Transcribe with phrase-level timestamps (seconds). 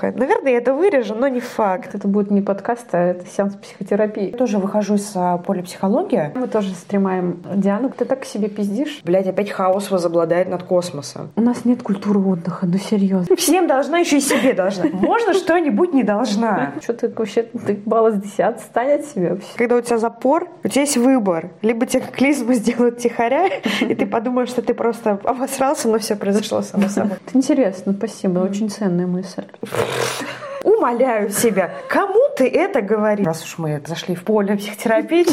[0.00, 1.92] Наверное, я это вырежу, но не факт.
[1.96, 4.30] Это будет не подкаст, а это сеанс психотерапии.
[4.30, 6.30] Я тоже выхожу из а, поля психологии.
[6.36, 7.90] Мы тоже стремаем Диану.
[7.90, 9.00] Ты так себе пиздишь?
[9.02, 11.30] Блять, опять хаос возобладает над космосом.
[11.34, 13.34] У нас нет культуры отдыха, ну серьезно.
[13.34, 14.84] Всем должна, еще и себе должна.
[14.92, 16.74] Можно что-нибудь не должна.
[16.80, 19.48] Что ты вообще, ты балла с 10 станет себе вообще?
[19.56, 21.50] Когда у тебя запор, у тебя есть выбор.
[21.60, 23.48] Либо тебе клизму сделают тихоря,
[23.80, 27.16] и ты подумаешь, что ты просто обосрался, но все произошло само собой.
[27.26, 28.38] Это интересно, спасибо.
[28.38, 29.42] Очень ценная мысль.
[30.64, 33.26] Умоляю себя, кому ты это говоришь?
[33.26, 35.24] Раз уж мы зашли в поле психотерапии,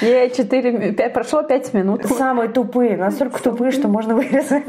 [0.04, 2.04] я четыре, прошло пять минут.
[2.06, 4.64] Самые тупые, настолько тупые, что можно вырезать.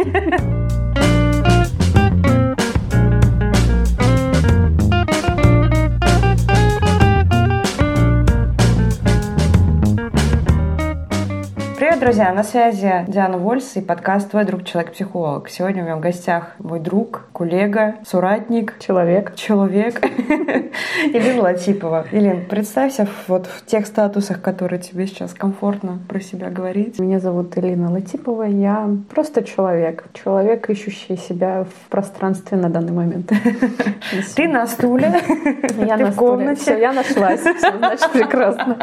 [11.95, 12.33] Привет, друзья!
[12.33, 15.47] На связи Диана Вольс и подкаст «Твой друг, человек-психолог».
[15.47, 20.03] Сегодня у меня в гостях мой друг, коллега, соратник, человек, человек
[21.13, 22.05] Илина Латипова.
[22.11, 26.99] Илин, представься вот в тех статусах, которые тебе сейчас комфортно про себя говорить.
[26.99, 30.03] Меня зовут Илина Латипова, я просто человек.
[30.11, 33.31] Человек, ищущий себя в пространстве на данный момент.
[34.35, 35.13] Ты на стуле,
[35.77, 36.61] я на комнате.
[36.61, 38.77] Все, я нашлась, все, значит, прекрасно.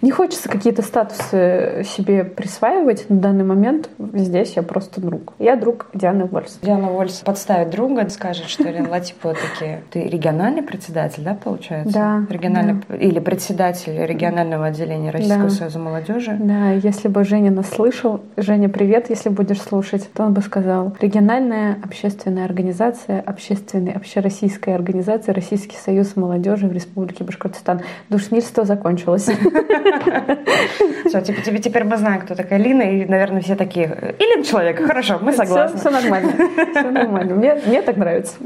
[0.00, 3.88] Не хочется какие-то статусы себе присваивать на данный момент.
[4.14, 5.34] Здесь я просто друг.
[5.38, 6.58] Я друг Дианы Вольс.
[6.62, 9.76] Диана Вольс подставит друга, скажет, что Ирина Латипова таки...
[9.90, 11.92] Ты региональный председатель, да, получается?
[11.92, 12.26] Да.
[12.28, 12.82] Региональный...
[12.88, 12.96] Да.
[12.96, 15.50] Или председатель регионального отделения Российского да.
[15.50, 16.36] союза молодежи.
[16.40, 20.96] Да, если бы Женя нас слышал, Женя, привет, если будешь слушать, то он бы сказал,
[21.00, 27.80] региональная общественная организация, общественная, общероссийская организация Российский союз молодежи в Республике Башкортостан.
[28.08, 29.28] Душнильство закончилось.
[31.22, 34.14] Все, теперь, теперь, теперь мы знаем, кто такая Лина, и, наверное, все такие.
[34.18, 35.78] Илин человек, хорошо, мы согласны.
[35.78, 36.32] Все, все нормально.
[36.72, 37.34] Все нормально.
[37.34, 38.36] Мне, мне так нравится.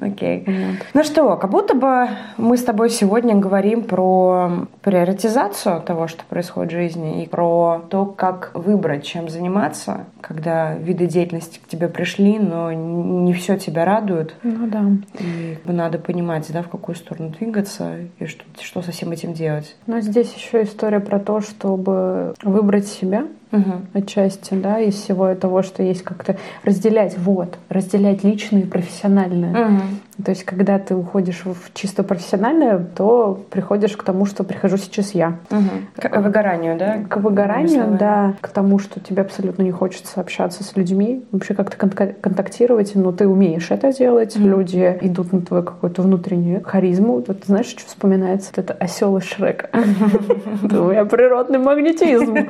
[0.00, 0.46] Окей.
[0.94, 6.72] Ну что, как будто бы мы с тобой сегодня говорим про приоритизацию того, что происходит
[6.72, 12.38] в жизни, и про то, как выбрать, чем заниматься, когда виды деятельности к тебе пришли,
[12.38, 14.34] но не все тебя радует.
[14.42, 14.84] Ну да.
[15.20, 19.76] И надо понимать, да, в какую сторону двигаться и что, что со всем этим делать.
[19.86, 21.97] Но здесь еще история про то, чтобы
[22.42, 23.82] выбрать себя, угу.
[23.94, 29.66] отчасти, да, из всего того, что есть, как-то разделять, вот, разделять личное и профессиональное.
[29.66, 29.82] Угу.
[30.24, 35.12] То есть, когда ты уходишь в чисто профессиональное, то приходишь к тому, что прихожу сейчас
[35.14, 35.38] я.
[35.50, 36.08] Угу.
[36.08, 36.98] К выгоранию, да?
[37.08, 38.34] К выгоранию, да.
[38.40, 43.28] К тому, что тебе абсолютно не хочется общаться с людьми, вообще как-то контактировать, но ты
[43.28, 44.36] умеешь это делать.
[44.36, 44.44] Угу.
[44.44, 47.22] Люди идут на твою какую-то внутреннюю харизму.
[47.26, 48.50] Вот знаешь, что вспоминается?
[48.56, 49.70] Это осел из Шрека.
[50.64, 52.36] Это у меня природный магнетизм.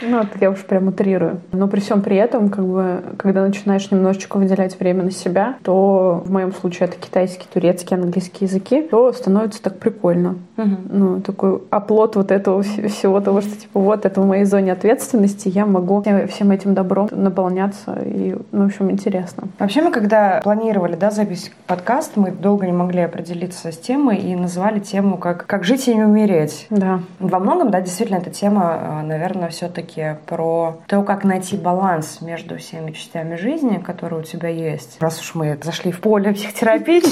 [0.00, 1.40] Ну, вот я уж прям утрирую.
[1.52, 6.22] Но при всем при этом, как бы, когда начинаешь немножечко выделять время на себя, то
[6.24, 10.36] в моем случае это китайский, турецкий, английский языки, то становится так прикольно.
[10.56, 10.76] Угу.
[10.90, 15.48] Ну, такой оплот вот этого всего того, что типа вот это в моей зоне ответственности,
[15.48, 19.48] я могу всем этим добром наполняться и, ну, в общем, интересно.
[19.58, 24.34] Вообще мы когда планировали, да, запись подкаста, мы долго не могли определиться с темой и
[24.34, 26.66] называли тему как «Как жить и не умереть».
[26.70, 27.00] Да.
[27.18, 32.56] Во многом, да, действительно, эта тема, а, наверное, все-таки про то, как найти баланс между
[32.58, 34.96] всеми частями жизни, которые у тебя есть.
[35.00, 37.02] Раз уж мы зашли в поле психотерапии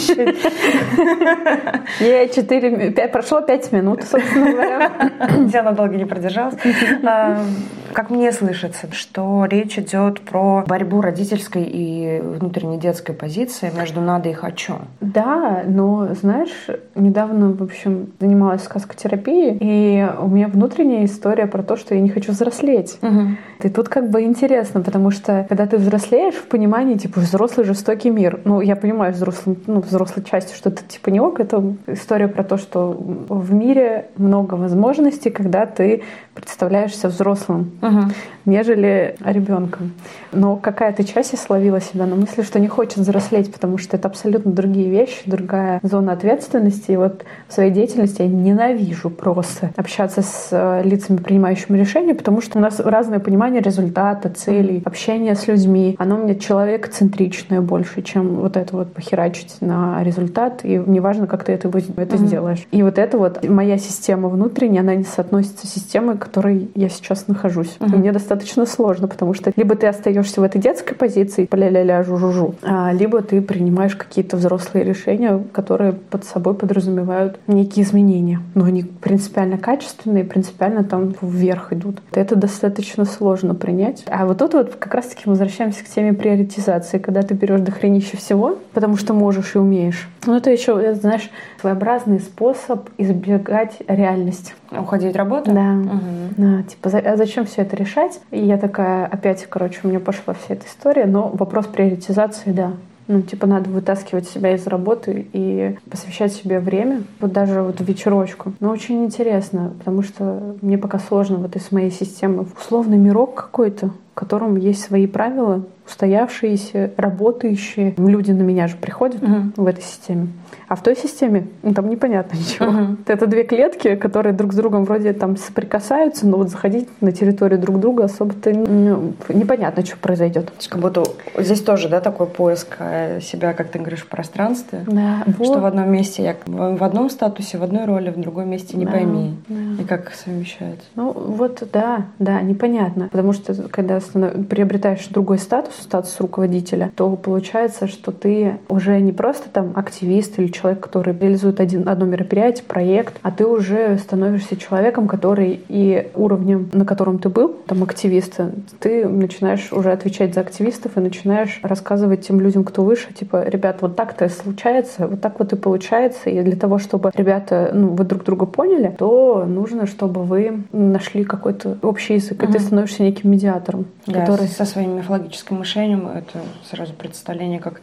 [2.01, 4.93] Я четыре, прошло пять минут, собственно говоря.
[5.41, 6.55] Диана долго не продержалась.
[7.97, 14.29] Как мне слышится, что речь идет про борьбу родительской и внутренней детской позиции между надо
[14.29, 14.75] и хочу.
[15.01, 21.77] Да, но знаешь, недавно, в общем, занималась сказкотерапией, и у меня внутренняя история про то,
[21.77, 22.99] что я не хочу взрослеть.
[23.01, 23.29] Угу.
[23.63, 28.11] И тут как бы интересно, потому что когда ты взрослеешь в понимании, типа, взрослый жестокий
[28.11, 28.41] мир.
[28.45, 31.41] Ну, я понимаю взрослым, ну, взрослой части, что это типа не ок.
[31.41, 36.03] Это история про то, что в мире много возможностей, когда ты
[36.35, 38.13] представляешься взрослым, угу.
[38.45, 39.93] нежели ребенком.
[40.33, 44.09] Но какая-то часть я словила себя на мысли, что не хочет взрослеть, потому что это
[44.09, 46.93] абсолютно другие вещи, другая зона ответственности.
[46.93, 52.41] И вот в своей деятельности я ненавижу просто общаться с э, лицами, принимающими решения, потому
[52.41, 55.97] что у нас разное понимание результата, целей, общения с людьми.
[55.99, 60.61] Оно у меня человек-центричное больше, чем вот это вот похерачить на результат.
[60.65, 62.27] И неважно, как ты это, это mm-hmm.
[62.27, 62.67] сделаешь.
[62.71, 66.89] И вот это вот моя система внутренняя, она не соотносится с системой, в которой я
[66.89, 67.76] сейчас нахожусь.
[67.79, 67.95] Mm-hmm.
[67.95, 72.55] И мне достаточно сложно, потому что либо ты остаешься в этой детской позиции, ля-ля-ля, жу-жу-жу,
[72.63, 78.41] а, либо ты принимаешь какие-то взрослые решения, которые под собой подразумевают некие изменения.
[78.55, 82.01] Но они принципиально качественные, принципиально там вверх идут.
[82.13, 84.05] Это достаточно сложно принять.
[84.07, 88.59] А вот тут вот как раз-таки возвращаемся к теме приоритизации, когда ты берешь дохренище всего,
[88.73, 90.09] потому что можешь и умеешь.
[90.27, 91.31] Ну, это еще, знаешь,
[91.67, 94.55] своеобразный способ избегать реальности.
[94.71, 95.51] Уходить от работы?
[95.51, 95.73] Да.
[95.73, 96.01] Угу.
[96.37, 98.21] да типа, а зачем все это решать?
[98.31, 102.73] И я такая, опять, короче, у меня пошла вся эта история, но вопрос приоритизации, да.
[103.09, 107.03] Ну, типа, надо вытаскивать себя из работы и посвящать себе время.
[107.21, 108.53] Вот даже вот вечерочку.
[108.59, 112.47] Но очень интересно, потому что мне пока сложно вот из моей системы.
[112.61, 117.95] Условный мирок какой-то, котором есть свои правила, устоявшиеся, работающие.
[117.97, 119.53] Люди на меня же приходят uh-huh.
[119.57, 120.29] в этой системе.
[120.69, 122.67] А в той системе ну, там непонятно ничего.
[122.67, 122.97] Uh-huh.
[123.07, 127.61] Это две клетки, которые друг с другом вроде там соприкасаются, но вот заходить на территорию
[127.61, 130.51] друг друга особо-то ну, непонятно, что произойдет.
[130.69, 131.05] Как будто
[131.39, 134.83] здесь тоже, да, такой поиск э, себя, как ты говоришь, в пространстве.
[134.87, 135.25] Да.
[135.35, 135.61] Что вот.
[135.61, 138.93] в одном месте я в одном статусе, в одной роли, в другом месте не да.
[138.93, 139.37] пойми.
[139.49, 139.83] Да.
[139.83, 140.87] И как совмещается.
[140.95, 143.09] Ну вот да, да, непонятно.
[143.13, 149.49] Потому что когда приобретаешь другой статус, статус руководителя, то получается, что ты уже не просто
[149.51, 155.09] там активист или человек, который реализует один, одно мероприятие, проект, а ты уже становишься человеком,
[155.09, 160.97] который и уровнем, на котором ты был, там активиста, ты начинаешь уже отвечать за активистов
[160.97, 165.53] и начинаешь рассказывать тем людям, кто выше, типа, ребят, вот так-то случается, вот так вот
[165.53, 170.23] и получается, и для того, чтобы ребята, ну, вы друг друга поняли, то нужно, чтобы
[170.23, 172.51] вы нашли какой-то общий язык, угу.
[172.51, 174.49] и ты становишься неким медиатором, да, который...
[174.49, 177.81] со своим мифологическим мышлением это сразу представление как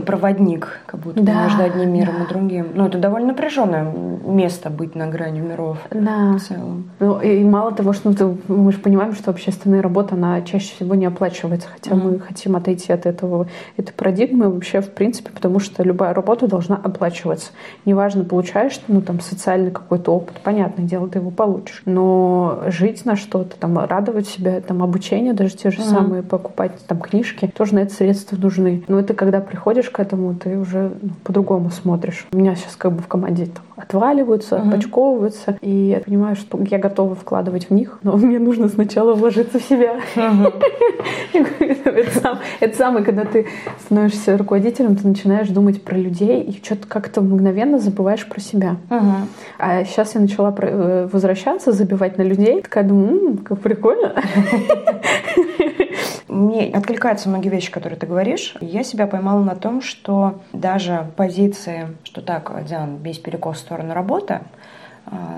[0.00, 2.24] проводник, как будто да, между одним миром да.
[2.24, 2.68] и другим.
[2.74, 3.92] Ну, это довольно напряженное
[4.24, 6.36] место быть на грани миров да.
[6.36, 6.90] в целом.
[7.00, 10.74] Ну, и мало того, что ну, ты, мы же понимаем, что общественная работа, она чаще
[10.74, 12.02] всего не оплачивается, хотя mm.
[12.02, 16.76] мы хотим отойти от этого, этой парадигмы вообще, в принципе, потому что любая работа должна
[16.76, 17.50] оплачиваться.
[17.84, 23.04] Неважно, получаешь ты, ну, там, социальный какой-то опыт, понятное дело, ты его получишь, но жить
[23.04, 25.84] на что-то, там, радовать себя, там, обучение даже те же mm.
[25.84, 28.84] самые, покупать там книжки, тоже на это средства нужны.
[28.88, 32.26] Но это когда приходишь приходишь к этому, ты уже ну, по-другому смотришь.
[32.32, 34.68] У меня сейчас как бы в команде там отваливаются, uh-huh.
[34.68, 39.58] отпочковываются, и я понимаю, что я готова вкладывать в них, но мне нужно сначала вложиться
[39.58, 40.00] в себя.
[42.60, 43.46] Это самое, когда ты
[43.84, 48.76] становишься руководителем, ты начинаешь думать про людей и что-то как-то мгновенно забываешь про себя.
[49.58, 52.62] А сейчас я начала э, возвращаться, забивать на людей.
[52.62, 54.14] Такая думаю, как прикольно.
[56.28, 58.54] Мне откликаются многие вещи, которые ты говоришь.
[58.60, 64.40] Я себя поймала на том, что даже позиции, что так, Диан, весь перекос сторону работы,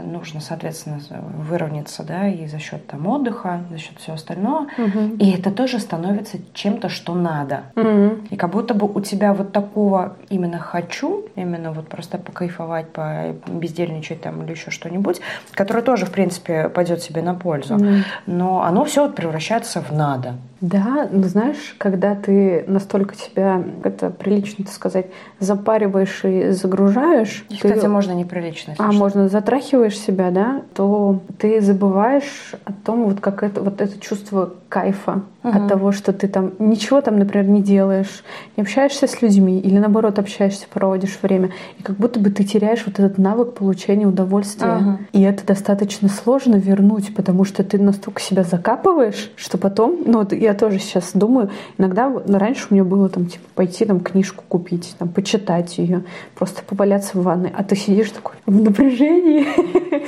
[0.05, 1.01] нужно, соответственно,
[1.39, 4.67] выровняться, да, и за счет там отдыха, за счет всего остального.
[4.79, 5.17] Угу.
[5.19, 7.63] И это тоже становится чем-то, что надо.
[7.77, 8.29] Угу.
[8.31, 13.35] И как будто бы у тебя вот такого именно хочу, именно вот просто покайфовать, по
[13.47, 15.21] бездельничать там или еще что-нибудь,
[15.53, 17.77] которое тоже, в принципе, пойдет себе на пользу.
[17.77, 17.93] Угу.
[18.27, 20.35] Но оно все вот превращается в надо.
[20.61, 25.07] Да, но знаешь, когда ты настолько себя, это прилично сказать,
[25.39, 27.45] запариваешь и загружаешь.
[27.51, 28.75] И, кстати, можно неприлично.
[28.79, 34.01] А, можно затрахиваешь себя, да, то ты забываешь о том, вот как это, вот это
[34.01, 35.57] чувство кайфа угу.
[35.57, 38.25] от того, что ты там ничего там, например, не делаешь,
[38.57, 42.83] не общаешься с людьми или наоборот общаешься, проводишь время, и как будто бы ты теряешь
[42.85, 44.77] вот этот навык получения удовольствия.
[44.77, 44.99] Угу.
[45.13, 50.33] И это достаточно сложно вернуть, потому что ты настолько себя закапываешь, что потом, ну вот
[50.33, 54.97] я тоже сейчас думаю, иногда раньше у меня было там типа пойти там книжку купить,
[54.99, 56.03] там почитать ее,
[56.35, 59.47] просто поваляться в ванной, а ты сидишь такой в напряжении,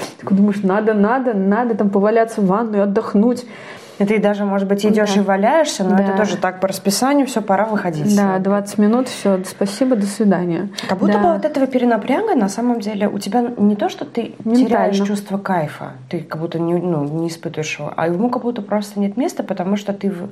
[0.21, 3.47] такой думаешь, надо, надо, надо там поваляться в ванну и отдохнуть.
[3.99, 5.21] И ты даже, может быть, идешь да.
[5.21, 6.05] и валяешься, но да.
[6.05, 8.15] это тоже так по расписанию, все, пора выходить.
[8.15, 10.69] Да, 20 минут, все, спасибо, до свидания.
[10.89, 11.23] Как будто да.
[11.23, 14.67] бы от этого перенапряга на самом деле у тебя не то, что ты Ментально.
[14.67, 18.63] теряешь чувство кайфа, ты как будто не, ну, не испытываешь его, а ему как будто
[18.63, 20.29] просто нет места, потому что ты в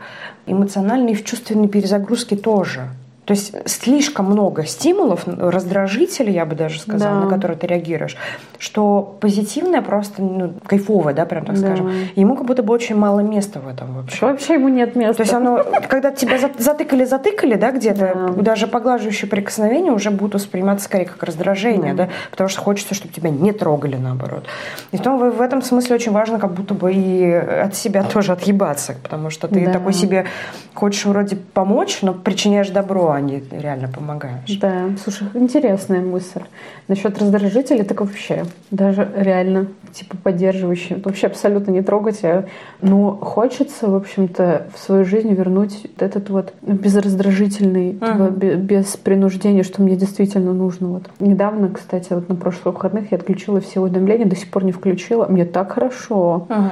[0.46, 2.88] эмоциональной и в чувственной перезагрузке тоже.
[3.24, 7.24] То есть слишком много стимулов, раздражителей, я бы даже сказала, да.
[7.24, 8.16] на которые ты реагируешь,
[8.58, 11.66] что позитивное просто ну, кайфовое, да, прям так да.
[11.68, 11.90] скажем.
[12.16, 14.26] ему как будто бы очень мало места в этом вообще.
[14.26, 15.14] Вообще ему нет места.
[15.14, 18.42] То есть оно, когда тебя затыкали-затыкали, да, где-то, да.
[18.42, 22.06] даже поглаживающие прикосновения уже будут восприниматься скорее как раздражение, да.
[22.06, 24.44] да, потому что хочется, чтобы тебя не трогали, наоборот.
[24.92, 28.32] И в, том, в этом смысле очень важно как будто бы и от себя тоже
[28.32, 29.72] отъебаться, потому что ты да.
[29.72, 30.26] такой себе
[30.74, 34.58] хочешь вроде помочь, но причиняешь добро они реально помогаешь.
[34.60, 36.42] Да, слушай, интересная мысль.
[36.88, 41.00] Насчет раздражителей, так вообще, даже реально, типа, поддерживающие.
[41.04, 42.24] Вообще абсолютно не трогать.
[42.24, 42.46] А,
[42.82, 48.40] но хочется, в общем-то, в свою жизнь вернуть этот вот безраздражительный, uh-huh.
[48.40, 50.88] типа, без принуждения, что мне действительно нужно.
[50.88, 51.10] Вот.
[51.20, 55.26] Недавно, кстати, вот на прошлых выходных я отключила все уведомления, до сих пор не включила.
[55.26, 56.46] Мне так хорошо.
[56.48, 56.70] Uh-huh.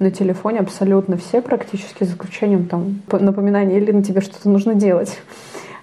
[0.00, 5.18] На телефоне абсолютно все практически, за исключением там напоминания или на тебе что-то нужно делать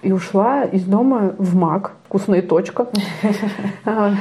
[0.02, 2.88] и ушла из дома в МАК, вкусная точка.
[3.84, 4.14] А,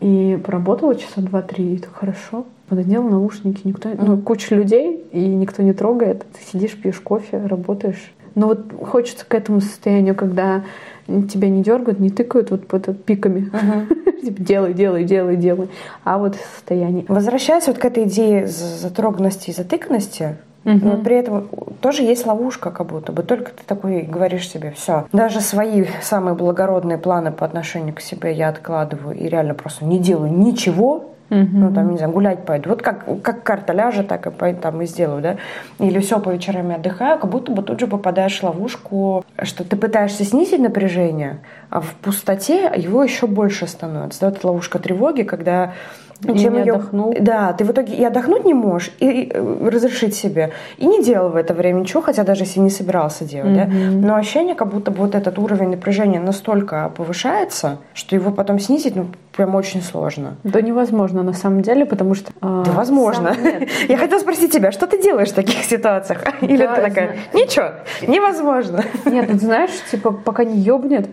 [0.00, 2.44] и поработала часа два-три, и так хорошо.
[2.70, 6.24] Надела наушники, никто, ну, куча людей, и никто не трогает.
[6.32, 8.12] Ты сидишь, пьешь кофе, работаешь.
[8.34, 10.62] Но вот хочется к этому состоянию, когда
[11.06, 13.50] тебя не дергают, не тыкают вот под пиками.
[14.22, 15.68] Типа делай, делай, делай, делай.
[16.04, 17.04] А вот состояние.
[17.08, 20.78] Возвращаясь вот к этой идее затроганности и затыканности, Угу.
[20.82, 21.48] Но при этом
[21.80, 23.22] тоже есть ловушка, как будто бы.
[23.22, 25.06] Только ты такой говоришь себе, все.
[25.12, 29.98] Даже свои самые благородные планы по отношению к себе я откладываю и реально просто не
[29.98, 31.48] делаю ничего, Угу.
[31.52, 32.70] Ну, там, не знаю, гулять пойду.
[32.70, 35.36] Вот как, как карта ляжет, так и пойду, там и сделаю, да.
[35.78, 39.64] Или все, по вечерам я отдыхаю, как будто бы тут же попадаешь в ловушку, что
[39.64, 44.20] ты пытаешься снизить напряжение, а в пустоте его еще больше становится.
[44.20, 45.74] Да, вот ловушка тревоги, когда
[46.22, 46.74] чем не ее...
[46.74, 47.14] отдохнул.
[47.20, 50.50] Да, ты в итоге и отдохнуть не можешь, и э, разрешить себе.
[50.76, 53.56] И не делал в это время ничего, хотя даже если не собирался делать.
[53.56, 54.00] Mm-hmm.
[54.00, 54.08] Да?
[54.08, 58.96] Но ощущение, как будто бы вот этот уровень напряжения настолько повышается, что его потом снизить,
[58.96, 59.06] ну,
[59.36, 60.36] прям очень сложно.
[60.42, 62.32] Да невозможно на самом деле, потому что...
[62.42, 63.36] Э, да возможно.
[63.88, 66.24] Я хотела спросить тебя, что ты делаешь в таких ситуациях?
[66.40, 67.70] Или ты такая, ничего,
[68.06, 68.82] невозможно.
[69.04, 71.08] Нет, ты знаешь, типа, пока не ёбнет,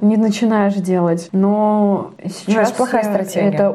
[0.00, 1.28] не начинаешь делать.
[1.32, 3.48] Но сейчас плохая стратегия.
[3.48, 3.70] это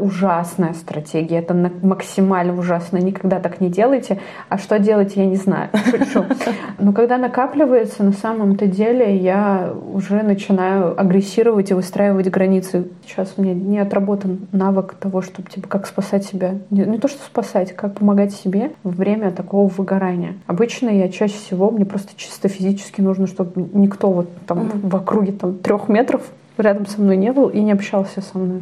[0.62, 1.40] ужасная стратегия.
[1.40, 3.02] Это максимально ужасная.
[3.02, 4.20] Никогда так не делайте.
[4.50, 5.70] А что делать, я не знаю.
[5.86, 6.26] Шучу.
[6.80, 12.88] Но когда накапливается, на самом-то деле я уже начинаю агрессировать и выстраивать границы.
[13.06, 16.56] Сейчас у меня не отработан навык того, чтобы типа как спасать себя.
[16.70, 20.36] Не, не то, что спасать, как помогать себе во время такого выгорания.
[20.48, 24.90] Обычно я чаще всего, мне просто чисто физически нужно, чтобы никто вот там mm-hmm.
[24.90, 26.22] в округе там трех метров
[26.58, 28.62] рядом со мной не был и не общался со мной.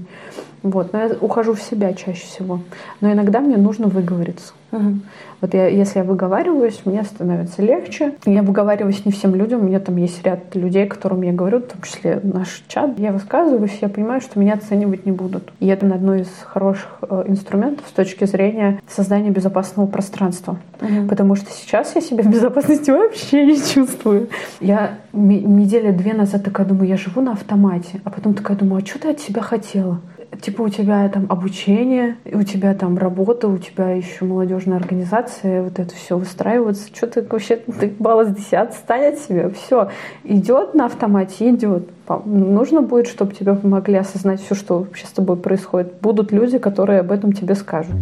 [0.64, 2.60] Вот, но я ухожу в себя чаще всего.
[3.02, 4.54] Но иногда мне нужно выговориться.
[4.72, 5.00] Угу.
[5.42, 8.14] Вот я, если я выговариваюсь, мне становится легче.
[8.26, 9.62] Я выговариваюсь не всем людям.
[9.62, 13.00] У меня там есть ряд людей, которым я говорю, в том числе наш чат.
[13.00, 15.52] Я высказываюсь, я понимаю, что меня оценивать не будут.
[15.60, 20.58] И это одно из хороших э, инструментов с точки зрения создания безопасного пространства.
[20.82, 21.08] Угу.
[21.08, 24.28] Потому что сейчас я себя в безопасности вообще не чувствую.
[24.60, 28.02] Я недели две назад такая думаю, я живу на автомате.
[28.04, 30.00] А потом такая думаю, а что ты от себя хотела?
[30.42, 35.80] Типа у тебя там обучение, у тебя там работа, у тебя еще молодежная организация, вот
[35.80, 36.88] это все выстраивается.
[36.94, 39.90] Что ты вообще, ты балла с 10 стань от себя, все.
[40.24, 41.90] Идет на автомате, идет.
[42.26, 45.94] Нужно будет, чтобы тебе помогли осознать все, что вообще с тобой происходит.
[46.02, 47.96] Будут люди, которые об этом тебе скажут.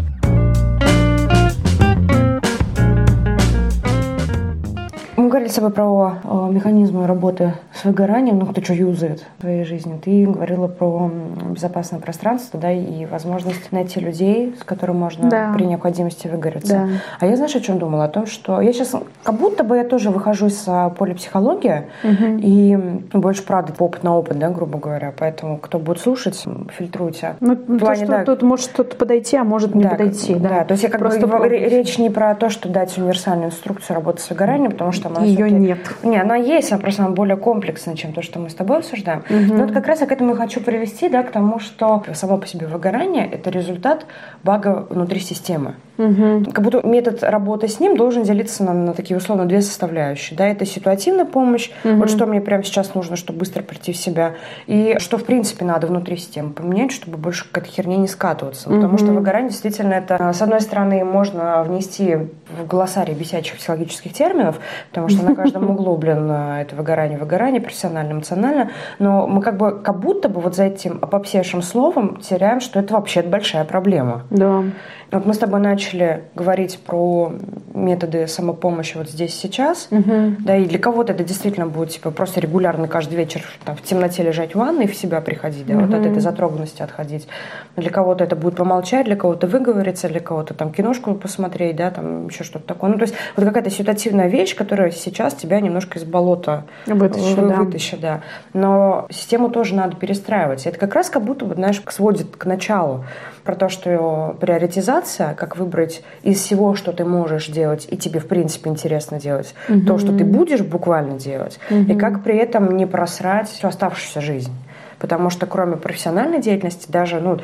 [5.28, 9.42] Мы говорили с тобой про э, механизмы работы с выгоранием, ну, кто что юзает в
[9.42, 10.00] своей жизни.
[10.02, 11.12] Ты говорила про
[11.50, 15.52] безопасное пространство, да, и возможность найти людей, с которыми можно да.
[15.54, 16.74] при необходимости выгореться.
[16.76, 16.88] Да.
[17.20, 18.06] А я, знаешь, о чем думала?
[18.06, 21.88] О том, что я сейчас, как будто бы я тоже выхожу из а, поля психологии,
[22.06, 22.38] угу.
[22.38, 22.78] и
[23.12, 25.14] больше, правда, опыт на опыт, да, грубо говоря.
[25.20, 27.36] Поэтому, кто будет слушать, фильтруйте.
[27.42, 30.36] Ну, в плане, то, что да, тут может что-то подойти, а может не да, подойти.
[30.36, 30.50] Да.
[30.50, 33.96] да, то есть я как Просто бы речь не про то, что дать универсальную инструкцию
[33.96, 35.80] работы с выгоранием, потому что она ее нет.
[36.04, 39.24] Не, она есть, она просто она более комплексная, чем то, что мы с тобой обсуждаем.
[39.30, 39.54] Угу.
[39.54, 42.48] Но вот как раз я к этому хочу привести, да, к тому, что само по
[42.48, 44.06] себе выгорание– это результат
[44.44, 45.76] бага внутри системы.
[45.98, 46.52] Угу.
[46.52, 50.38] Как будто метод работы с ним должен делиться на, на такие условно две составляющие.
[50.38, 51.96] Да, это ситуативная помощь, угу.
[51.96, 54.36] вот что мне прямо сейчас нужно, чтобы быстро прийти в себя,
[54.68, 58.70] и что в принципе надо внутри системы поменять, чтобы больше к этой херне не скатываться.
[58.70, 58.76] Угу.
[58.76, 64.60] Потому что выгорание действительно это, с одной стороны, можно внести в глоссарий бесячих психологических терминов,
[64.90, 69.80] потому что на каждом углу, блин, это выгорание, выгорание, профессионально, эмоционально, но мы как бы
[69.80, 74.24] как будто бы вот за этим попсевшим словом теряем, что это вообще большая проблема.
[74.30, 74.64] Да.
[75.12, 77.32] Вот мы с тобой начали говорить про
[77.74, 80.36] методы самопомощи вот здесь сейчас, угу.
[80.40, 84.24] да, и для кого-то это действительно будет типа просто регулярно каждый вечер там, в темноте
[84.24, 85.86] лежать в ванной и в себя приходить, да, угу.
[85.86, 87.28] вот от этой затроганности отходить.
[87.76, 92.28] Для кого-то это будет помолчать, для кого-то выговориться, для кого-то там киношку посмотреть, да, там
[92.28, 92.90] еще что-то такое.
[92.90, 97.48] Ну, то есть вот какая-то ситуативная вещь, которая сейчас тебя немножко из болота вытащит, вы,
[97.48, 97.56] да.
[97.56, 98.22] вытащит, да.
[98.54, 100.66] Но систему тоже надо перестраивать.
[100.66, 103.06] Это как раз как будто бы, знаешь, сводит к началу
[103.48, 108.28] про то, что приоритизация как выбрать из всего, что ты можешь делать, и тебе, в
[108.28, 109.86] принципе, интересно делать, угу.
[109.88, 111.80] то, что ты будешь буквально делать, угу.
[111.80, 114.52] и как при этом не просрать всю оставшуюся жизнь.
[115.00, 117.40] Потому что кроме профессиональной деятельности, даже, ну,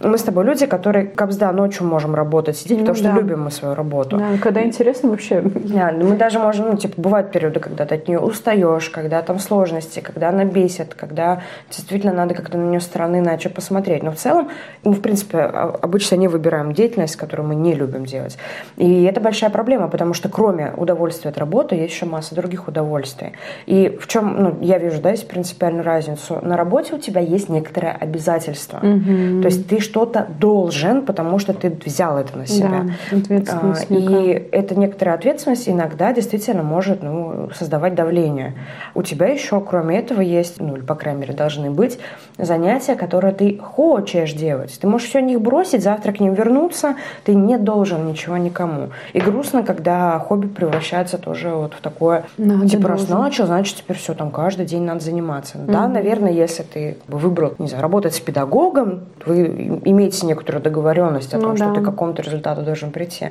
[0.00, 3.14] мы с тобой люди, которые капсда ночью можем работать, сидеть, ну, потому что да.
[3.14, 4.18] любим мы свою работу.
[4.18, 5.40] Да, когда интересно вообще.
[5.40, 6.04] Реально.
[6.04, 10.00] Мы даже можем, ну, типа, бывают периоды, когда ты от нее устаешь, когда там сложности,
[10.00, 14.02] когда она бесит, когда действительно надо как-то на нее стороны иначе посмотреть.
[14.02, 14.50] Но в целом,
[14.84, 18.38] мы, в принципе, обычно не выбираем деятельность, которую мы не любим делать.
[18.76, 23.32] И это большая проблема, потому что кроме удовольствия от работы есть еще масса других удовольствий.
[23.66, 26.38] И в чем, ну, я вижу, да, есть принципиальную разницу.
[26.42, 28.78] На работе у тебя есть некоторое обязательство.
[28.78, 29.42] Угу.
[29.42, 32.86] То есть ты что-то должен, потому что ты взял это на себя.
[33.10, 33.86] Да, ответственность.
[33.90, 38.54] А, и эта некоторая ответственность иногда действительно может ну, создавать давление.
[38.94, 41.98] У тебя еще, кроме этого, есть, ну, или, по крайней мере, должны быть
[42.36, 44.78] занятия, которые ты хочешь делать.
[44.80, 48.90] Ты можешь все них бросить, завтра к ним вернуться, ты не должен ничего никому.
[49.12, 53.96] И грустно, когда хобби превращается тоже вот в такое, надо типа, раз начал, значит, теперь
[53.96, 55.58] все, там каждый день надо заниматься.
[55.58, 55.72] Угу.
[55.72, 61.40] Да, наверное, если ты выбрал, не знаю, работать с педагогом, вы имеете некоторую договоренность о
[61.40, 61.74] том, ну, что да.
[61.74, 63.30] ты к какому-то результату должен прийти.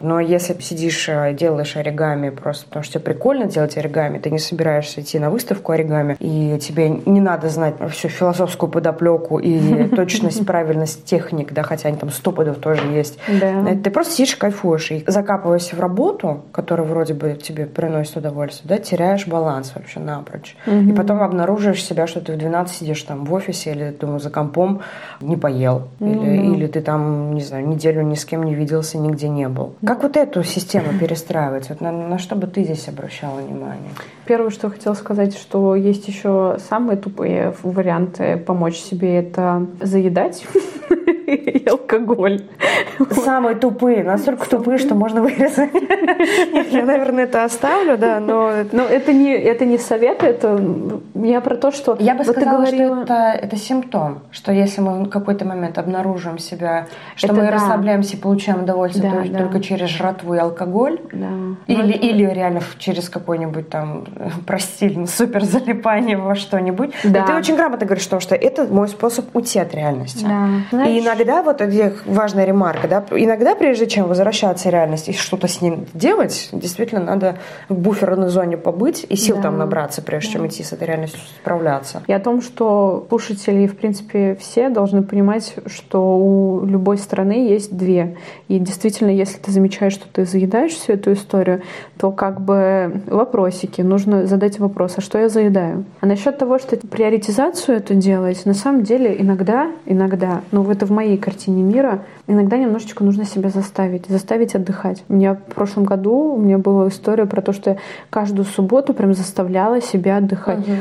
[0.00, 4.38] Но если сидишь, э, делаешь оригами просто потому что тебе прикольно делать оригами, ты не
[4.38, 10.44] собираешься идти на выставку оригами, и тебе не надо знать всю философскую подоплеку и точность,
[10.46, 13.18] правильность техник, да, хотя они там стопудов тоже есть.
[13.28, 13.64] Да.
[13.82, 14.90] Ты просто сидишь и кайфуешь.
[14.90, 20.56] И закапываясь в работу, которая вроде бы тебе приносит удовольствие, да, теряешь баланс вообще напрочь.
[20.66, 20.76] Угу.
[20.76, 24.30] И потом обнаруживаешь себя, что ты в 12 сидишь там в офисе или, думаю, за
[24.30, 24.80] компом
[25.20, 25.88] не поел.
[26.00, 26.54] Или, угу.
[26.56, 29.74] или ты там, не знаю, неделю ни с кем не виделся, нигде не был.
[29.88, 31.70] Как вот эту систему перестраивать?
[31.70, 33.88] Вот на, на что бы ты здесь обращала внимание?
[34.26, 40.44] Первое, что хотела сказать, что есть еще самые тупые варианты помочь себе, это заедать
[41.26, 42.42] и алкоголь.
[43.24, 45.70] Самые тупые, настолько тупые, что можно вырезать.
[46.70, 48.52] Я, наверное, это оставлю, да, но...
[48.72, 50.60] Но это не, это не совет, это
[51.14, 51.96] я про то, что...
[52.00, 52.94] Я бы вот сказала, говорила...
[52.94, 57.42] что это, это симптом, что если мы в какой-то момент обнаружим себя, что это мы
[57.42, 57.52] да.
[57.52, 59.38] расслабляемся и получаем удовольствие да, только, да.
[59.38, 61.30] только через жратву и алкоголь, да.
[61.66, 62.06] или, это...
[62.06, 64.06] или реально через какой-нибудь там,
[64.46, 66.92] прости, супер залипание во что-нибудь.
[67.04, 67.24] Да.
[67.24, 70.24] ты очень грамотно говоришь, что, что это мой способ уйти от реальности.
[70.24, 70.48] Да.
[70.70, 75.12] Знаешь, и иногда, вот где важная ремарка, да, иногда, прежде чем возвращаться в реальность и
[75.12, 79.42] что-то с ним делать, действительно надо в буферной зоне побыть и сил да.
[79.42, 80.32] там набраться, прежде да.
[80.34, 82.02] чем идти с этой реальностью справляться.
[82.06, 87.76] И о том, что слушатели, в принципе, все должны понимать, что у любой страны есть
[87.76, 88.16] две.
[88.48, 91.62] И действительно, если ты замечаешь, что ты заедаешь всю эту историю,
[91.98, 93.82] то как бы вопросики.
[93.82, 95.84] Нужно задать вопрос, а что я заедаю?
[96.00, 100.90] А насчет того, что приоритизацию эту делать, на самом деле иногда, иногда, ну это в
[100.90, 105.04] моей картине мира, иногда немножечко нужно себя заставить, заставить отдыхать.
[105.08, 107.76] У меня в прошлом году у меня была история про то, что я
[108.10, 110.60] каждую субботу прям заставляла себя отдыхать.
[110.60, 110.76] Угу.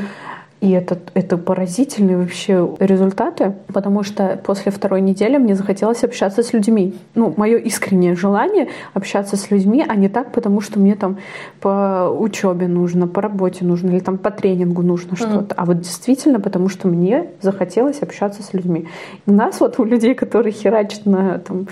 [0.60, 6.52] И это, это поразительные вообще результаты, потому что после второй недели мне захотелось общаться с
[6.52, 6.96] людьми.
[7.14, 11.18] Ну, мое искреннее желание общаться с людьми, а не так, потому что мне там
[11.62, 15.18] по учебе нужно, по работе нужно, или там по тренингу нужно mm.
[15.18, 15.54] что-то.
[15.56, 18.88] А вот действительно, потому что мне захотелось общаться с людьми.
[19.28, 21.68] У нас вот у людей, которые херачат на там,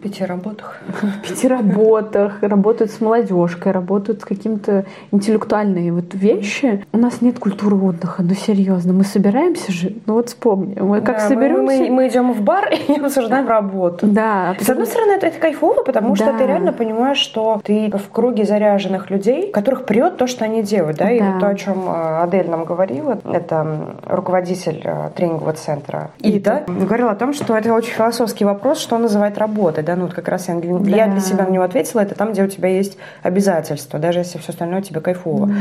[0.00, 0.78] пяти работах,
[1.28, 7.74] пяти работах, работают с молодежкой, работают с какими-то интеллектуальными вот вещи, у нас нет культуры
[7.74, 11.62] отдыха ну серьезно, мы собираемся же, ну вот вспомни, мы как да, соберемся...
[11.62, 14.06] Мы, мы, идем в бар и обсуждаем работу.
[14.06, 14.54] Да.
[14.60, 16.26] С одной стороны, это, это кайфово, потому да.
[16.26, 20.62] что ты реально понимаешь, что ты в круге заряженных людей, которых прет то, что они
[20.62, 21.10] делают, да, да.
[21.10, 26.64] и вот то, о чем э, Адель нам говорила, это руководитель э, тренингового центра ИТА,
[26.66, 30.12] говорила о том, что это очень философский вопрос, что он называет работой, да, ну вот
[30.12, 30.90] как раз я для, да.
[30.90, 34.36] я для себя на него ответила, это там, где у тебя есть обязательства, даже если
[34.36, 35.46] все остальное тебе кайфово.
[35.46, 35.54] Mm.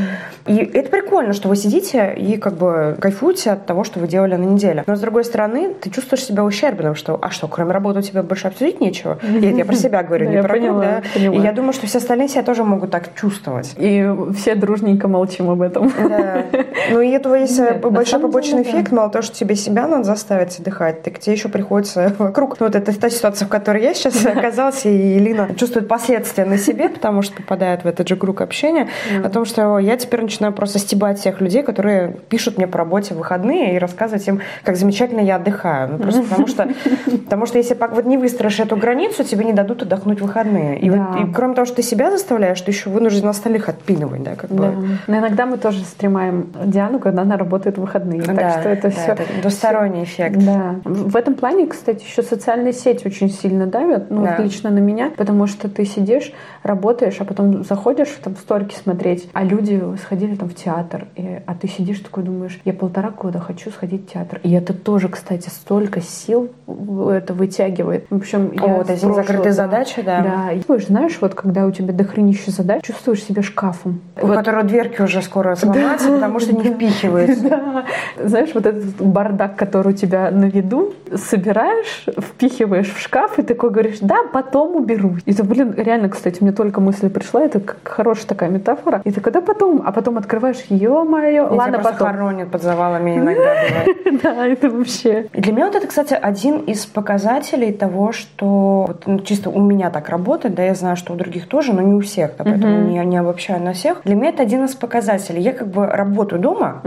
[0.48, 4.36] И это прикольно, что вы сидите и как бы кайфуете от того, что вы делали
[4.36, 4.84] на неделе.
[4.88, 8.24] Но с другой стороны, ты чувствуешь себя ущербным, что а что, кроме работы у тебя
[8.24, 9.20] больше обсудить нечего?
[9.24, 11.02] И это я про себя говорю, не про круг, да?
[11.16, 13.74] И я думаю, что все остальные себя тоже могут так чувствовать.
[13.78, 15.92] И все дружненько молчим об этом.
[15.98, 16.46] Да.
[16.92, 20.60] Ну и этого есть э, большой побочный эффект, мало того, что тебе себя надо заставить
[20.60, 22.60] отдыхать, так тебе еще приходится вокруг.
[22.60, 26.90] Вот это та ситуация, в которой я сейчас оказалась, и Лина чувствует последствия на себе,
[26.90, 28.88] потому что попадает в этот же круг общения,
[29.24, 32.78] о том, что я теперь начинаю просто стебать всех людей, которые пишут пишут мне по
[32.78, 35.90] работе в выходные и рассказывать им, как замечательно я отдыхаю.
[35.92, 36.70] Ну, просто потому что,
[37.26, 40.80] потому что если вот не выстроишь эту границу, тебе не дадут отдохнуть в выходные.
[40.80, 40.98] И, да.
[40.98, 44.50] вот, и кроме того, что ты себя заставляешь, ты еще вынужден остальных отпинывать, да, как
[44.50, 44.74] бы.
[45.08, 48.22] Но иногда мы тоже стремаем Диану, когда она работает в выходные.
[48.22, 49.12] Да, так что это да, все...
[49.12, 50.38] Это двусторонний эффект.
[50.38, 50.76] Да.
[50.86, 54.38] В этом плане, кстати, еще социальные сети очень сильно давят, ну, да.
[54.38, 56.32] лично на меня, потому что ты сидишь,
[56.64, 61.56] работаешь, а потом заходишь там сторики смотреть, а люди сходили там в театр, и, а
[61.56, 64.40] ты сидишь такой думаешь, я полтора года хочу сходить в театр.
[64.44, 68.06] И это тоже, кстати, столько сил это вытягивает.
[68.10, 70.22] В общем, я вот, эти закрытые задачи, да.
[70.22, 70.52] Да.
[70.52, 74.02] И, знаешь, вот когда у тебя дохренище задач, чувствуешь себя шкафом.
[74.22, 74.36] У вот.
[74.36, 76.16] которого дверки уже скоро сломаются, да.
[76.16, 77.50] потому что не впихивается.
[77.50, 77.86] Да.
[78.24, 83.70] Знаешь, вот этот бардак, который у тебя на виду, собираешь, впихиваешь в шкаф и такой
[83.70, 85.16] говоришь, да, потом уберу.
[85.26, 89.02] И это, блин, реально, кстати, мне только мысль пришла, это как хорошая такая метафора.
[89.04, 92.08] И ты когда потом, а потом открываешь, ё-моё, ладно, потом.
[92.28, 93.98] Хоронят под завалами иногда бывает.
[94.24, 95.28] Да, это вообще.
[95.34, 100.10] Для меня вот это, кстати, один из показателей того, что ну, чисто у меня так
[100.10, 103.18] работает, да, я знаю, что у других тоже, но не у всех, поэтому не, не
[103.18, 104.02] обобщаю на всех.
[104.06, 105.42] Для меня это один из показателей.
[105.42, 106.82] Я как бы работаю дома,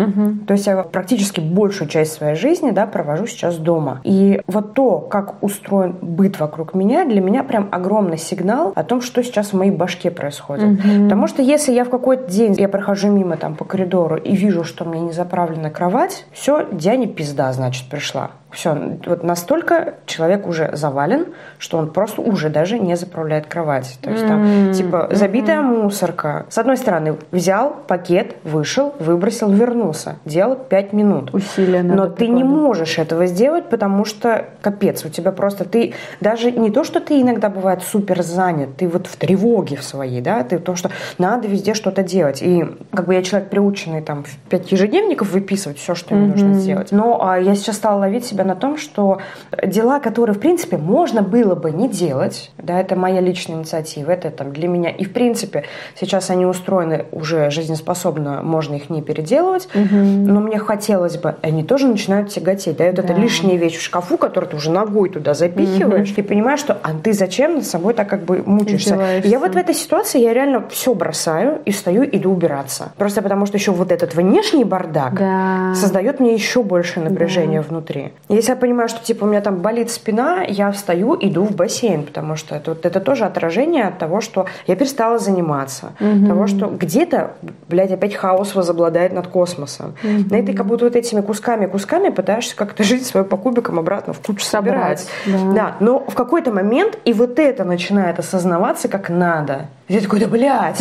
[0.46, 4.00] то есть я практически большую часть своей жизни, да, провожу сейчас дома.
[4.02, 9.00] И вот то, как устроен быт вокруг меня, для меня прям огромный сигнал о том,
[9.00, 10.80] что сейчас в моей башке происходит.
[11.04, 14.64] Потому что если я в какой-то день, я прохожу мимо там по коридору и вижу,
[14.64, 18.32] что меня не заправлена кровать, все, Диане пизда, значит, пришла.
[18.52, 21.26] Все, вот настолько человек уже завален,
[21.58, 23.98] что он просто уже даже не заправляет кровать.
[24.02, 24.74] То есть там, mm-hmm.
[24.74, 25.82] типа, забитая mm-hmm.
[25.82, 26.46] мусорка.
[26.48, 30.16] С одной стороны, взял пакет, вышел, выбросил, вернулся.
[30.24, 31.32] Делал пять минут.
[31.32, 36.50] Усилия Но ты не можешь этого сделать, потому что, капец, у тебя просто, ты даже
[36.50, 40.42] не то, что ты иногда бывает супер занят, ты вот в тревоге в своей, да,
[40.42, 42.42] ты то, что надо везде что-то делать.
[42.42, 46.54] И как бы я человек приученный там в пять ежедневников выписывать все, что мне нужно
[46.54, 46.92] сделать.
[46.92, 49.20] Но а, я сейчас стала ловить себя себя на том, что
[49.64, 54.30] дела, которые, в принципе, можно было бы не делать, да, это моя личная инициатива, это
[54.30, 55.64] там для меня, и, в принципе,
[55.98, 59.94] сейчас они устроены уже жизнеспособно, можно их не переделывать, угу.
[59.94, 63.02] но мне хотелось бы, они тоже начинают тяготеть, да, вот да.
[63.02, 66.20] это лишняя вещь в шкафу, которую ты уже ногой туда запихиваешь, угу.
[66.20, 69.20] и понимаешь, что, а ты зачем над собой так как бы мучаешься?
[69.24, 72.92] Я вот в этой ситуации, я реально все бросаю и встаю, иду убираться.
[72.96, 75.74] Просто потому что еще вот этот внешний бардак да.
[75.74, 77.68] создает мне еще больше напряжения да.
[77.68, 78.12] внутри.
[78.30, 82.04] Если я понимаю, что типа у меня там болит спина, я встаю, иду в бассейн,
[82.04, 86.26] потому что это, вот, это тоже отражение от того, что я перестала заниматься, угу.
[86.26, 87.32] того, что где-то,
[87.68, 89.94] блядь, опять хаос возобладает над космосом.
[90.04, 90.34] Угу.
[90.34, 94.20] И ты как будто вот этими кусками-кусками пытаешься как-то жить свою по кубикам обратно в
[94.20, 95.00] кучу собирать.
[95.24, 95.54] собирать.
[95.54, 95.54] Да.
[95.54, 99.66] да, но в какой-то момент и вот это начинает осознаваться как надо.
[99.88, 100.80] И ты такой, да блядь,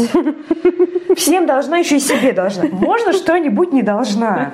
[1.17, 2.65] всем должна, еще и себе должна.
[2.71, 4.51] Можно что-нибудь не должна.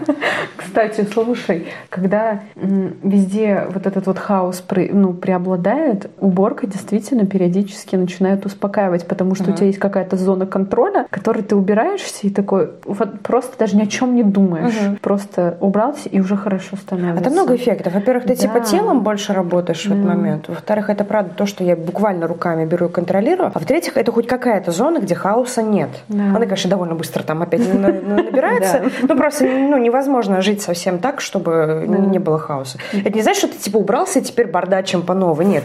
[0.55, 2.39] Кстати, слушай, когда
[3.03, 9.53] везде вот этот вот хаос ну, преобладает, уборка действительно периодически начинает успокаивать, потому что uh-huh.
[9.53, 13.83] у тебя есть какая-то зона контроля, которой ты убираешься и такой вот просто даже ни
[13.83, 14.73] о чем не думаешь.
[14.73, 14.99] Uh-huh.
[14.99, 17.21] Просто убрался и уже хорошо становится.
[17.21, 17.93] Это много эффектов.
[17.93, 18.59] Во-первых, ты типа, да.
[18.61, 19.89] типа телом больше работаешь да.
[19.89, 20.47] в этот момент.
[20.47, 23.51] Во-вторых, это правда то, что я буквально руками беру и контролирую.
[23.53, 25.89] А в-третьих, это хоть какая-то зона, где хаоса нет.
[26.07, 26.23] Да.
[26.23, 28.83] Она, конечно, довольно быстро там опять набирается.
[29.07, 32.74] Ну, просто невозможно жить совсем так, чтобы не было хаоса.
[32.91, 35.45] Это не значит, что ты типа убрался и теперь бардачим по новой.
[35.45, 35.63] Нет.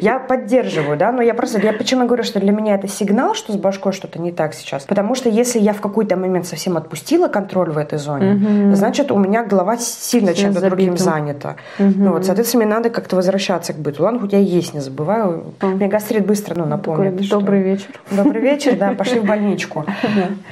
[0.00, 3.52] Я поддерживаю, да, но я просто, я почему говорю, что для меня это сигнал, что
[3.52, 4.84] с башкой что-то не так сейчас.
[4.84, 8.74] Потому что если я в какой-то момент совсем отпустила контроль в этой зоне, угу.
[8.74, 11.56] значит, у меня голова сильно чем-то другим занята.
[11.78, 11.92] Угу.
[11.96, 14.04] Ну вот, соответственно, мне надо как-то возвращаться к быту.
[14.04, 15.54] Ладно, хоть я есть не забываю.
[15.62, 15.66] Угу.
[15.66, 17.14] Мне гастрит быстро, ну, напомнит.
[17.14, 17.88] Такой, добрый вечер.
[18.10, 19.84] Добрый вечер, да, пошли в больничку.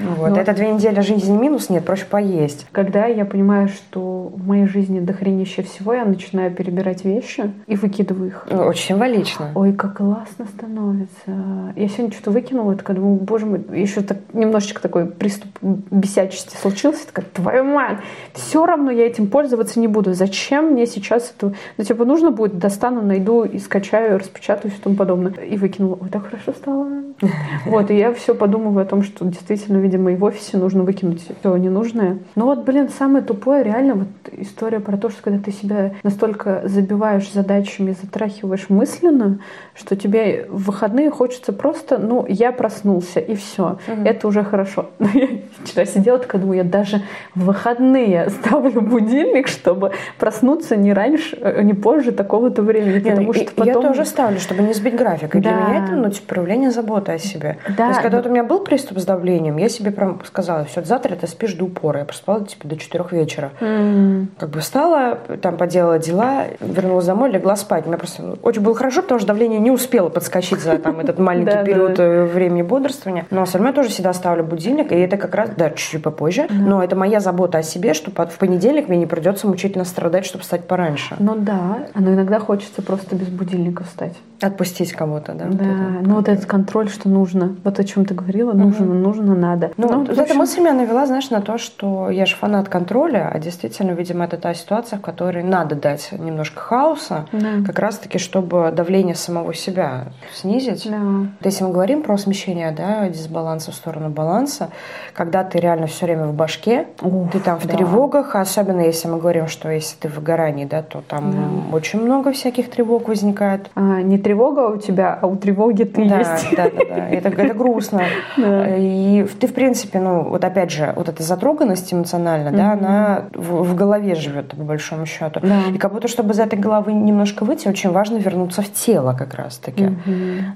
[0.00, 0.30] Вот.
[0.30, 2.66] Ну это две недели жизни минус, нет, проще поесть.
[2.72, 8.28] Когда я понимаю, что в моей жизни дохренище всего, я начинаю перебирать вещи и выкидываю
[8.28, 8.46] их.
[8.50, 9.50] Очень символично.
[9.54, 11.72] Ой, как классно становится.
[11.76, 16.56] Я сегодня что-то выкинула, и такая думаю, боже мой, еще так немножечко такой приступ бесячести
[16.56, 17.06] случился.
[17.06, 17.98] Такая, твою мать,
[18.32, 20.14] все равно я этим пользоваться не буду.
[20.14, 21.54] Зачем мне сейчас это?
[21.76, 25.32] Ну, типа, нужно будет, достану, найду и скачаю, распечатаю и тому подобное.
[25.32, 25.98] И выкинула.
[26.00, 26.86] Ой, так хорошо стало.
[27.66, 31.22] Вот, и я все подумываю о том, что действительно, видимо, и в офисе нужно выкинуть
[31.22, 32.18] все ненужное.
[32.34, 36.62] Но вот, блин, самое тупое реально вот история про то, что когда ты себя настолько
[36.64, 39.40] забиваешь задачами, затрахиваешь мысленно,
[39.74, 43.78] что тебе в выходные хочется просто, ну, я проснулся, и все.
[43.88, 44.02] Угу.
[44.04, 44.90] Это уже хорошо.
[44.98, 45.28] Но я
[45.64, 47.02] вчера сидела, такая думаю, я даже
[47.34, 52.94] в выходные ставлю будильник, чтобы проснуться не раньше, э, не позже такого-то времени.
[52.94, 53.66] Нет, потому что потом...
[53.66, 55.34] Я тоже ставлю, чтобы не сбить график.
[55.34, 55.50] И да.
[55.50, 57.58] для меня это, ну, типа, проявление заботы о себе.
[57.68, 60.64] Да, То есть, когда вот у меня был приступ с давлением, я себе прям сказала,
[60.64, 62.00] все, завтра ты спишь до упора.
[62.00, 63.50] Я проспала типа до 4 вечера.
[63.60, 64.26] Mm.
[64.38, 67.84] Как бы встала, там поделала дела, вернулась домой, легла спать.
[67.84, 71.20] У меня просто очень было хорошо, потому что давление не успело подскочить за там этот
[71.20, 73.26] маленький период э, времени бодрствования.
[73.30, 76.48] Но все равно я тоже всегда ставлю будильник, и это как раз, да, чуть-чуть попозже.
[76.50, 80.42] Но это моя забота о себе, что в понедельник мне не придется мучительно страдать, чтобы
[80.42, 81.14] встать пораньше.
[81.20, 84.14] Ну да, но иногда хочется просто без будильника встать.
[84.40, 85.46] Отпустить кого-то, да?
[85.46, 87.56] Да, вот ну вот этот контроль, что нужно.
[87.64, 88.94] Вот о чем ты говорила, нужно, угу.
[88.94, 89.72] нужно, надо.
[89.76, 90.22] Ну, ну вот общем...
[90.22, 94.24] эта мысль меня навела, знаешь, на то, что я же фанат контроля, а действительно, видимо,
[94.24, 97.64] это та ситуация, в которой надо дать немножко хаоса, да.
[97.64, 100.88] как раз-таки, чтобы давление самого себя снизить.
[100.90, 100.98] Да.
[101.42, 104.70] Если мы говорим про смещение, да, дисбаланса в сторону баланса,
[105.14, 107.74] когда ты реально все время в башке, Уф, ты там в да.
[107.74, 111.76] тревогах, особенно если мы говорим, что если ты в выгорании, да, то там да.
[111.76, 113.70] очень много всяких тревог возникает.
[113.74, 116.48] А, не тревога у тебя, а у тревоги ты да, есть.
[116.56, 117.08] Да, да, да.
[117.10, 118.02] Это, это грустно.
[118.36, 123.62] И ты, в принципе, ну, вот опять же, вот эта затроганность эмоциональная, да, она в,
[123.62, 125.40] в голове живет, по большому счету.
[125.72, 129.34] И как будто, чтобы из этой головы немножко выйти, очень важно вернуться в тело как
[129.34, 129.90] раз-таки.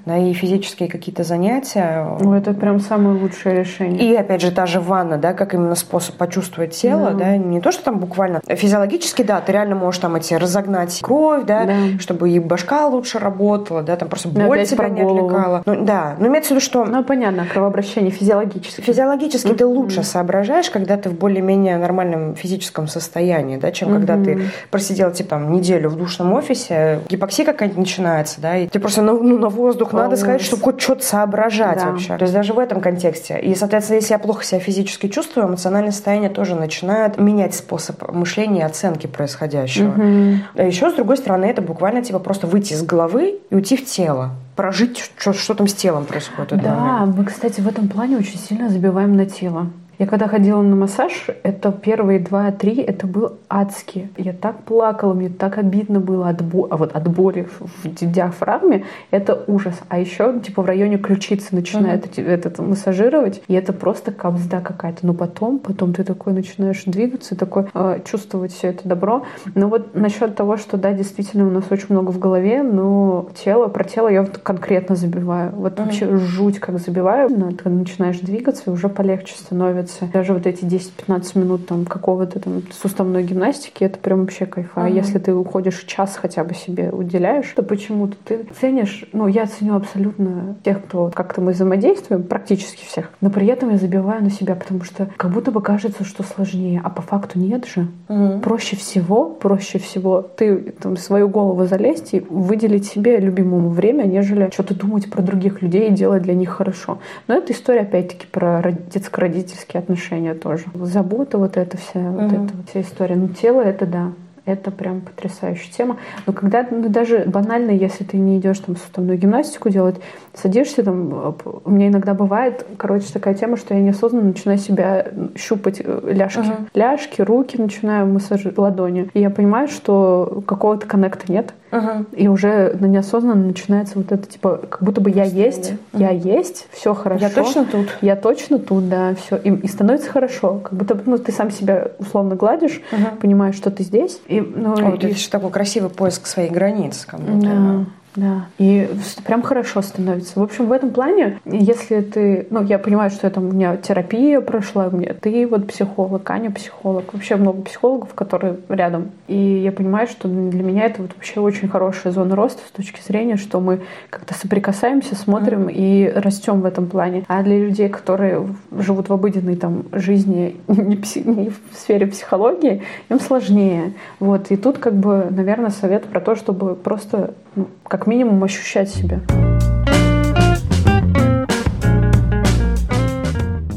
[0.05, 2.09] Да, и физические какие-то занятия.
[2.19, 4.03] Ну, это прям самое лучшее решение.
[4.03, 7.71] И, опять же, та же ванна, да, как именно способ почувствовать тело, да, не то,
[7.71, 11.69] что там буквально физиологически, да, ты реально можешь там эти разогнать кровь, да,
[12.01, 15.63] чтобы и башка лучше работала, работала, да, там просто боль тебя не отвлекала.
[15.67, 16.85] Ну, да, но имеется в виду, что...
[16.85, 18.81] Ну, понятно, кровообращение физиологически.
[18.81, 19.57] Физиологически mm-hmm.
[19.57, 23.97] ты лучше соображаешь, когда ты в более-менее нормальном физическом состоянии, да, чем mm-hmm.
[23.97, 28.79] когда ты просидел, типа, там, неделю в душном офисе, гипоксия какая-нибудь начинается, да, и ты
[28.79, 30.11] просто, ну, ну на воздух Полностью.
[30.11, 31.91] надо сказать, чтобы хоть что-то соображать да.
[31.91, 32.17] вообще.
[32.17, 33.39] То есть даже в этом контексте.
[33.41, 38.61] И, соответственно, если я плохо себя физически чувствую, эмоциональное состояние тоже начинает менять способ мышления
[38.61, 39.93] и оценки происходящего.
[39.93, 40.39] Mm-hmm.
[40.57, 43.85] А еще, с другой стороны, это буквально, типа, просто выйти из головы и уйти в
[43.85, 46.63] тело прожить, что, что там с телом происходит.
[46.63, 49.69] Да, мы, кстати, в этом плане очень сильно забиваем на тело.
[50.01, 54.09] Я когда ходила на массаж, это первые два-три, это был адски.
[54.17, 56.67] Я так плакала, мне так обидно было от, бо...
[56.71, 58.85] а вот от боли в диафрагме.
[59.11, 59.75] Это ужас.
[59.91, 62.27] А еще типа в районе ключицы начинает uh-huh.
[62.27, 65.07] этот массажировать, и это просто капзда какая-то.
[65.07, 69.27] Но потом, потом ты такой начинаешь двигаться, такой э, чувствовать все это добро.
[69.55, 73.69] Но вот насчет того, что да, действительно у нас очень много в голове, но тело,
[73.69, 75.53] про тело я вот конкретно забиваю.
[75.55, 75.85] Вот uh-huh.
[75.85, 77.29] вообще жуть как забиваю.
[77.29, 80.07] Но ты начинаешь двигаться, и уже полегче становится становится.
[80.13, 84.83] Даже вот эти 10-15 минут там какого-то там суставной гимнастики, это прям вообще кайфа.
[84.83, 84.95] Uh-huh.
[84.95, 89.77] Если ты уходишь час хотя бы себе уделяешь, то почему-то ты ценишь, ну, я ценю
[89.77, 94.55] абсолютно тех, кто как-то мы взаимодействуем, практически всех, но при этом я забиваю на себя,
[94.55, 97.89] потому что как будто бы кажется, что сложнее, а по факту нет же.
[98.09, 98.41] Uh-huh.
[98.41, 104.51] Проще всего, проще всего ты там свою голову залезть и выделить себе любимому время, нежели
[104.53, 106.99] что-то думать про других людей и делать для них хорошо.
[107.27, 108.61] Но это история, опять-таки, про
[108.93, 110.65] детско-родительский отношения тоже.
[110.75, 112.21] Забота вот эта вся, угу.
[112.21, 113.17] вот эта вот вся история.
[113.17, 114.13] Но тело это да.
[114.47, 115.99] Это прям потрясающая тема.
[116.27, 119.97] Но когда ну, даже банально, если ты не идешь там суставную гимнастику делать,
[120.35, 125.81] садишься там, у меня иногда бывает, короче, такая тема, что я неосознанно начинаю себя щупать
[125.85, 126.39] э, ляжки.
[126.39, 126.69] Uh-huh.
[126.75, 129.11] Ляжки, руки начинаю массажировать ладони.
[129.15, 131.55] И я понимаю, что какого-то коннекта нет.
[131.71, 132.07] Uh-huh.
[132.15, 136.01] И уже на неосознанно начинается вот это, типа, как будто бы я есть, uh-huh.
[136.01, 137.25] я есть, все хорошо.
[137.25, 137.99] Я точно тут.
[138.01, 139.37] Я точно тут, да, все.
[139.37, 140.59] И, и становится хорошо.
[140.59, 143.19] Как будто ну, ты сам себя условно гладишь, uh-huh.
[143.21, 144.21] понимаешь, что ты здесь.
[144.27, 144.97] И, ну, О, и...
[144.97, 147.05] Это же такой красивый поиск своих границ.
[147.07, 147.47] Как будто.
[147.47, 147.85] Да.
[148.17, 148.89] Да, и
[149.25, 150.39] прям хорошо становится.
[150.41, 152.47] В общем, в этом плане, если ты...
[152.51, 156.51] Ну, я понимаю, что это у меня терапия прошла, у меня ты вот психолог, Аня
[156.51, 159.13] психолог, вообще много психологов, которые рядом.
[159.29, 163.01] И я понимаю, что для меня это вот вообще очень хорошая зона роста с точки
[163.01, 165.73] зрения, что мы как-то соприкасаемся, смотрим mm-hmm.
[165.73, 167.25] и растем в этом плане.
[167.29, 168.47] А для людей, которые
[168.77, 171.23] живут в обыденной там жизни, не, пси...
[171.23, 173.93] не в сфере психологии, им сложнее.
[174.19, 174.51] Вот.
[174.51, 179.21] И тут как бы, наверное, совет про то, чтобы просто ну, как минимум ощущать себя.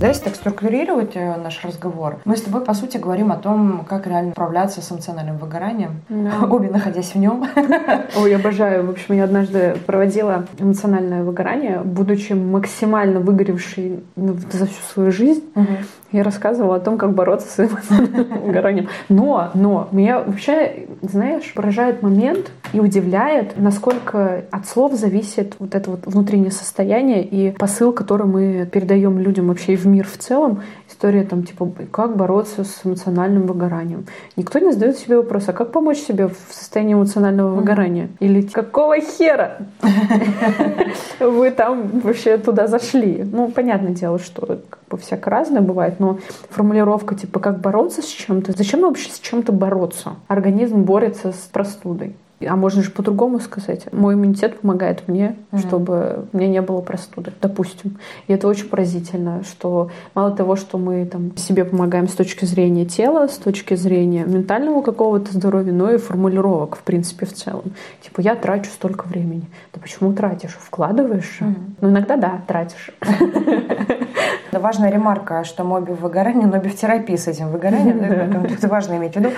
[0.04, 3.86] Да, если так структурировать э, наш разговор, мы с тобой, по сути, говорим о том,
[3.88, 6.46] как реально справляться с эмоциональным выгоранием, да.
[6.52, 7.48] обе находясь в нем.
[8.18, 8.86] Ой, обожаю.
[8.86, 15.46] В общем, я однажды проводила эмоциональное выгорание, будучи максимально выгоревшей за всю свою жизнь.
[15.56, 15.68] Угу.
[16.14, 18.88] Я рассказывала о том, как бороться с выгоранием.
[19.10, 25.90] Но, но, меня вообще, знаешь, поражает момент и удивляет, насколько от слов зависит вот это
[25.90, 30.62] вот внутреннее состояние и посыл, который мы передаем людям вообще и в мир в целом,
[31.04, 34.06] история там типа как бороться с эмоциональным выгоранием.
[34.38, 38.08] Никто не задает себе вопрос, а как помочь себе в состоянии эмоционального выгорания?
[38.22, 39.58] Или какого хера
[41.20, 43.22] вы там вообще туда зашли?
[43.30, 48.08] Ну, понятное дело, что как бы всяко разное бывает, но формулировка типа как бороться с
[48.08, 50.16] чем-то, зачем вообще с чем-то бороться?
[50.30, 52.16] Организм борется с простудой.
[52.46, 53.92] А можно же по-другому сказать.
[53.94, 55.60] Мой иммунитет помогает мне, mm-hmm.
[55.60, 58.00] чтобы мне не было простуды, допустим.
[58.28, 62.86] И это очень поразительно, что мало того, что мы там себе помогаем с точки зрения
[62.86, 67.74] тела, с точки зрения ментального какого-то здоровья, но и формулировок, в принципе, в целом.
[68.02, 69.48] Типа, я трачу столько времени.
[69.74, 70.58] Да почему тратишь?
[70.60, 71.38] Вкладываешь?
[71.40, 71.56] Mm-hmm.
[71.82, 72.92] Ну, иногда да, тратишь.
[74.54, 78.00] Да, важная ремарка, что моби в выгорании, но в терапии с этим выгоранием,
[78.46, 79.32] это важно иметь в виду.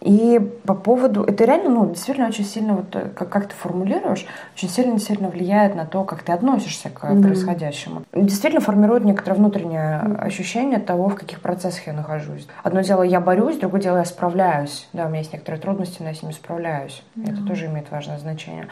[0.00, 4.24] И по поводу, это реально, ну, действительно очень сильно, вот э, как, как ты формулируешь,
[4.56, 8.04] очень сильно, сильно влияет на то, как ты относишься к происходящему.
[8.14, 12.46] Действительно формирует некоторое внутреннее ощущение того, в каких процессах я нахожусь.
[12.62, 14.88] Одно дело, я борюсь, другое дело, я справляюсь.
[14.94, 17.02] Да, у меня есть некоторые трудности, но я с ними справляюсь.
[17.22, 18.66] Это тоже имеет важное значение.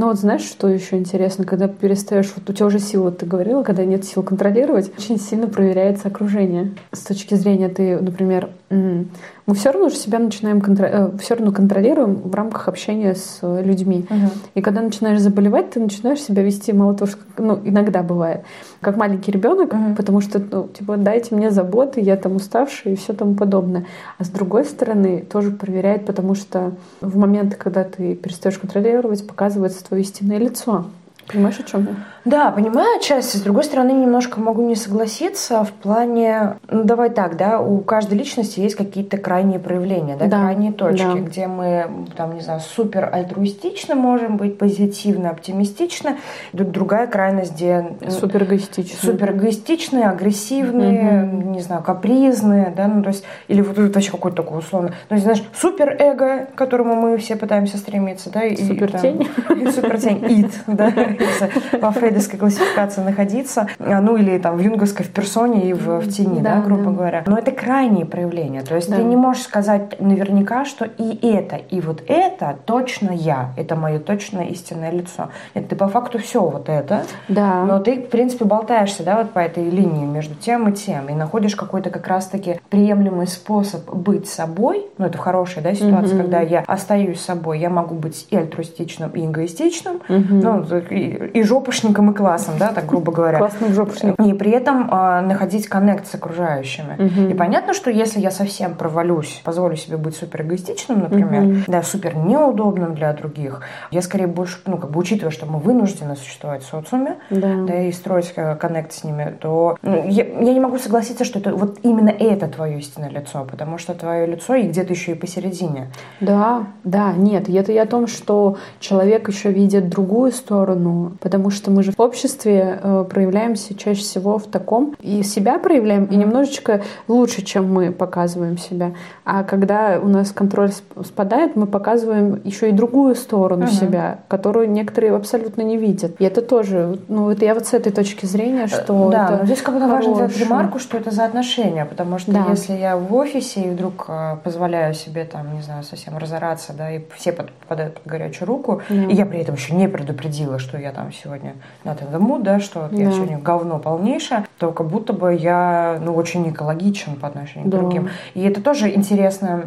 [0.00, 3.62] Ну вот знаешь, что еще интересно, когда перестаешь, вот у тебя уже силы, ты говорила,
[3.62, 6.72] когда нет сил контролировать, очень сильно проверяется окружение.
[6.90, 10.84] С точки зрения ты, например, мы все равно же себя начинаем контр...
[10.84, 14.06] Э, все равно контролируем в рамках общения с людьми.
[14.08, 14.30] Угу.
[14.54, 18.42] И когда начинаешь заболевать, ты начинаешь себя вести мало того, что ну, иногда бывает,
[18.80, 19.94] как маленький ребенок, угу.
[19.96, 23.86] потому что, ну, типа, дайте мне заботы, я там уставший и все тому подобное.
[24.18, 29.84] А с другой стороны, тоже проверяет, потому что в моменты, когда ты перестаешь контролировать, показывается
[29.84, 30.86] твое истинное лицо.
[31.26, 31.94] Понимаешь, о чем я?
[32.24, 33.36] Да, понимаю отчасти.
[33.36, 36.58] С другой стороны, немножко могу не согласиться в плане...
[36.68, 41.02] Ну, давай так, да, у каждой личности есть какие-то крайние проявления, да, да крайние точки,
[41.02, 41.14] да.
[41.14, 46.16] где мы, там, не знаю, супер альтруистично можем быть, позитивно, оптимистично.
[46.52, 47.96] Другая крайность, где...
[48.08, 48.98] Супер эгоистичные.
[49.00, 51.50] Супер эгоистичные, агрессивные, угу.
[51.50, 53.24] не знаю, капризные, да, ну, то есть...
[53.48, 54.92] Или вот тут вообще какой-то такой условно...
[55.08, 58.56] Ну, знаешь, супер эго, к которому мы все пытаемся стремиться, да, и...
[58.56, 59.26] Супер тень.
[59.72, 60.92] Супер тень, ид, да,
[61.80, 66.08] во фрейдовской классификации находиться, а, ну или там в юнговской в персоне и в, в
[66.12, 66.90] тени, да, да грубо да.
[66.90, 67.22] говоря.
[67.26, 68.62] Но это крайние проявления.
[68.62, 68.96] То есть да.
[68.96, 73.52] ты не можешь сказать наверняка, что и это, и вот это точно я.
[73.56, 75.28] Это мое точно истинное лицо.
[75.54, 77.04] Нет, ты по факту все вот это.
[77.28, 77.64] Да.
[77.64, 81.08] Но ты, в принципе, болтаешься, да, вот по этой линии между тем и тем.
[81.08, 84.86] И находишь какой-то как раз-таки приемлемый способ быть собой.
[84.98, 86.22] Ну, это хорошая, да, ситуация, mm-hmm.
[86.22, 87.60] когда я остаюсь собой.
[87.60, 90.00] Я могу быть и альтруистичным, и эгоистичным.
[90.08, 90.40] Mm-hmm.
[90.42, 93.38] Ну, и, и жопошником, и классом, да, так грубо говоря.
[93.38, 94.24] Классным жопошником.
[94.24, 96.94] И при этом э, находить коннект с окружающими.
[96.94, 97.30] Угу.
[97.30, 101.54] И понятно, что если я совсем провалюсь, позволю себе быть супер эгоистичным, например, угу.
[101.66, 106.16] да, супер неудобным для других, я скорее больше, ну, как бы учитывая, что мы вынуждены
[106.16, 110.52] существовать в социуме, да, да и строить э, коннект с ними, то ну, я, я
[110.54, 114.54] не могу согласиться, что это вот именно это твое истинное лицо, потому что твое лицо
[114.54, 115.90] и где-то еще и посередине.
[116.20, 121.70] Да, да, нет, это я о том, что человек еще видит другую сторону, потому что
[121.70, 126.82] мы же в обществе э, проявляемся чаще всего в таком, и себя проявляем, и немножечко
[127.08, 128.92] лучше, чем мы показываем себя.
[129.24, 130.72] А когда у нас контроль
[131.04, 133.80] спадает, мы показываем еще и другую сторону uh-huh.
[133.80, 136.16] себя, которую некоторые абсолютно не видят.
[136.18, 139.46] И это тоже, ну, это я вот с этой точки зрения, э, что да, это
[139.46, 142.46] здесь как бы важно сделать ремарку, что это за отношения, потому что да.
[142.50, 146.90] если я в офисе и вдруг э, позволяю себе там, не знаю, совсем разораться, да,
[146.90, 149.04] и все попадают под горячую руку, да.
[149.04, 152.88] и я при этом еще не предупредила, что я там сегодня the mood, да, что
[152.90, 152.96] да.
[152.96, 157.78] я сегодня говно полнейшее, то как будто бы я, ну, очень экологичен по отношению да.
[157.78, 158.10] к другим.
[158.34, 159.64] И это тоже интересная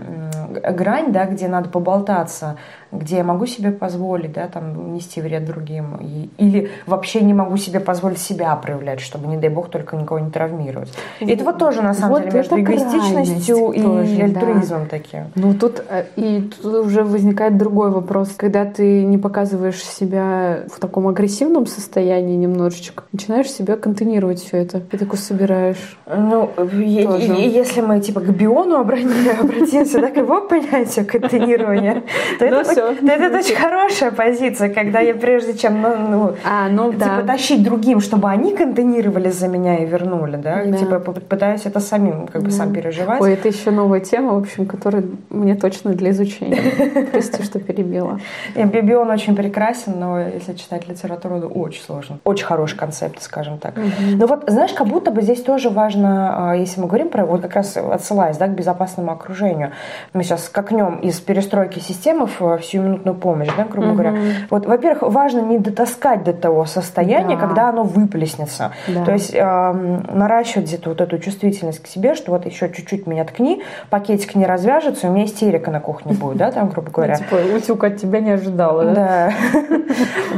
[0.72, 2.58] грань, да, где надо поболтаться
[2.94, 7.58] где я могу себе позволить, да, там, нести вред другим, и, или вообще не могу
[7.58, 10.94] себе позволить себя проявлять, чтобы, не дай бог, только никого не травмировать.
[11.20, 14.90] И это вот тоже, на самом вот деле, между эгоистичностью и тоже, альтруизмом да.
[14.90, 15.24] таким.
[15.36, 20.80] Ну, тут, э, и тут уже возникает другой вопрос, когда ты не показываешь себя в
[20.80, 25.98] таком агрессивном состоянии немножечко, начинаешь себя контейнировать все это, и такой собираешь.
[26.08, 32.04] Ну, если мы, типа, к биону обратимся, да, к его понятию контейнирования,
[32.40, 33.06] то это все.
[33.08, 37.22] Это очень хорошая позиция, когда я прежде чем ну, ну, а, ну типа, да.
[37.24, 40.78] тащить другим, чтобы они контейнировали за меня и вернули, да, да.
[40.78, 42.56] типа пытаюсь это самим как бы да.
[42.56, 43.22] сам переживать.
[43.22, 46.62] Ой, это еще новая тема, в общем, которая мне точно для изучения.
[47.12, 48.20] Прости, что перебила.
[48.56, 52.20] Библион очень прекрасен, но если читать литературу, то очень сложно.
[52.26, 53.76] Очень хороший концепт, скажем так.
[54.16, 57.42] Но вот, знаешь, как будто бы здесь тоже важно, а, если мы говорим про, вот
[57.42, 59.72] как раз отсылаясь, да, к безопасному окружению,
[60.14, 63.94] мы сейчас сейчас скакнем из перестройки системы в сиюминутную помощь, да, грубо угу.
[63.94, 64.14] говоря.
[64.50, 67.42] Вот, во-первых, важно не дотаскать до того состояния, да.
[67.42, 68.72] когда оно выплеснется.
[68.88, 69.06] Да.
[69.06, 69.72] То есть э,
[70.14, 74.46] наращивать где-то вот эту чувствительность к себе, что вот еще чуть-чуть меня ткни, пакетик не
[74.46, 77.16] развяжется, у меня истерика на кухне будет, да, там, грубо говоря.
[77.16, 78.94] Типа, утюг от тебя не ожидала, да?
[78.94, 79.34] Да.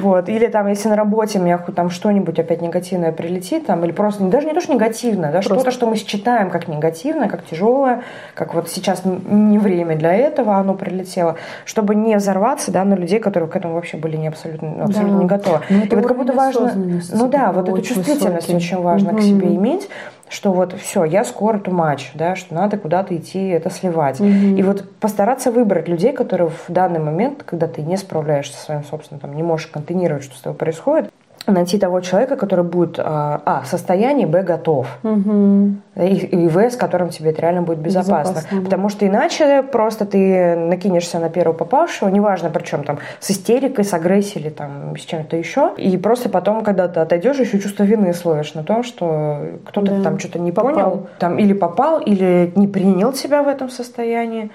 [0.02, 0.30] Вот.
[0.30, 4.48] Или там, если на работе меня там что-нибудь опять негативное прилетит, там, или просто, даже
[4.48, 8.70] не то, что негативное, да, что-то, что мы считаем как негативное, как тяжелое, как вот
[8.70, 13.56] сейчас не время для этого, оно прилетело, чтобы не взорваться, да, на людей, которые к
[13.56, 15.62] этому вообще были не абсолютно, абсолютно не готовы.
[15.70, 16.74] Ну, и вот как будто важно,
[17.14, 18.56] ну да, вот эту чувствительность высокий.
[18.56, 19.88] очень важно к себе иметь,
[20.28, 24.20] что вот все, я скоро ту матч, да, что надо куда-то идти это сливать.
[24.20, 24.28] Угу.
[24.28, 28.84] И вот постараться выбрать людей, которые в данный момент, когда ты не справляешься со своим
[28.84, 31.12] собственным, там, не можешь контейнировать, что с тобой происходит,
[31.48, 34.88] найти того человека, который будет а, а в состоянии, б готов.
[35.04, 35.76] Угу.
[35.98, 38.34] И, и в с которым тебе это реально будет безопасно.
[38.34, 43.86] безопасно Потому что иначе просто ты накинешься на первого попавшего, неважно причем там с истерикой,
[43.86, 45.74] с агрессией или там с чем-то еще.
[45.78, 50.04] И просто потом, когда ты отойдешь, еще чувство вины словишь на том, что кто-то да.
[50.04, 50.74] там что-то не попал.
[50.74, 54.52] понял, там или попал, или не принял тебя в этом состоянии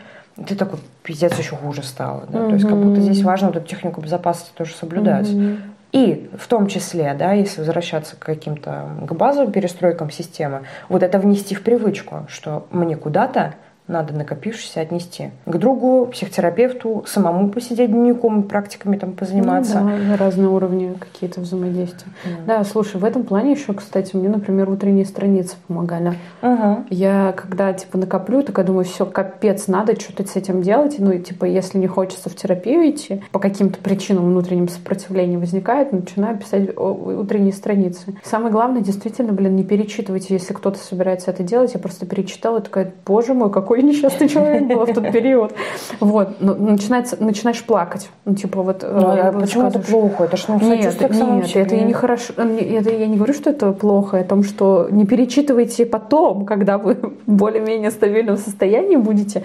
[0.47, 2.24] ты такой, пиздец, еще хуже стало.
[2.28, 2.41] Да?
[2.41, 2.49] Угу.
[2.49, 5.28] То есть как будто здесь важно вот эту технику безопасности тоже соблюдать.
[5.28, 5.57] Угу.
[5.93, 11.18] И в том числе, да, если возвращаться к каким-то к базовым перестройкам системы, вот это
[11.18, 13.55] внести в привычку, что мне куда-то
[13.91, 15.30] надо накопившееся отнести.
[15.47, 19.80] К другу, психотерапевту, самому посидеть дневником, практиками там позаниматься.
[19.80, 22.11] Ну, да, разные уровни какие-то взаимодействия.
[22.24, 22.47] Mm.
[22.47, 26.14] Да, слушай, в этом плане еще, кстати, мне, например, утренние страницы помогали.
[26.43, 26.84] Uh-huh.
[26.91, 30.97] Я когда, типа, накоплю, такая думаю, все, капец, надо что-то с этим делать.
[30.99, 35.93] Ну, и, типа, если не хочется в терапию идти, по каким-то причинам внутренним сопротивления возникает,
[35.93, 38.14] начинаю писать утренние страницы.
[38.22, 41.74] Самое главное, действительно, блин, не перечитывайте, если кто-то собирается это делать.
[41.74, 45.53] Я просто перечитала и такая, боже мой, какой такой несчастный человек был в тот период.
[46.01, 48.09] Вот, ну, начинается, начинаешь плакать.
[48.24, 48.83] Ну, типа вот...
[48.83, 50.24] Ну, а почему это плохо?
[50.24, 52.33] Это что, ну, нет, нет, это я не хорошо...
[52.37, 56.78] Это я не говорю, что это плохо, а о том, что не перечитывайте потом, когда
[56.78, 56.95] вы
[57.26, 59.43] в более-менее стабильном состоянии будете.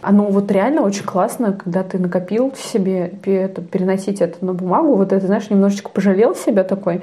[0.00, 5.12] Оно вот реально очень классно, когда ты накопил себе это, переносить это на бумагу, вот
[5.12, 7.02] это, знаешь, немножечко пожалел себя такой,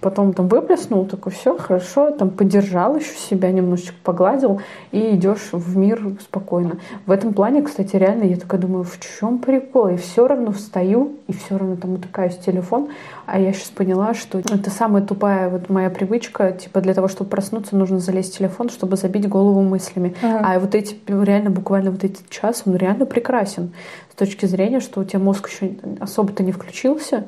[0.00, 4.60] потом там выплеснул, такой, все, хорошо, там поддержал еще себя, немножечко погладил,
[4.92, 6.78] и идешь в мир спокойно.
[7.06, 9.88] В этом плане, кстати, реально я такая думаю, в чем прикол?
[9.88, 12.88] И все равно встаю, и все равно там утыкаюсь в телефон,
[13.26, 17.30] а я сейчас поняла, что это самая тупая вот моя привычка, типа для того, чтобы
[17.30, 20.14] проснуться, нужно залезть в телефон, чтобы забить голову мыслями.
[20.22, 20.42] Ага.
[20.44, 23.72] А вот эти, реально, буквально вот эти час, он реально прекрасен
[24.12, 27.26] с точки зрения, что у тебя мозг еще особо-то не включился,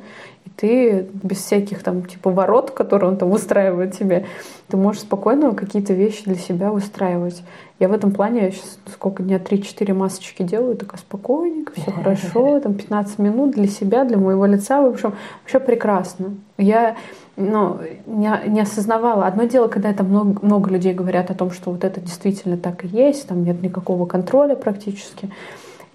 [0.56, 4.26] ты без всяких там типа ворот, которые он там устраивает тебе,
[4.68, 7.42] ты можешь спокойно какие-то вещи для себя выстраивать.
[7.78, 12.60] Я в этом плане я сейчас сколько дня, 3-4 масочки делаю, такая спокойненько, все хорошо,
[12.60, 16.34] там 15 минут для себя, для моего лица, в общем, вообще прекрасно.
[16.58, 16.96] Я
[17.36, 19.26] ну, не, не осознавала.
[19.26, 22.84] Одно дело, когда это много, много людей говорят о том, что вот это действительно так
[22.84, 25.30] и есть, там нет никакого контроля практически.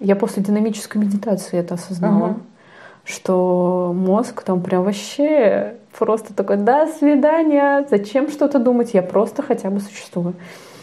[0.00, 2.28] Я после динамической медитации это осознала.
[2.28, 2.40] Uh-huh
[3.08, 9.70] что мозг там прям вообще просто такой, до свидания, зачем что-то думать, я просто хотя
[9.70, 10.34] бы существую.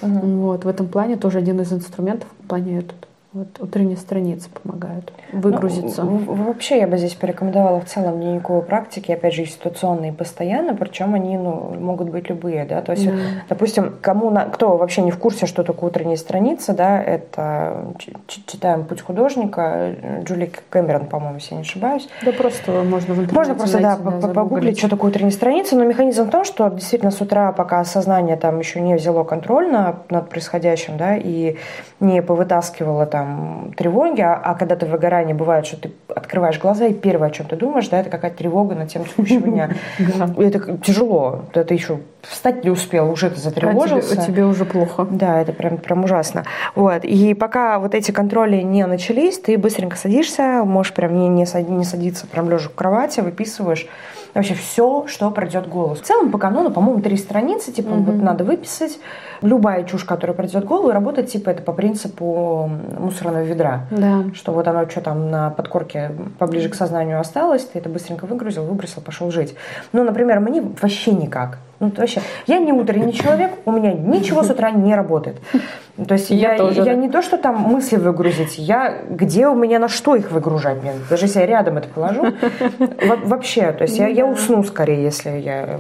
[0.01, 0.27] Угу.
[0.41, 5.11] Вот, в этом плане тоже один из инструментов в плане этот вот утренние страницы помогают
[5.33, 6.03] выгрузиться.
[6.03, 11.15] Ну, вообще я бы здесь порекомендовала в целом дневниковые практики, опять же, ситуационные постоянно, причем
[11.15, 13.13] они ну, могут быть любые, да, то есть, да.
[13.49, 17.93] допустим, кому на, кто вообще не в курсе, что такое утренние страницы, да, это
[18.27, 22.07] читаем «Путь художника», Джули Кэмерон, по-моему, если я не ошибаюсь.
[22.23, 25.75] Да просто можно в интернете Можно просто, найти, да, да погуглить, что такое утренние страницы,
[25.75, 29.69] но механизм в том, что действительно с утра, пока сознание там еще не взяло контроль
[29.69, 31.57] над, над происходящим, да, и
[31.99, 36.59] не повытаскивало там там тревоги, а, а когда ты в выгорании бывает, что ты открываешь
[36.59, 39.69] глаза, и первое, о чем ты думаешь, да, это какая-то тревога на тему текущего дня.
[40.37, 41.45] И это тяжело.
[41.53, 44.21] Это еще встать не успел, уже ты затревожился.
[44.21, 45.07] А тебе, уже плохо.
[45.09, 46.43] Да, это прям, прям ужасно.
[46.75, 47.03] Вот.
[47.03, 52.27] И пока вот эти контроли не начались, ты быстренько садишься, можешь прям не, не садиться,
[52.27, 53.87] прям лежа в кровати, выписываешь
[54.35, 55.99] вообще все, что пройдет голос.
[55.99, 58.03] В целом, по канону, по-моему, три страницы, типа, mm-hmm.
[58.03, 58.99] вот надо выписать
[59.41, 62.69] любая чушь, которая придет в голову, работать, типа, это по принципу
[62.99, 63.87] мусорного ведра.
[63.91, 64.25] Да.
[64.33, 68.65] Что вот оно что там на подкорке поближе к сознанию осталось, ты это быстренько выгрузил,
[68.65, 69.55] выбросил, пошел жить.
[69.93, 71.57] Ну, например, мне вообще никак.
[71.79, 75.37] Ну, вообще, я не утренний человек, у меня ничего с утра не работает.
[76.07, 79.55] То есть я, я, тоже, я не то, что там мысли выгрузить, я где у
[79.55, 82.33] меня на что их выгружать мне, даже если я рядом это положу,
[83.23, 85.79] вообще, то есть я, я усну скорее, если я,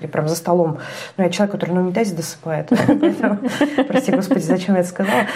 [0.00, 0.78] я прям за столом,
[1.16, 2.70] ну я человек, который на унитазе досыпает,
[3.86, 5.26] прости господи, зачем я это сказала?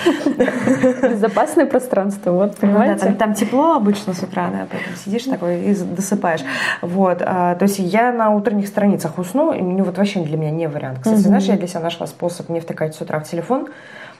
[1.02, 3.12] Безопасное пространство, вот, понимаете?
[3.12, 4.66] там, тепло обычно с утра, да,
[5.04, 6.40] сидишь такой и досыпаешь,
[6.82, 10.50] вот, а, то есть я на утренних страницах усну, и ну вот вообще для меня
[10.50, 10.98] не вариант.
[10.98, 13.68] Кстати, знаешь, я для себя нашла способ не втыкать с утра в телефон,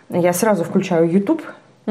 [0.09, 1.43] я сразу включаю YouTube,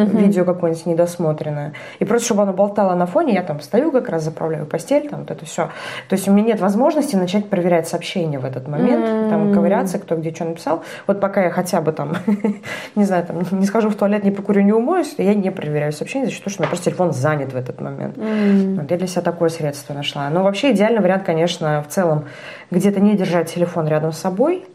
[0.03, 0.17] угу.
[0.17, 1.73] видео какое-нибудь недосмотренное.
[1.99, 5.21] И просто, чтобы оно болтало на фоне, я там стою как раз, заправляю постель, там
[5.21, 5.69] вот это все.
[6.07, 9.99] То есть у меня нет возможности начать проверять сообщения в этот момент, mm там ковыряться,
[9.99, 10.83] кто где что написал.
[11.05, 12.13] Вот пока я хотя бы там,
[12.95, 16.25] не знаю, там не скажу в туалет, не покурю, не умоюсь, я не проверяю сообщения,
[16.25, 18.17] за счет того, что у меня просто телефон занят в этот момент.
[18.17, 20.29] mm Вот я для себя такое средство нашла.
[20.29, 22.25] Но вообще идеальный вариант, конечно, в целом
[22.71, 24.65] где-то не держать телефон рядом с собой,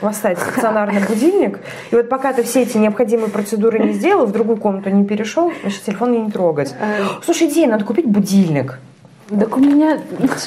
[0.00, 1.60] поставить стационарный будильник.
[1.90, 5.52] И вот пока ты все эти необходимые процедуры не сделал, в другую комнату не перешел,
[5.62, 6.74] значит, телефон не трогать.
[6.80, 8.78] А, Слушай, идея, надо купить будильник.
[9.28, 9.98] Так у меня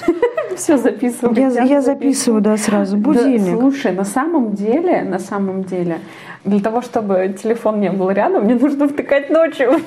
[0.55, 1.53] все записываю.
[1.53, 2.97] Я, я записываю, да, сразу.
[2.97, 3.55] Будильник.
[3.55, 5.99] Да, слушай, на самом деле, на самом деле,
[6.43, 9.79] для того, чтобы телефон не был рядом, мне нужно втыкать ночью.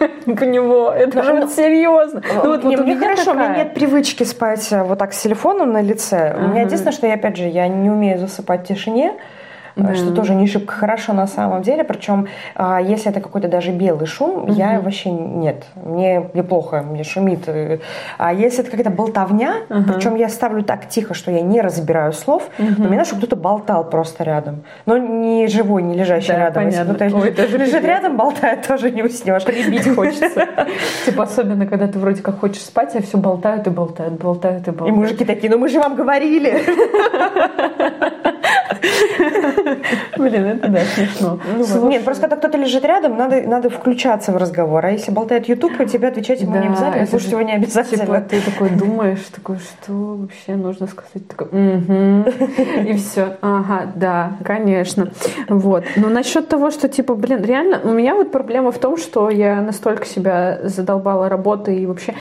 [0.26, 0.90] в него.
[0.90, 2.22] Это же серьезно.
[2.34, 5.72] Ну, вот, вот мне хорошо, у меня нет привычки спать э, вот так с телефоном
[5.72, 6.36] на лице.
[6.38, 9.14] У меня единственное, что я, опять же, я не умею засыпать в тишине
[9.88, 9.94] да.
[9.94, 11.84] что тоже не шибко хорошо на самом деле.
[11.84, 14.52] Причем, а, если это какой-то даже белый шум, угу.
[14.52, 15.64] я вообще нет.
[15.74, 17.48] Мне, мне плохо, мне шумит.
[18.18, 19.92] А если это какая-то болтовня, угу.
[19.92, 22.68] причем я ставлю так тихо, что я не разбираю слов, угу.
[22.78, 24.64] но мне надо, чтобы кто-то болтал просто рядом.
[24.86, 26.64] Но не живой, не лежащий да, рядом.
[26.64, 26.92] Понятно.
[27.04, 29.44] Если кто-то лежит рядом, болтает, тоже не уснешь.
[29.44, 30.46] Прибить хочется.
[31.04, 34.70] Типа особенно, когда ты вроде как хочешь спать, а все болтают и болтают, болтают и
[34.70, 34.96] болтают.
[34.96, 36.60] И мужики такие, ну мы же вам говорили.
[40.16, 41.38] Блин, это да, смешно.
[41.56, 44.84] Ну, Нет, просто когда кто-то лежит рядом, надо, включаться в разговор.
[44.86, 48.04] А если болтает YouTube, тебе отвечать ему не обязательно, слушать его не обязательно.
[48.04, 51.22] Типа, ты такой думаешь, такой, что вообще нужно сказать?
[52.86, 53.36] И все.
[53.40, 55.10] Ага, да, конечно.
[55.48, 55.84] Вот.
[55.96, 59.60] Но насчет того, что, типа, блин, реально, у меня вот проблема в том, что я
[59.60, 62.14] настолько себя задолбала работой и вообще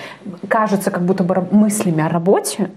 [0.48, 2.70] кажется, как будто бы мыслями о работе,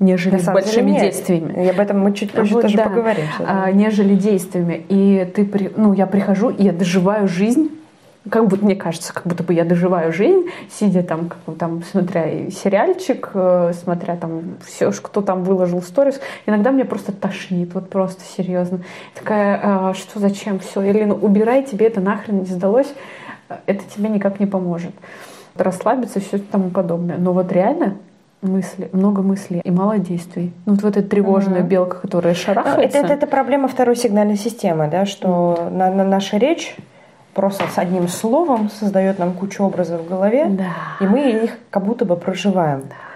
[0.00, 1.64] нежели большими деле, действиями.
[1.64, 2.84] И об этом мы чуть позже вот, тоже да.
[2.84, 3.24] поговорим.
[3.40, 4.84] А, нежели действиями.
[4.88, 7.70] И ты, при, ну, я прихожу, и я доживаю жизнь
[8.28, 12.50] как будто, мне кажется, как будто бы я доживаю жизнь, сидя там, как, там смотря
[12.50, 16.20] сериальчик, э, смотря там все, кто там выложил сторис.
[16.46, 18.80] Иногда мне просто тошнит, вот просто серьезно.
[19.14, 22.92] Такая, а, что, зачем, все, Елена, убирай, тебе это нахрен не сдалось,
[23.66, 24.92] это тебе никак не поможет.
[25.56, 27.16] Расслабиться, все тому подобное.
[27.18, 27.96] Но вот реально
[28.42, 30.52] мысли, много мыслей и мало действий.
[30.66, 31.68] Ну, вот, вот эта тревожная угу.
[31.68, 32.98] белка, которая шарахается.
[32.98, 35.76] Это, это, это проблема второй сигнальной системы, да, что угу.
[35.76, 36.76] на, на наша речь
[37.34, 40.74] просто с одним словом создает нам кучу образов в голове, да.
[41.00, 42.82] и мы их как будто бы проживаем.
[42.88, 43.07] Да.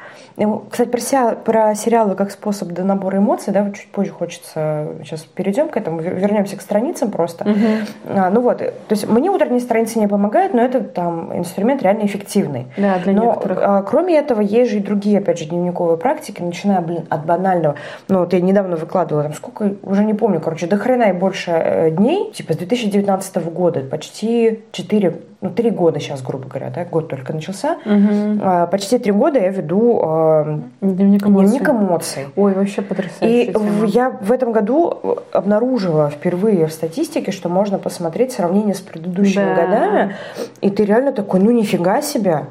[0.70, 1.36] Кстати, про, сери...
[1.44, 6.00] про сериалы как способ до набора эмоций, да, чуть позже хочется, сейчас перейдем к этому,
[6.00, 7.44] вернемся к страницам просто.
[7.44, 8.16] Угу.
[8.16, 12.06] А, ну вот, то есть мне утренние страницы не помогают, но это там инструмент реально
[12.06, 12.66] эффективный.
[12.76, 13.58] Да, для но некоторых.
[13.62, 17.76] А, кроме этого, есть же и другие, опять же, дневниковые практики, начиная, блин, от банального.
[18.08, 21.50] Ну вот я недавно выкладывала, там сколько, уже не помню, короче, до хрена и больше
[21.50, 26.84] э, дней, типа с 2019 года, почти 4 ну, три года сейчас, грубо говоря, да,
[26.84, 27.76] год только начался.
[27.84, 28.68] Угу.
[28.70, 30.00] почти три года я веду
[30.40, 31.48] э, дневник, эмоций.
[31.48, 32.26] дневник эмоций.
[32.36, 33.44] Ой, вообще потрясающе.
[33.44, 33.86] И тема.
[33.86, 39.54] я в этом году обнаружила впервые в статистике, что можно посмотреть сравнение с предыдущими да.
[39.54, 40.16] годами,
[40.60, 42.46] и ты реально такой, ну нифига себе.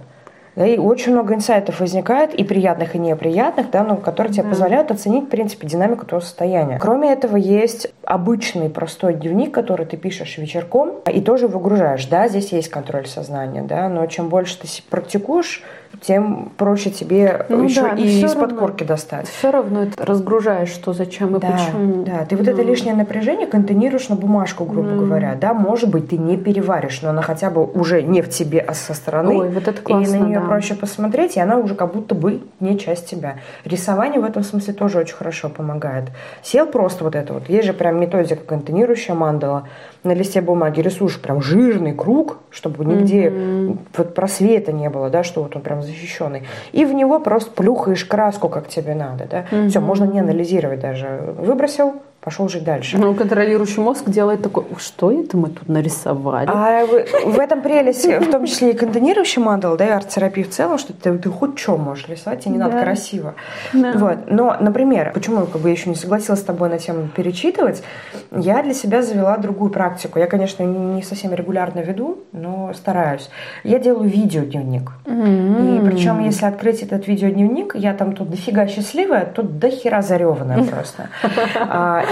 [0.55, 4.49] Да, и очень много инсайтов возникает, и приятных, и неприятных, да, но которые тебе да.
[4.49, 6.77] позволяют оценить, в принципе, динамику твоего состояния.
[6.77, 12.05] Кроме этого, есть обычный простой дневник, который ты пишешь вечерком и тоже выгружаешь.
[12.07, 15.63] Да, здесь есть контроль сознания, да, но чем больше ты практикуешь,
[16.01, 19.27] тем проще тебе ну, еще да, и из-под корки достать.
[19.27, 22.03] Все равно это разгружаешь, что зачем и да, почему.
[22.03, 22.43] Да, ты ну.
[22.43, 25.05] вот это лишнее напряжение контейнируешь на бумажку, грубо ну.
[25.05, 25.35] говоря.
[25.39, 28.73] Да, может быть, ты не переваришь, но она хотя бы уже не в тебе, а
[28.73, 29.37] со стороны.
[29.37, 30.45] Ой, вот это классно, И на нее да.
[30.45, 33.35] проще посмотреть, и она уже как будто бы не часть тебя.
[33.63, 36.05] Рисование в этом смысле тоже очень хорошо помогает.
[36.41, 37.47] Сел просто вот это вот.
[37.47, 39.67] Есть же прям методика контейнирующая мандала
[40.03, 43.77] на листе бумаги рисуешь прям жирный круг, чтобы нигде mm-hmm.
[43.97, 46.43] вот просвета не было, да, что вот он прям защищенный.
[46.71, 49.45] И в него просто плюхаешь краску, как тебе надо, да.
[49.51, 49.69] Mm-hmm.
[49.69, 51.33] Все, можно не анализировать даже.
[51.37, 52.97] Выбросил, пошел жить дальше.
[52.97, 56.49] Но контролирующий мозг делает такой, что это мы тут нарисовали?
[56.53, 60.77] А в этом прелесть, в том числе и контейнирующий модел, да, и арт-терапии в целом,
[60.77, 62.67] что ты, ты хоть что можешь рисовать, тебе не да.
[62.67, 63.33] надо красиво.
[63.73, 63.93] Да.
[63.95, 64.17] Вот.
[64.29, 67.83] Но, например, почему как бы, я еще не согласилась с тобой на тему перечитывать,
[68.31, 70.19] я для себя завела другую практику.
[70.19, 73.29] Я, конечно, не совсем регулярно веду, но стараюсь.
[73.63, 74.91] Я делаю видеодневник.
[75.05, 75.77] Mm-hmm.
[75.77, 81.09] И причем, если открыть этот видеодневник, я там тут дофига счастливая, тут дохера зареванная просто.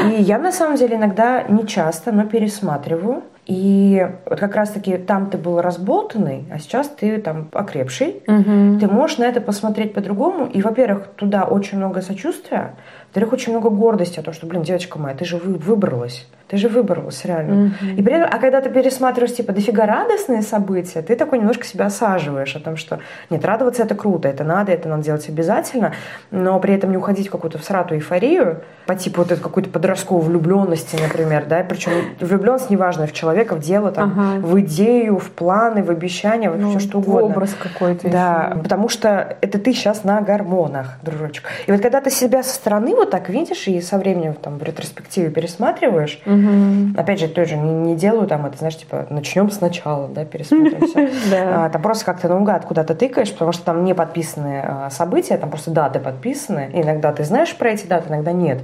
[0.03, 3.23] И я на самом деле иногда не часто, но пересматриваю.
[3.45, 8.21] И вот как раз-таки там ты был разболтанный, а сейчас ты там окрепший.
[8.27, 8.79] Угу.
[8.79, 10.45] Ты можешь на это посмотреть по-другому.
[10.45, 12.75] И, во-первых, туда очень много сочувствия,
[13.05, 16.27] во-вторых, очень много гордости о том, что, блин, девочка моя, ты же вы, выбралась.
[16.49, 17.71] Ты же выбралась, реально.
[17.81, 17.95] Mm-hmm.
[17.95, 21.85] И при этом, а когда ты пересматриваешь, типа, дофига радостные события, ты такой немножко себя
[21.85, 25.93] осаживаешь о том, что нет, радоваться это круто, это надо, это надо делать обязательно,
[26.31, 30.23] но при этом не уходить в какую-то всратую эйфорию, по типу вот этой какой-то подростковой
[30.23, 34.47] влюбленности, например, да, причем влюбленность неважно в человека, в дело, там, ага.
[34.47, 37.27] в идею, в планы, в обещания, ну, все что угодно.
[37.27, 38.09] Образ какой-то.
[38.09, 38.63] Да, еще.
[38.63, 41.43] потому что это ты сейчас на гормонах, дружочек.
[41.67, 44.63] И вот когда ты себя со стороны вот так видишь и со временем там в
[44.63, 46.99] ретроспективе пересматриваешь, Угу.
[46.99, 51.09] Опять же, тоже не, не делаю там это, знаешь, типа, начнем сначала, да, пересмотрим все.
[51.49, 55.49] А, там просто как-то наугад куда-то тыкаешь, потому что там не подписаны а, события, там
[55.49, 56.69] просто даты подписаны.
[56.73, 58.63] Иногда ты знаешь про эти даты, иногда нет.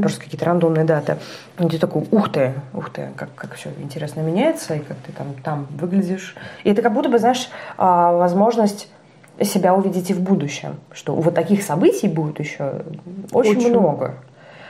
[0.00, 1.16] Просто какие-то рандомные даты.
[1.58, 5.12] И ты такой, ух ты, ух ты, как, как все интересно меняется, и как ты
[5.12, 6.36] там, там выглядишь.
[6.64, 8.88] И это как будто бы, знаешь, а, возможность
[9.44, 12.82] себя увидеть и в будущем, что вот таких событий будет еще
[13.32, 13.70] очень, очень.
[13.70, 14.14] много.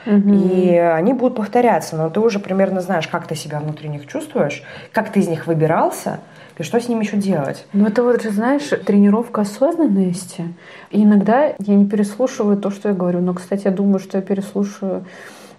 [0.08, 0.32] Угу.
[0.32, 4.62] И они будут повторяться, но ты уже примерно знаешь, как ты себя внутри них чувствуешь,
[4.92, 6.20] как ты из них выбирался,
[6.56, 7.66] и что с ними еще делать.
[7.74, 10.54] Ну, это вот же, знаешь, тренировка осознанности.
[10.90, 13.20] И иногда я не переслушиваю то, что я говорю.
[13.20, 15.04] Но, кстати, я думаю, что я переслушаю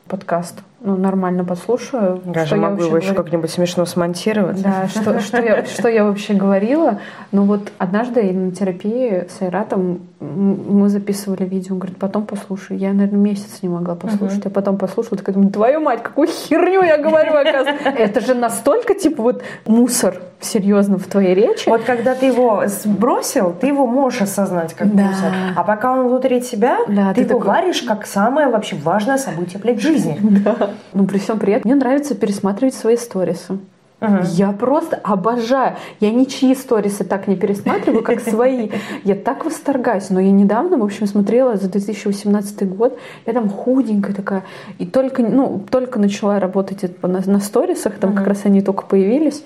[0.08, 2.22] подкаст ну, нормально послушаю.
[2.34, 4.62] Я же могу его еще как-нибудь смешно смонтировать.
[4.62, 7.00] Да, что, что, я, что я вообще говорила.
[7.32, 12.78] Ну вот однажды на терапии с Айратом мы записывали видео, он говорит, потом послушай.
[12.78, 14.48] Я, наверное, месяц не могла послушать, uh-huh.
[14.48, 17.90] а потом послушала, такая думаю, твою мать, какую херню я говорю, оказывается.
[17.98, 21.70] Это же настолько, типа, вот мусор, серьезно, в твоей речи.
[21.70, 25.04] Вот когда ты его сбросил, ты его можешь осознать как да.
[25.04, 25.34] мусор.
[25.56, 27.56] А пока он внутри тебя, да, ты, ты его такой...
[27.56, 30.18] варишь как самое вообще важное событие, блядь, жизни.
[30.40, 30.69] Да.
[30.94, 33.60] Ну, при всем при этом мне нравится пересматривать свои сторисы.
[34.00, 34.26] Ага.
[34.32, 35.76] Я просто обожаю.
[36.00, 38.70] Я ничьи сторисы так не пересматриваю, как свои.
[39.04, 40.10] Я так восторгаюсь.
[40.10, 42.98] Но я недавно, в общем, смотрела за 2018 год.
[43.26, 44.44] Я там худенькая такая.
[44.78, 47.96] И только, ну, только начала работать на, на сторисах.
[47.96, 48.20] Там ага.
[48.20, 49.44] как раз они только появились.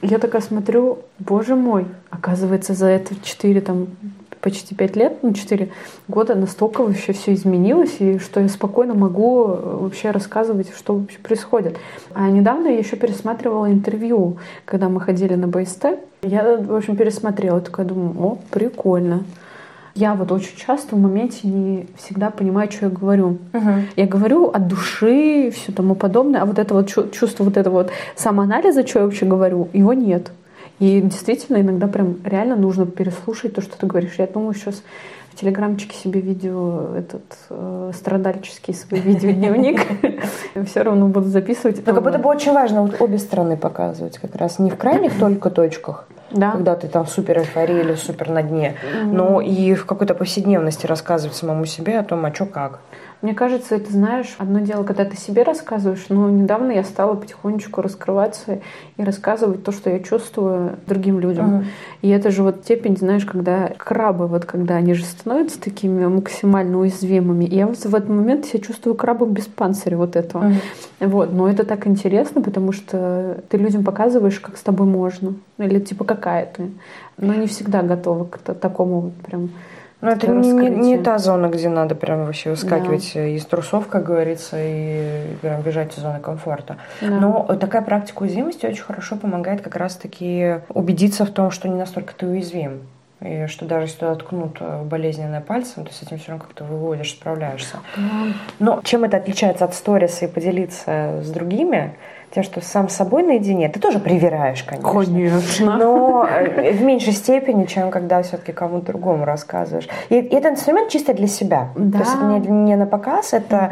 [0.00, 3.88] Я такая смотрю, боже мой, оказывается, за это 4 там
[4.44, 5.70] почти пять лет, ну, четыре
[6.06, 11.18] года, настолько вообще все изменилось, и что я спокойно могу э, вообще рассказывать, что вообще
[11.18, 11.78] происходит.
[12.12, 14.36] А недавно я еще пересматривала интервью,
[14.66, 15.86] когда мы ходили на БСТ.
[16.22, 19.24] Я, в общем, пересмотрела, такая думаю, о, прикольно.
[19.94, 23.38] Я вот очень часто в моменте не всегда понимаю, что я говорю.
[23.54, 23.70] Угу.
[23.96, 27.90] Я говорю от души, все тому подобное, а вот это вот чувство вот этого вот
[28.14, 30.32] самоанализа, что я вообще говорю, его нет.
[30.78, 34.14] И действительно, иногда прям реально нужно переслушать то, что ты говоришь.
[34.18, 34.82] Я думаю, сейчас
[35.34, 39.80] в телеграмчике себе видео этот э, страдальческий свой видеодневник.
[40.66, 41.84] Все равно буду записывать.
[41.84, 44.58] Но как будто бы очень важно вот обе стороны показывать как раз.
[44.58, 46.52] Не в крайних только точках, да.
[46.52, 51.36] когда ты там супер эйфория или супер на дне, но и в какой-то повседневности рассказывать
[51.36, 52.78] самому себе о том, а что как.
[53.24, 57.80] Мне кажется, это, знаешь, одно дело, когда ты себе рассказываешь, но недавно я стала потихонечку
[57.80, 58.60] раскрываться
[58.98, 61.60] и рассказывать то, что я чувствую другим людям.
[61.60, 61.64] Uh-huh.
[62.02, 66.78] И это же вот степень, знаешь, когда крабы, вот когда они же становятся такими максимально
[66.78, 67.46] уязвимыми.
[67.46, 70.50] И я вот в этот момент себя чувствую крабом без панциря вот этого.
[71.00, 71.08] Uh-huh.
[71.08, 71.32] Вот.
[71.32, 75.32] Но это так интересно, потому что ты людям показываешь, как с тобой можно.
[75.56, 76.70] Или типа какая ты.
[77.16, 79.48] Но не всегда готова к такому вот прям
[80.04, 83.26] ну, это не, не, та зона, где надо прям вообще выскакивать да.
[83.26, 86.76] из трусов, как говорится, и прям бежать из зоны комфорта.
[87.00, 87.08] Да.
[87.08, 92.14] Но такая практика уязвимости очень хорошо помогает как раз-таки убедиться в том, что не настолько
[92.14, 92.80] ты уязвим.
[93.20, 96.64] И что даже если туда ткнут э, болезненное пальцем, то с этим все равно как-то
[96.64, 97.78] выводишь, справляешься.
[98.58, 101.94] Но чем это отличается от сториса и поделиться с другими,
[102.34, 104.90] тем, что сам с собой наедине, ты тоже привираешь, конечно.
[104.90, 105.76] Конечно.
[105.76, 109.88] Но э, в меньшей степени, чем когда все-таки кому-то другому рассказываешь.
[110.08, 111.68] И, и это инструмент чисто для себя.
[111.76, 111.98] Да.
[111.98, 113.70] То есть это не, не на показ, это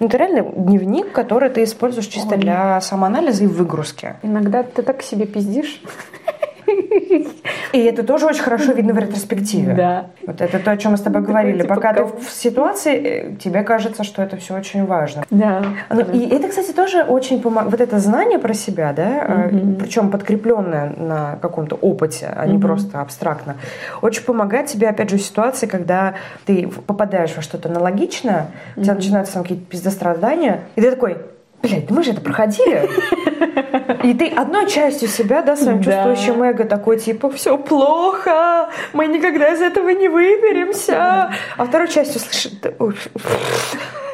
[0.00, 0.16] mm-hmm.
[0.16, 2.40] реально дневник, который ты используешь чисто Ой.
[2.40, 4.14] для самоанализа и выгрузки.
[4.22, 5.82] Иногда ты так себе пиздишь.
[7.72, 9.74] И это тоже очень хорошо видно в ретроспективе.
[9.74, 10.06] Да.
[10.26, 11.62] Вот это то, о чем мы с тобой говорили.
[11.62, 15.24] Типа, Пока ты в ситуации, э, тебе кажется, что это все очень важно.
[15.30, 15.62] Да.
[15.88, 17.70] Ну, и это, кстати, тоже очень помогает.
[17.70, 19.76] Вот это знание про себя, да, угу.
[19.78, 23.56] причем подкрепленное на каком-то опыте, а не просто абстрактно,
[24.02, 26.14] очень помогает тебе, опять же, в ситуации, когда
[26.46, 31.18] ты попадаешь во что-то аналогичное, у тебя начинаются какие-то пиздострадания, и ты такой,
[31.62, 32.88] блядь, мы же это проходили.
[34.02, 36.04] И ты одной частью себя, да, своим да.
[36.06, 41.30] чувствующим эго такой, типа, все плохо, мы никогда из этого не выберемся.
[41.56, 42.52] А второй частью слышишь,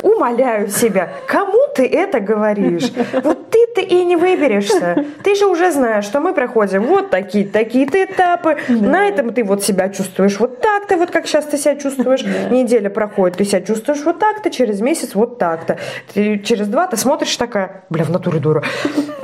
[0.06, 2.92] умоляю себя, кому ты это говоришь?
[3.12, 5.04] Вот ты-то и не выберешься.
[5.22, 8.56] Ты же уже знаешь, что мы проходим вот такие, такие-то этапы.
[8.68, 8.88] Да.
[8.88, 12.22] На этом ты вот себя чувствуешь вот так-то, вот как сейчас ты себя чувствуешь.
[12.22, 12.50] Да.
[12.50, 15.78] Неделя проходит, ты себя чувствуешь вот так-то, через месяц вот так-то.
[16.14, 18.62] Ты через два ты смотришь такая, бля, в натуре дура.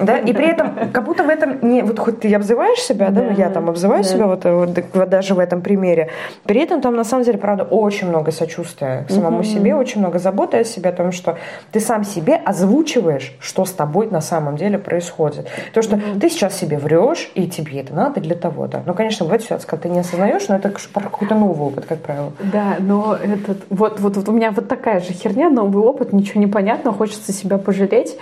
[0.01, 0.19] Да?
[0.19, 3.29] И при этом, как будто в этом не, вот хоть ты обзываешь себя, да, да
[3.31, 4.09] ну я там обзываю да.
[4.09, 6.11] себя вот, вот даже в этом примере,
[6.45, 9.45] при этом там на самом деле, правда, очень много сочувствия к самому угу.
[9.45, 11.39] себе, очень много заботы о себе, о том, что
[11.71, 15.49] ты сам себе озвучиваешь, что с тобой на самом деле происходит.
[15.73, 16.21] То, что mm-hmm.
[16.21, 18.83] ты сейчас себе врешь, и тебе это надо для того-то.
[18.87, 22.33] Ну, конечно, бывает ситуация, когда ты не осознаешь, но это какой-то новый опыт, как правило.
[22.41, 26.41] Да, но этот, вот, вот, вот у меня вот такая же херня, новый опыт, ничего
[26.41, 28.17] не понятно, хочется себя пожалеть.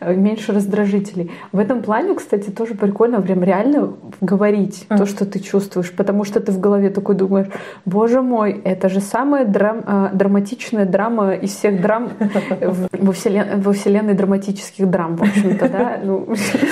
[0.00, 1.30] Э, меньше раздражителей.
[1.52, 4.98] В этом плане, кстати, тоже прикольно прям реально говорить mm.
[4.98, 7.46] то, что ты чувствуешь, потому что ты в голове такой думаешь,
[7.84, 12.10] боже мой, это же самая драм, э, драматичная драма из всех драм
[12.92, 16.00] во вселенной, во вселенной драматических драм, в общем-то, да?
[16.02, 16.26] Ну,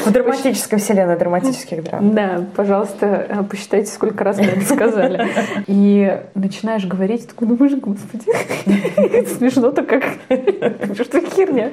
[0.06, 2.14] в драматической вселенной драматических драм.
[2.14, 5.28] Да, пожалуйста, э, посчитайте, сколько раз мы это сказали.
[5.66, 8.24] И начинаешь говорить, такой думаешь, господи,
[9.38, 11.70] смешно-то как, что херня.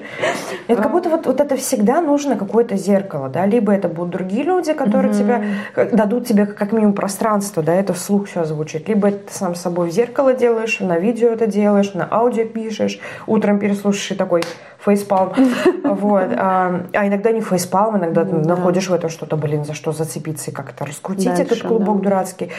[0.68, 4.73] Это как будто вот это всегда нужно какое-то зеркало, да, либо это будут другие люди,
[4.73, 5.17] которые mm-hmm.
[5.17, 9.61] тебя дадут тебе как минимум пространство, да, это вслух все озвучить, либо ты сам с
[9.61, 14.43] собой в зеркало делаешь, на видео это делаешь, на аудио пишешь, утром переслушаешь и такой
[14.83, 15.33] фейспалм,
[15.83, 19.91] вот, а, а иногда не фейспалм, иногда ты находишь в этом что-то, блин, за что
[19.91, 22.51] зацепиться и как-то раскрутить этот клубок дурацкий,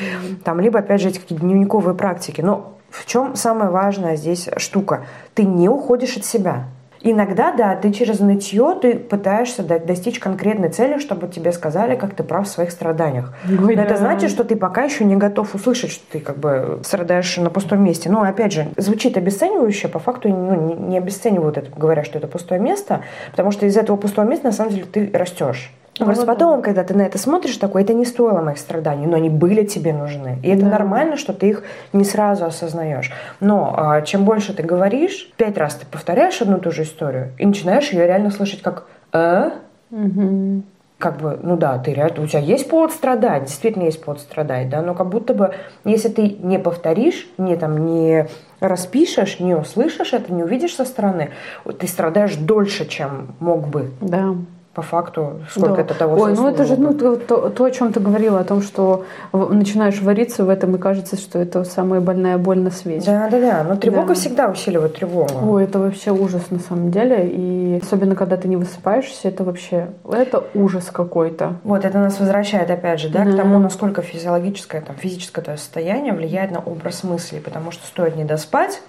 [0.44, 5.04] там, либо опять же эти какие-то дневниковые практики, но в чем самая важная здесь штука?
[5.34, 6.64] Ты не уходишь от себя.
[7.02, 12.22] Иногда, да, ты через нытье ты пытаешься достичь конкретной цели, чтобы тебе сказали, как ты
[12.22, 13.32] прав в своих страданиях.
[13.48, 13.84] Ой, Но да.
[13.84, 17.48] это значит, что ты пока еще не готов услышать, что ты как бы страдаешь на
[17.48, 18.10] пустом месте.
[18.10, 22.60] Но опять же, звучит обесценивающе, по факту ну, не обесценивают это, говоря, что это пустое
[22.60, 25.72] место, потому что из этого пустого места на самом деле ты растешь.
[25.98, 26.64] Ну, Просто вот потом, да.
[26.64, 29.92] когда ты на это смотришь, такой, это не стоило моих страданий, но они были тебе
[29.92, 30.38] нужны.
[30.42, 30.70] И это да.
[30.70, 33.12] нормально, что ты их не сразу осознаешь.
[33.40, 37.32] Но а, чем больше ты говоришь, пять раз ты повторяешь одну и ту же историю,
[37.38, 39.50] и начинаешь ее реально слышать как «э?»,
[39.90, 40.62] угу.
[40.96, 44.70] как бы, ну да, ты реально, у тебя есть повод страдать, действительно есть повод страдать,
[44.70, 45.52] да, но как будто бы,
[45.84, 48.26] если ты не повторишь, не там, не
[48.60, 51.30] распишешь, не услышишь это, не увидишь со стороны,
[51.78, 53.90] ты страдаешь дольше, чем мог бы.
[54.00, 54.36] Да
[54.80, 55.82] по факту, сколько да.
[55.82, 58.62] это того Ой, ну это же ну, то, то, о чем ты говорила, о том,
[58.62, 63.04] что начинаешь вариться в этом, и кажется, что это самая больная боль на свете.
[63.04, 63.64] Да, да, да.
[63.68, 64.14] Но тревога да.
[64.14, 65.34] всегда усиливает тревогу.
[65.46, 67.28] Ой, это вообще ужас на самом деле.
[67.28, 71.56] И особенно, когда ты не высыпаешься, это вообще, это ужас какой-то.
[71.62, 73.32] Вот, это нас возвращает, опять же, да, да.
[73.32, 77.38] к тому, насколько физиологическое, там, физическое то состояние влияет на образ мысли.
[77.38, 78.80] Потому что стоит не доспать,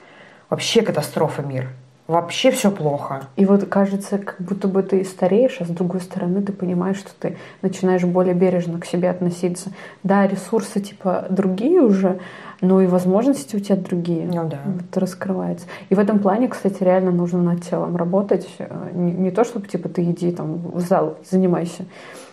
[0.50, 1.68] вообще катастрофа мир
[2.12, 3.24] вообще все плохо.
[3.38, 7.12] И вот кажется, как будто бы ты стареешь, а с другой стороны ты понимаешь, что
[7.18, 9.72] ты начинаешь более бережно к себе относиться.
[10.04, 12.20] Да, ресурсы типа другие уже,
[12.60, 14.26] но и возможности у тебя другие.
[14.28, 14.60] Ну да.
[14.66, 15.66] Вот раскрывается.
[15.90, 18.48] И в этом плане, кстати, реально нужно над телом работать.
[18.94, 21.86] Не, не то, чтобы типа ты иди там в зал, занимайся.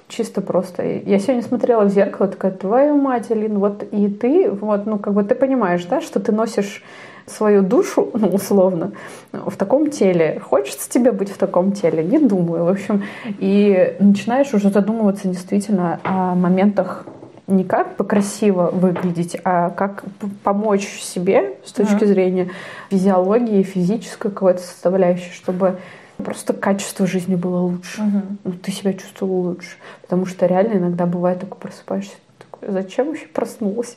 [0.08, 0.82] Чисто просто.
[0.84, 5.12] Я сегодня смотрела в зеркало, такая, твою мать, Алин, вот и ты, вот, ну, как
[5.12, 6.82] бы ты понимаешь, да, что ты носишь
[7.28, 8.92] свою душу, ну, условно,
[9.32, 10.40] в таком теле.
[10.40, 12.02] Хочется тебе быть в таком теле?
[12.02, 13.04] Не думаю, в общем.
[13.38, 17.04] И начинаешь уже задумываться действительно о моментах
[17.46, 20.04] не как покрасиво выглядеть, а как
[20.44, 22.06] помочь себе с точки mm-hmm.
[22.06, 22.50] зрения
[22.90, 25.78] физиологии, физической какой-то составляющей, чтобы
[26.18, 28.02] просто качество жизни было лучше.
[28.02, 28.22] Угу.
[28.44, 29.76] Ну, ты себя чувствовал лучше.
[30.02, 33.96] Потому что реально иногда бывает такой просыпаешься, такой, зачем вообще проснулась?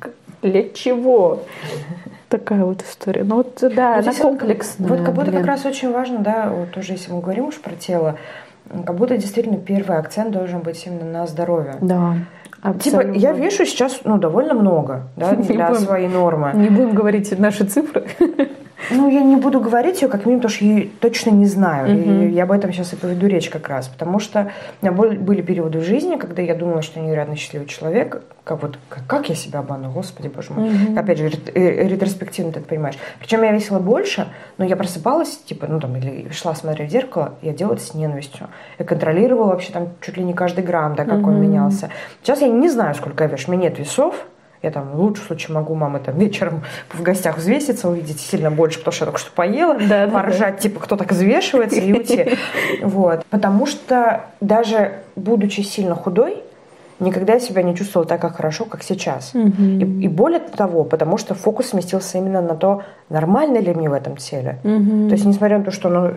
[0.42, 1.44] Для чего?
[2.32, 3.24] Такая вот история.
[3.24, 4.88] Ну вот да, вот она комплексная.
[4.88, 5.40] Вот как будто блин.
[5.40, 8.16] как раз очень важно, да, вот тоже если мы говорим уж про тело,
[8.86, 11.74] как будто действительно первый акцент должен быть именно на здоровье.
[11.82, 12.14] Да.
[12.62, 13.12] Абсолютно.
[13.12, 16.52] Типа, я вешу сейчас, ну, довольно много, да, для будем, своей нормы.
[16.54, 18.06] Не будем говорить наши цифры.
[18.90, 21.96] Ну, я не буду говорить ее, как минимум, потому что я точно не знаю.
[21.96, 22.10] Угу.
[22.10, 23.88] И я об этом сейчас и поведу речь как раз.
[23.88, 27.66] Потому что у меня были периоды в жизни, когда я думала, что я невероятно счастливый
[27.66, 28.22] человек.
[28.44, 30.68] Как вот, как, как я себя обману, господи, боже мой.
[30.68, 30.98] Угу.
[30.98, 32.96] Опять же, э, ретроспективно ты это понимаешь.
[33.20, 34.26] Причем я весила больше,
[34.58, 37.94] но я просыпалась, типа, ну там, или шла смотреть в зеркало, я делала это с
[37.94, 38.48] ненавистью.
[38.78, 41.30] Я контролировала вообще там чуть ли не каждый грамм, да, как угу.
[41.30, 41.90] он менялся.
[42.22, 43.50] Сейчас я не знаю, сколько я вешу.
[43.50, 44.26] У меня нет весов,
[44.62, 48.78] я там в лучшем случае могу мамы там вечером в гостях взвеситься, увидеть сильно больше,
[48.78, 50.60] потому что я только что поела, да, поржать, да.
[50.60, 52.38] типа, кто так взвешивается и уйти.
[52.82, 53.24] Вот.
[53.30, 56.42] Потому что даже будучи сильно худой,
[57.02, 59.32] никогда я себя не чувствовала так как хорошо, как сейчас.
[59.34, 59.62] Угу.
[59.62, 63.92] И, и более того, потому что фокус сместился именно на то, нормально ли мне в
[63.92, 64.58] этом теле.
[64.64, 65.08] Угу.
[65.08, 66.12] То есть, несмотря на то, что оно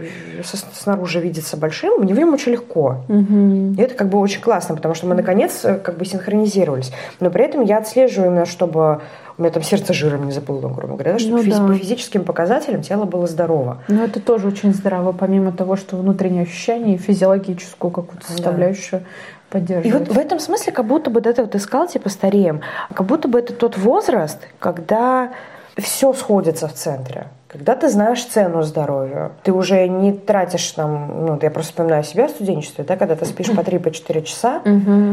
[0.74, 2.98] снаружи видится большим, мне в нем очень легко.
[3.10, 3.76] Угу.
[3.78, 6.92] И это как бы очень классно, потому что мы наконец э, как бы синхронизировались.
[7.20, 9.02] Но при этом я отслеживаю именно, чтобы
[9.38, 11.68] у меня там сердце жиром не заплыло, грубо говоря, да, чтобы ну, да.
[11.68, 13.82] по физическим показателям тело было здорово.
[13.88, 19.08] Ну, это тоже очень здраво, помимо того, что внутреннее ощущение и физиологическую какую-то составляющую да
[19.50, 19.88] поддерживать.
[19.88, 22.62] И вот в этом смысле как будто бы, да, ты вот искал, типа, стареем,
[22.94, 25.32] как будто бы это тот возраст, когда
[25.78, 27.28] все сходится в центре.
[27.48, 32.28] Когда ты знаешь цену здоровью, ты уже не тратишь там, ну, я просто вспоминаю себя
[32.28, 34.62] в студенчестве, да, когда ты спишь по 3-4 по часа,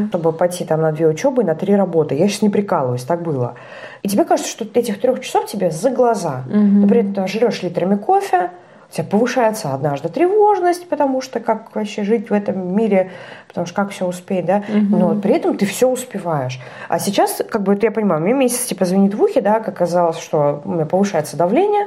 [0.08, 2.16] чтобы пойти там на две учебы и на три работы.
[2.16, 3.54] Я сейчас не прикалываюсь, так было.
[4.02, 6.42] И тебе кажется, что этих трех часов тебе за глаза.
[6.46, 8.50] Например, ты жрешь литрами кофе,
[8.92, 13.10] у тебя повышается однажды тревожность, потому что как вообще жить в этом мире,
[13.48, 14.96] потому что как все успеть, да, угу.
[14.96, 16.60] но при этом ты все успеваешь.
[16.88, 19.68] А сейчас, как бы, это я понимаю, мне месяц типа звонит в ухе, да, как
[19.68, 21.86] оказалось, что у меня повышается давление,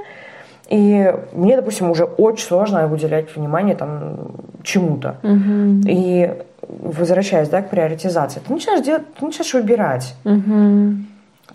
[0.68, 4.32] и мне, допустим, уже очень сложно уделять внимание там
[4.64, 5.18] чему-то.
[5.22, 5.88] Угу.
[5.88, 6.34] И
[6.68, 10.16] возвращаясь, да, к приоритизации, ты начинаешь делать, ты начинаешь выбирать.
[10.24, 10.96] Угу.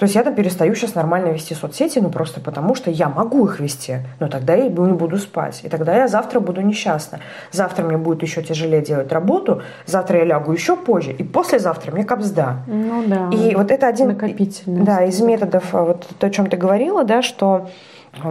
[0.01, 3.45] То есть я там перестаю сейчас нормально вести соцсети, ну просто потому, что я могу
[3.47, 5.61] их вести, но тогда я не буду спать.
[5.63, 7.21] И тогда я завтра буду несчастна.
[7.53, 12.05] Завтра мне будет еще тяжелее делать работу, завтра я лягу еще позже, и послезавтра мне
[12.05, 12.63] капсда.
[12.67, 13.29] Ну да.
[13.31, 14.17] И вот это один
[14.65, 17.69] да, из методов, а, вот то, о чем ты говорила, да, что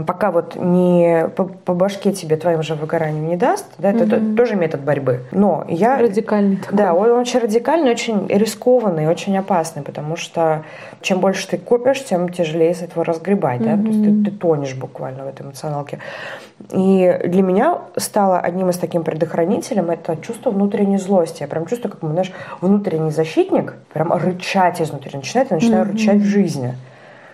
[0.06, 4.36] пока вот не по, по башке тебе твоим же выгоранием не даст, да, это mm
[4.36, 5.22] тоже метод борьбы.
[5.32, 5.98] Но я...
[5.98, 6.78] Радикальный такой.
[6.78, 10.64] Да, он очень радикальный, очень рискованный, очень опасный, потому что
[11.02, 14.76] чем больше ты копишь, тем тяжелее с этого разгребать, да, то есть ты, ты тонешь
[14.76, 16.00] буквально в этой эмоционалке.
[16.72, 21.42] И для меня стало одним из таких предохранителем это чувство внутренней злости.
[21.42, 26.18] Я прям чувствую, как, знаешь, внутренний защитник прям рычать изнутри начинает, и начинаю mm рычать
[26.18, 26.76] в жизни.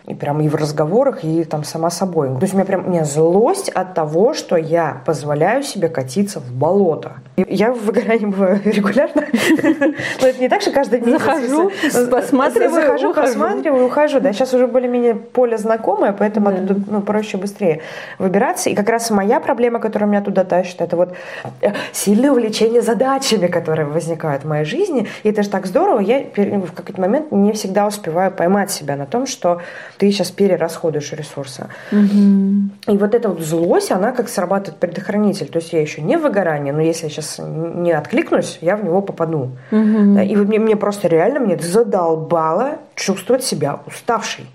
[0.07, 2.29] И прям и в разговорах, и там сама собой.
[2.29, 6.39] То есть у меня прям у меня злость от того, что я позволяю себе катиться
[6.39, 7.17] в болото.
[7.37, 9.25] Я в выгорании бываю регулярно.
[10.21, 11.71] Но это не так, что каждый день захожу,
[12.09, 14.19] посматриваю, захожу, посматриваю, ухожу.
[14.19, 17.81] Да, сейчас уже более-менее поле знакомое, поэтому оттуда ну, проще быстрее
[18.19, 18.69] выбираться.
[18.69, 21.13] И как раз моя проблема, которая меня туда тащит, это вот
[21.61, 25.07] э, сильное увлечение задачами, которые возникают в моей жизни.
[25.23, 25.99] И это же так здорово.
[25.99, 29.61] Я в какой-то момент не всегда успеваю поймать себя на том, что
[29.97, 31.67] ты сейчас перерасходуешь ресурсы.
[31.91, 35.47] И вот эта вот злость, она как срабатывает предохранитель.
[35.47, 38.83] То есть я еще не в выгорании, но если я сейчас не откликнусь, я в
[38.83, 39.51] него попаду.
[39.71, 40.19] Угу.
[40.19, 44.45] И вот мне, мне просто реально мне задолбало чувствовать себя уставшей.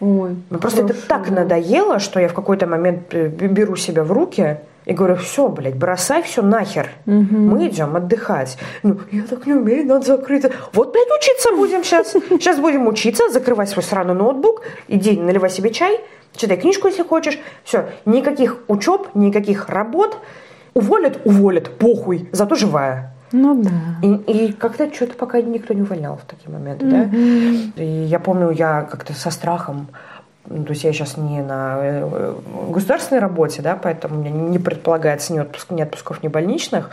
[0.00, 4.58] Ой, просто это так надоело, что я в какой-то момент э, беру себя в руки
[4.84, 6.90] и говорю, все, блядь, бросай все нахер.
[7.06, 7.36] Угу.
[7.36, 8.58] Мы идем отдыхать.
[8.82, 10.44] Ну, я так не умею, надо закрыть.
[10.72, 12.12] Вот, блядь, учиться будем сейчас.
[12.12, 16.00] Сейчас будем учиться, закрывай свой сраный ноутбук, иди наливай себе чай,
[16.36, 17.38] читай книжку, если хочешь.
[17.64, 20.18] Все, никаких учеб, никаких работ.
[20.76, 23.14] Уволят, уволят, похуй, зато живая.
[23.32, 23.70] Ну да.
[24.02, 27.72] И, и как-то что-то пока никто не увольнял в такие моменты, mm-hmm.
[27.76, 27.82] да.
[27.82, 29.88] И я помню, я как-то со страхом
[30.48, 32.34] ну, то есть я сейчас не на э,
[32.68, 36.90] государственной работе, да, поэтому меня не предполагается ни, отпуск, ни отпусков, ни больничных.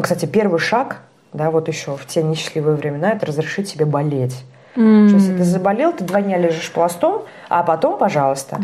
[0.00, 0.98] Кстати, первый шаг,
[1.32, 4.44] да, вот еще в те несчастливые времена, это разрешить себе болеть.
[4.74, 5.08] Mm.
[5.08, 8.58] Что, если ты заболел, ты два дня лежишь пластом, а потом, пожалуйста.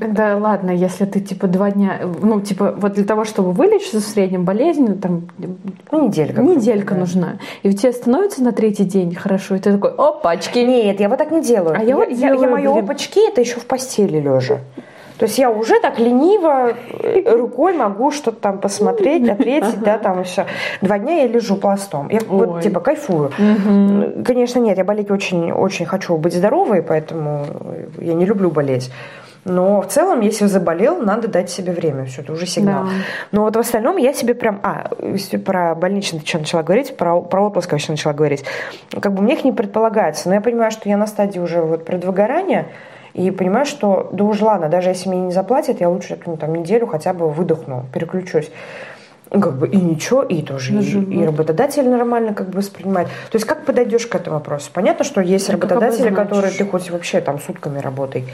[0.00, 4.04] Да ладно, если ты типа два дня, ну типа вот для того, чтобы вылечиться в
[4.04, 5.28] среднем болезнь, там
[5.90, 6.42] ну, неделька.
[6.42, 7.00] Неделька да.
[7.00, 7.38] нужна.
[7.62, 10.58] И у тебя становится на третий день хорошо, и ты такой, опачки.
[10.58, 11.76] Нет, я вот так не делаю.
[11.76, 14.58] А я, я, вот я, делаю, я мои опачки, это еще в постели лежа.
[15.18, 20.24] То есть я уже так лениво э, рукой могу что-то там посмотреть, ответить, да, там
[20.24, 20.46] все.
[20.82, 22.08] Два дня я лежу пластом.
[22.10, 22.46] Я Ой.
[22.46, 23.30] вот типа кайфую.
[23.38, 24.24] Угу.
[24.24, 27.46] Конечно, нет, я болеть очень, очень хочу быть здоровой, поэтому
[27.98, 28.90] я не люблю болеть.
[29.46, 32.04] Но в целом, если заболел, надо дать себе время.
[32.06, 32.84] Все, это уже сигнал.
[32.84, 32.90] Да.
[33.30, 34.60] Но вот в остальном я себе прям...
[34.64, 34.90] А,
[35.44, 38.44] про больничный что начала говорить, про, про отпуск еще начала говорить.
[39.00, 40.28] Как бы мне их не предполагается.
[40.28, 42.66] Но я понимаю, что я на стадии уже вот предвыгорания,
[43.16, 46.54] И понимаешь, что да уж ладно, даже если мне не заплатят, я лучше ну, там
[46.54, 48.50] неделю хотя бы выдохну, переключусь.
[49.30, 53.08] Ну, как бы и ничего, и тоже и, и работодатель нормально как бы воспринимает.
[53.30, 54.70] То есть как подойдешь к этому вопросу?
[54.72, 58.26] Понятно, что есть а работодатели, которые ты хоть вообще там сутками работай.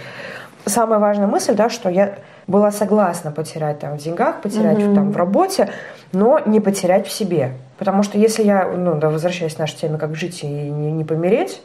[0.66, 2.16] Самая важная мысль, да, что я
[2.48, 4.94] была согласна потерять там в деньгах, потерять угу.
[4.96, 5.70] там в работе,
[6.12, 7.52] но не потерять в себе.
[7.78, 11.04] Потому что если я, ну, да, возвращаясь к нашей теме, как жить и не, не
[11.04, 11.62] помереть,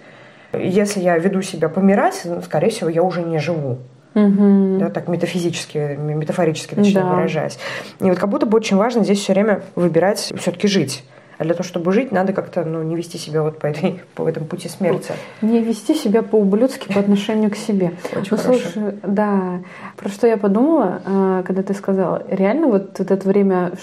[0.53, 3.79] если я веду себя помирать, ну, скорее всего, я уже не живу.
[4.15, 4.77] Угу.
[4.79, 7.13] Да, так метафизически, метафорически, точнее да.
[7.13, 7.59] выражаясь.
[7.99, 11.03] И вот как будто бы очень важно здесь все время выбирать все-таки жить.
[11.37, 14.27] А для того, чтобы жить, надо как-то ну, не вести себя вот по, этой, по
[14.27, 15.13] этому пути смерти.
[15.41, 17.93] Не вести себя по-ублюдски по отношению к себе.
[18.15, 19.61] Очень ну, слушай, да.
[19.95, 23.73] Про что я подумала, а, когда ты сказала, реально вот, вот это время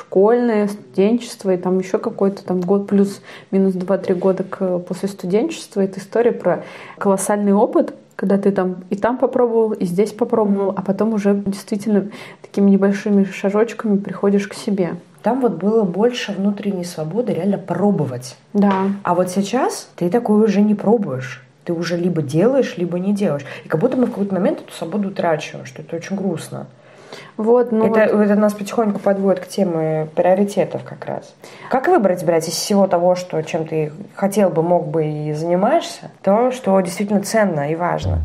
[0.00, 5.80] школьное, студенчество и там еще какой-то там год плюс минус 2-3 года к, после студенчества,
[5.80, 6.64] это история про
[6.98, 12.08] колоссальный опыт, когда ты там и там попробовал, и здесь попробовал, а потом уже действительно
[12.42, 14.96] такими небольшими шажочками приходишь к себе.
[15.22, 18.36] Там вот было больше внутренней свободы реально пробовать.
[18.52, 18.72] Да.
[19.02, 21.42] А вот сейчас ты такое уже не пробуешь.
[21.64, 23.44] Ты уже либо делаешь, либо не делаешь.
[23.64, 26.66] И как будто мы в какой-то момент эту свободу утрачиваем, что это очень грустно.
[27.36, 28.22] Вот, ну это, вот.
[28.22, 31.34] это нас потихоньку подводит к теме приоритетов как раз.
[31.70, 36.10] Как выбрать, брать из всего того, что чем ты хотел бы, мог бы и занимаешься,
[36.22, 38.18] то, что действительно ценно и важно?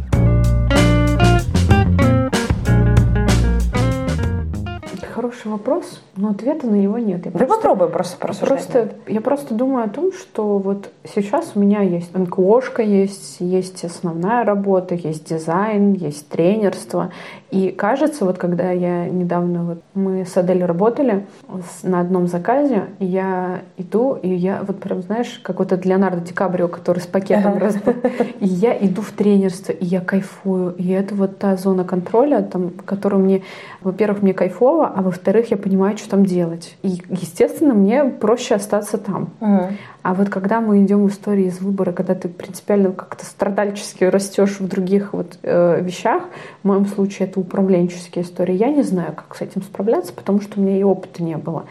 [5.24, 7.26] Хороший вопрос, но ответа на него нет.
[7.26, 11.60] Я да просто, попробуй просто Просто, я просто думаю о том, что вот сейчас у
[11.62, 17.12] меня есть НКОшка, есть, есть основная работа, есть дизайн, есть тренерство.
[17.52, 21.28] И кажется, вот когда я недавно, вот мы с Адель работали
[21.84, 26.34] на одном заказе, я иду, и я вот прям, знаешь, как вот это Леонардо Ди
[26.34, 27.78] Каприо, который с пакетом раз,
[28.40, 30.74] и я иду в тренерство, и я кайфую.
[30.78, 33.44] И это вот та зона контроля, там, которую мне,
[33.82, 36.76] во-первых, мне кайфово, а во-вторых, я понимаю, что там делать.
[36.82, 39.30] И, естественно, мне проще остаться там.
[39.40, 39.68] Угу.
[40.02, 44.60] А вот когда мы идем в истории из выбора, когда ты принципиально как-то страдальчески растешь
[44.60, 46.24] в других вот э, вещах,
[46.64, 50.60] в моем случае это управленческие истории, я не знаю, как с этим справляться, потому что
[50.60, 51.66] у меня и опыта не было.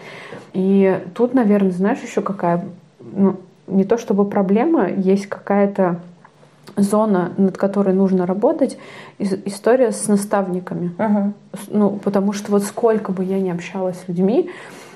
[0.53, 2.65] И тут, наверное, знаешь, еще какая,
[3.01, 3.37] ну,
[3.67, 6.01] не то чтобы проблема, есть какая-то
[6.77, 8.79] зона, над которой нужно работать,
[9.19, 10.93] история с наставниками.
[10.99, 11.33] Uh-huh.
[11.69, 14.51] Ну, потому что вот сколько бы я ни общалась с людьми,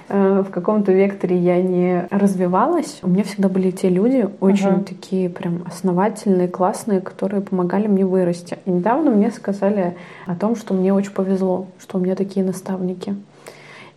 [0.09, 4.85] э, в каком-то векторе я не развивалась, у меня всегда были те люди очень uh-huh.
[4.85, 8.59] такие прям основательные, классные, которые помогали мне вырасти.
[8.65, 9.97] И недавно мне сказали
[10.27, 13.17] о том, что мне очень повезло, что у меня такие наставники.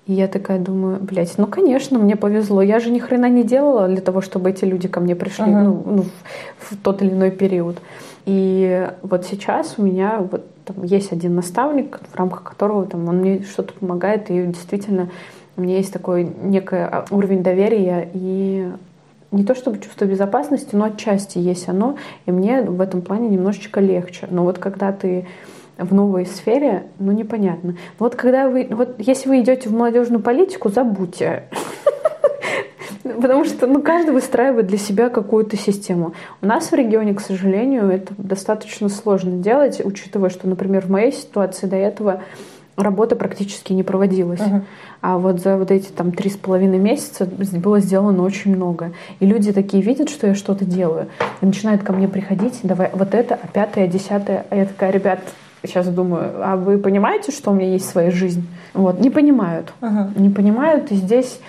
[0.09, 2.63] И я такая думаю, блядь, ну конечно, мне повезло.
[2.63, 5.63] Я же ни хрена не делала для того, чтобы эти люди ко мне пришли uh-huh.
[5.63, 6.03] ну, ну,
[6.57, 7.77] в, в тот или иной период.
[8.25, 13.17] И вот сейчас у меня вот там есть один наставник, в рамках которого там он
[13.17, 15.11] мне что-то помогает, и действительно
[15.57, 18.67] у меня есть такой некий а, уровень доверия и
[19.29, 23.79] не то чтобы чувство безопасности, но отчасти есть оно, и мне в этом плане немножечко
[23.79, 24.25] легче.
[24.31, 25.27] Но вот когда ты
[25.79, 27.75] в новой сфере, ну непонятно.
[27.97, 31.43] Вот когда вы, вот если вы идете в молодежную политику, забудьте.
[33.03, 36.13] Потому что ну, каждый выстраивает для себя какую-то систему.
[36.41, 41.11] У нас в регионе, к сожалению, это достаточно сложно делать, учитывая, что, например, в моей
[41.11, 42.21] ситуации до этого
[42.75, 44.39] работа практически не проводилась.
[44.39, 44.61] Uh-huh.
[45.01, 48.91] А вот за вот эти там три с половиной месяца было сделано очень много.
[49.19, 51.07] И люди такие видят, что я что-то делаю,
[51.41, 54.45] и начинают ко мне приходить, давай вот это, а пятое, а десятое.
[54.49, 55.19] А я такая, ребят,
[55.63, 58.47] сейчас думаю, а вы понимаете, что у меня есть своя жизнь?
[58.73, 59.73] Вот, не понимают.
[59.81, 60.11] Ага.
[60.15, 61.39] Не понимают, и здесь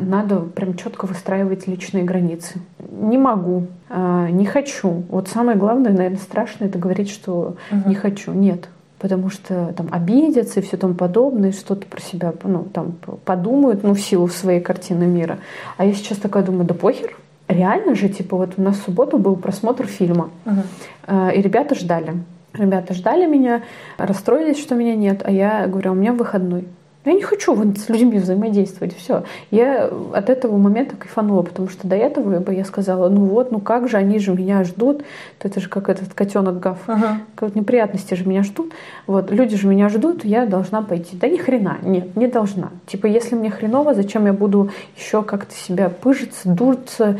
[0.00, 2.60] надо прям четко выстраивать личные границы.
[2.90, 5.04] Не могу, а, не хочу.
[5.08, 7.88] Вот самое главное, наверное, страшное, это говорить, что ага.
[7.88, 8.32] не хочу.
[8.32, 8.68] Нет.
[8.98, 13.94] Потому что там обидятся и все тому подобное, что-то про себя ну, там, подумают, ну,
[13.94, 15.38] в силу своей картины мира.
[15.78, 17.16] А я сейчас такая думаю, да похер,
[17.48, 21.30] реально же, типа, вот у нас в субботу был просмотр фильма, ага.
[21.30, 22.12] и ребята ждали.
[22.52, 23.62] Ребята ждали меня,
[23.96, 26.66] расстроились, что меня нет, а я говорю, «А у меня выходной.
[27.04, 29.24] Я не хочу вот с людьми взаимодействовать, все.
[29.50, 33.58] Я от этого момента кайфанула, потому что до этого бы я сказала, ну вот, ну
[33.58, 35.02] как же, они же меня ждут,
[35.40, 37.20] это же как этот котенок Гав, ага.
[37.36, 38.72] как неприятности же меня ждут,
[39.06, 41.16] вот, люди же меня ждут, я должна пойти.
[41.16, 42.68] Да ни хрена, нет, не должна.
[42.86, 47.18] Типа, если мне хреново, зачем я буду еще как-то себя пыжиться, дурться,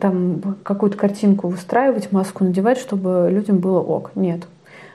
[0.00, 4.12] там какую-то картинку выстраивать, маску надевать, чтобы людям было ок.
[4.14, 4.44] Нет,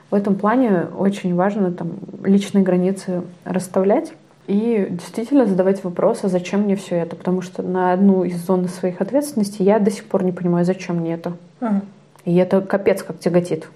[0.09, 1.93] в этом плане очень важно там,
[2.23, 4.13] личные границы расставлять
[4.47, 7.15] и действительно задавать вопрос, а зачем мне все это?
[7.15, 10.97] Потому что на одну из зон своих ответственностей я до сих пор не понимаю, зачем
[10.97, 11.33] мне это.
[11.59, 11.81] Ага.
[12.23, 13.69] И это капец как тяготит.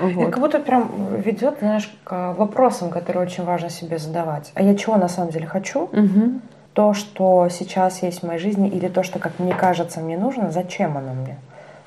[0.00, 0.22] Вот.
[0.22, 0.90] Это как будто прям
[1.24, 4.52] ведет, знаешь, к вопросам, которые очень важно себе задавать.
[4.54, 5.84] А я чего на самом деле хочу?
[5.84, 6.40] Угу.
[6.74, 10.50] То, что сейчас есть в моей жизни, или то, что, как мне кажется, мне нужно,
[10.50, 11.38] зачем оно мне?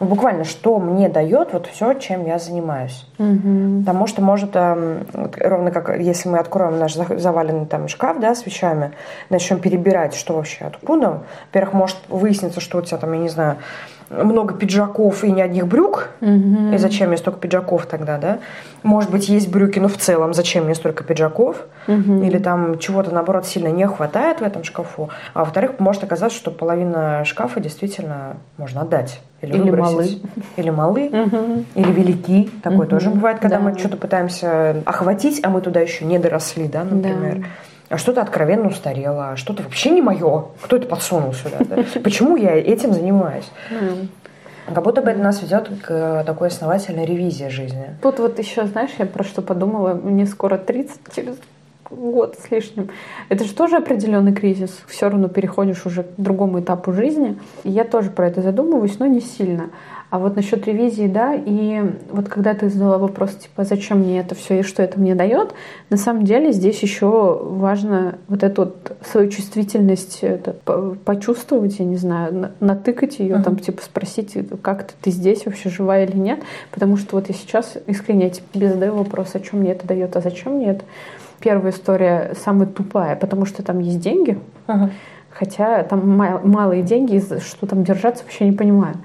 [0.01, 3.05] Ну, буквально, что мне дает вот все, чем я занимаюсь.
[3.19, 3.81] Угу.
[3.81, 8.33] Потому что может, э, вот, ровно как если мы откроем наш заваленный там шкаф, да,
[8.33, 8.93] с вещами,
[9.29, 11.21] начнем перебирать, что вообще откуда.
[11.49, 13.57] Во-первых, может выясниться, что у тебя там, я не знаю,
[14.11, 16.09] много пиджаков и ни одних брюк.
[16.21, 16.73] Угу.
[16.73, 18.39] И зачем мне столько пиджаков тогда, да?
[18.83, 21.65] Может быть, есть брюки, но в целом зачем мне столько пиджаков?
[21.87, 22.23] Угу.
[22.23, 25.09] Или там чего-то, наоборот, сильно не хватает в этом шкафу.
[25.33, 29.21] А во-вторых, может оказаться, что половина шкафа действительно можно отдать.
[29.41, 30.07] Или, или малы.
[30.57, 31.65] Или малы, угу.
[31.75, 32.51] или велики.
[32.61, 32.87] Такое угу.
[32.87, 33.63] тоже бывает, когда да.
[33.63, 37.39] мы что-то пытаемся охватить, а мы туда еще не доросли, да, например.
[37.39, 37.45] Да
[37.91, 40.45] а что-то откровенно устарело, а что-то вообще не мое.
[40.61, 41.57] Кто это подсунул сюда?
[41.59, 41.83] Да?
[42.03, 43.49] Почему я этим занимаюсь?
[44.73, 47.95] Как будто бы это нас ведет к такой основательной ревизии жизни.
[48.01, 51.35] Тут вот еще, знаешь, я про что подумала, мне скоро 30, через
[51.91, 52.89] год с лишним.
[53.29, 54.81] Это же тоже определенный кризис.
[54.87, 57.37] Все равно переходишь уже к другому этапу жизни.
[57.63, 59.69] И я тоже про это задумываюсь, но не сильно.
[60.11, 61.81] А вот насчет ревизии, да, и
[62.11, 65.53] вот когда ты задала вопрос, типа, зачем мне это все и что это мне дает,
[65.89, 70.51] на самом деле здесь еще важно вот эту вот свою чувствительность это,
[71.05, 73.43] почувствовать, я не знаю, натыкать ее, uh-huh.
[73.43, 77.33] там, типа, спросить, как ты, ты здесь вообще живая или нет, потому что вот я
[77.33, 80.83] сейчас искренне тебе задаю вопрос, о чем мне это дает, а зачем мне это.
[81.41, 84.89] Первая история самая тупая, потому что там есть деньги, uh-huh.
[85.29, 88.95] хотя там малые деньги, что там держаться вообще не понимаю.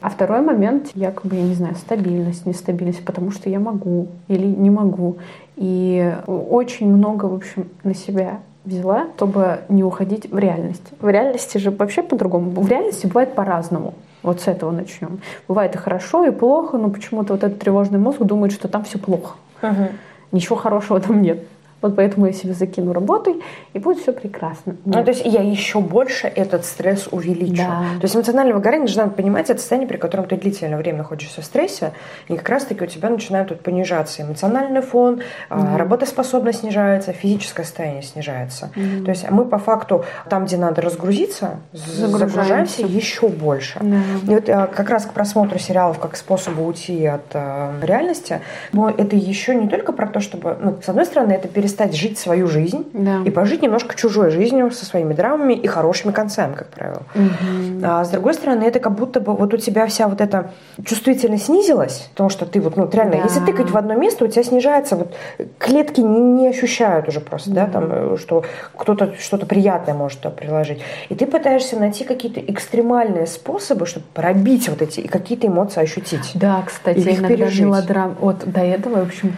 [0.00, 4.68] А второй момент, якобы, я не знаю, стабильность, нестабильность, потому что я могу или не
[4.68, 5.18] могу.
[5.56, 10.82] И очень много, в общем, на себя взяла, чтобы не уходить в реальность.
[11.00, 12.50] В реальности же вообще по-другому.
[12.50, 13.94] В реальности бывает по-разному.
[14.24, 15.20] Вот с этого начнем.
[15.46, 18.98] Бывает и хорошо, и плохо, но почему-то вот этот тревожный мозг думает, что там все
[18.98, 19.36] плохо.
[19.62, 19.88] Угу.
[20.32, 21.44] Ничего хорошего там нет.
[21.82, 24.76] Вот поэтому я себе закину работой, и будет все прекрасно.
[24.84, 24.96] Нет.
[24.96, 27.62] Ну, то есть я еще больше этот стресс увеличу.
[27.62, 27.84] Да.
[28.00, 31.44] То есть эмоциональное выгорание, нужно понимать, это состояние, при котором ты длительное время находишься в
[31.44, 31.92] стрессе,
[32.28, 35.20] и как раз-таки у тебя начинает тут понижаться эмоциональный фон,
[35.50, 38.70] mm работоспособность снижается, физическое состояние снижается.
[38.74, 43.78] mm То есть мы по факту там, где надо разгрузиться, загружаемся еще больше.
[43.78, 44.30] Mm-hmm.
[44.30, 48.40] И вот а, как раз к просмотру сериалов как способу уйти от э, реальности,
[48.72, 51.94] но это еще не только про то, чтобы, ну, с одной стороны, это перестать перестать
[51.94, 53.22] жить свою жизнь да.
[53.24, 57.02] и пожить немножко чужой жизнью со своими драмами и хорошими концами, как правило.
[57.14, 57.82] Угу.
[57.82, 60.50] А с другой стороны, это как будто бы вот у тебя вся вот эта
[60.84, 63.22] чувствительность снизилась, потому что ты вот, ну, реально, да.
[63.24, 65.14] если тыкать в одно место, у тебя снижается, вот
[65.58, 68.44] клетки не, не ощущают уже просто, да, да там, э, что
[68.76, 70.80] кто-то что-то приятное может туда приложить.
[71.08, 76.32] И ты пытаешься найти какие-то экстремальные способы, чтобы пробить вот эти и какие-то эмоции ощутить.
[76.34, 77.60] Да, кстати, иногда пережить.
[77.60, 78.16] мелодрам.
[78.20, 79.36] Вот до этого, в общем,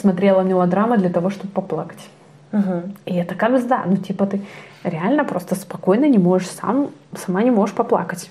[0.00, 2.08] смотрела мелодрамы для того, чтобы поплакать.
[2.52, 2.82] Угу.
[3.06, 4.40] И это как да, ну типа ты
[4.82, 8.30] реально просто спокойно не можешь сам, сама не можешь поплакать.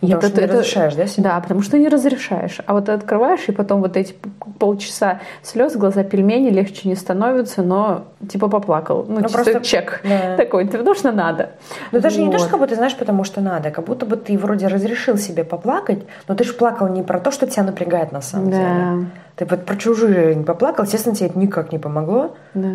[0.00, 1.24] И потому это, что не это, разрешаешь, да, себе?
[1.24, 2.60] Да, потому что не разрешаешь.
[2.64, 4.14] А вот ты открываешь, и потом вот эти
[4.58, 9.04] полчаса слез, глаза пельмени легче не становятся, но типа поплакал.
[9.06, 10.36] Ну, ну просто чек да.
[10.36, 11.50] такой, потому что надо.
[11.92, 12.00] Вот.
[12.00, 14.68] даже не то, что как будто, знаешь, потому что надо, как будто бы ты вроде
[14.68, 18.50] разрешил себе поплакать, но ты же плакал не про то, что тебя напрягает на самом
[18.50, 18.56] да.
[18.56, 19.06] деле.
[19.36, 22.34] Ты вот про чужую жизнь поплакал, естественно, тебе это никак не помогло.
[22.54, 22.68] Да.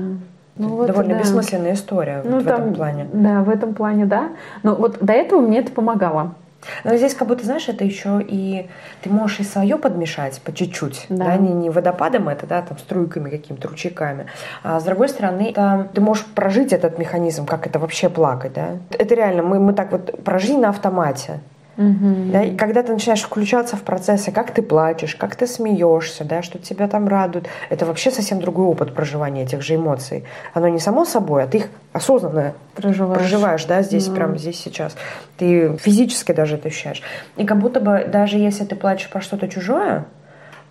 [0.57, 1.21] Ну, вот, Довольно да.
[1.21, 3.07] бессмысленная история ну, вот там, в этом плане.
[3.11, 4.30] Да, в этом плане, да.
[4.63, 6.36] Но вот до этого мне это помогало.
[6.84, 8.68] Но здесь как будто, знаешь, это еще и
[9.01, 12.78] ты можешь и свое подмешать по чуть-чуть, да, да не, не водопадом это, да, там
[12.78, 14.28] струйками какими-то, ручейками.
[14.63, 18.78] А с другой стороны, это, ты можешь прожить этот механизм, как это вообще плакать, да.
[18.91, 21.39] Это реально, мы, мы так вот прожили на автомате.
[21.78, 22.32] Угу.
[22.32, 26.41] Да, и когда ты начинаешь включаться в процессы, как ты плачешь, как ты смеешься, да,
[26.41, 30.23] что тебя там радует, это вообще совсем другой опыт проживания этих же эмоций.
[30.53, 34.15] Оно не само собой, а ты их осознанно проживаешь, проживаешь да, здесь, да.
[34.15, 34.95] прямо здесь, сейчас.
[35.38, 37.01] Ты физически даже это ощущаешь.
[37.36, 40.05] И как будто бы даже если ты плачешь про что-то чужое,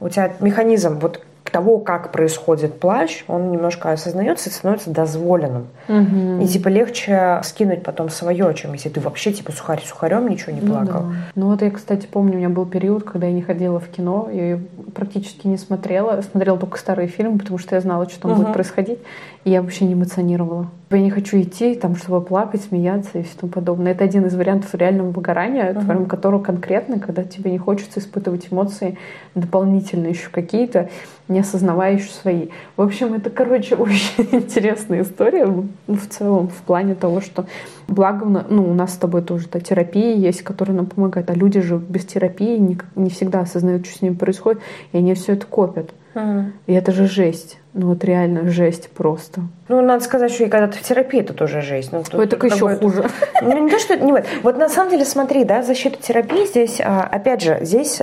[0.00, 1.22] у тебя механизм, вот
[1.55, 5.68] того, как происходит плач, он немножко осознается и становится дозволенным.
[5.86, 6.42] Угу.
[6.42, 10.61] И типа легче скинуть потом свое, чем если ты вообще типа сухарь сухарем ничего не
[10.61, 11.02] плакал.
[11.02, 11.16] Ну, да.
[11.36, 14.28] ну вот я, кстати, помню, у меня был период, когда я не ходила в кино,
[14.32, 14.59] я
[14.96, 18.42] практически не смотрела, смотрела только старые фильмы, потому что я знала, что там угу.
[18.42, 18.98] будет происходить,
[19.44, 20.70] и я вообще не эмоционировала.
[20.95, 23.92] Я не хочу идти, там, чтобы плакать, смеяться и все тому подобное.
[23.92, 25.84] Это один из вариантов реального выгорания, uh-huh.
[25.84, 28.99] форма которого конкретно, когда тебе не хочется испытывать эмоции
[29.34, 30.90] дополнительно еще какие-то,
[31.28, 32.49] не осознавая еще свои.
[32.76, 37.47] В общем, это, короче, очень интересная история в целом, в плане того, что
[37.88, 41.61] благо, ну, у нас с тобой тоже да, терапия есть, которая нам помогает, а люди
[41.61, 45.47] же без терапии не, не всегда осознают, что с ними происходит, и они все это
[45.47, 45.92] копят.
[46.14, 46.45] Угу.
[46.66, 47.59] И это же жесть.
[47.75, 49.43] Ну вот реально жесть просто.
[49.68, 51.91] Ну, надо сказать, что и когда ты в терапии, это тоже жесть.
[51.91, 52.81] Ну, тут, это еще будет...
[52.81, 53.05] хуже.
[53.43, 53.97] Ну, не то, что...
[53.97, 58.01] Не, вот, вот на самом деле, смотри, да, защита терапии здесь, а, опять же, здесь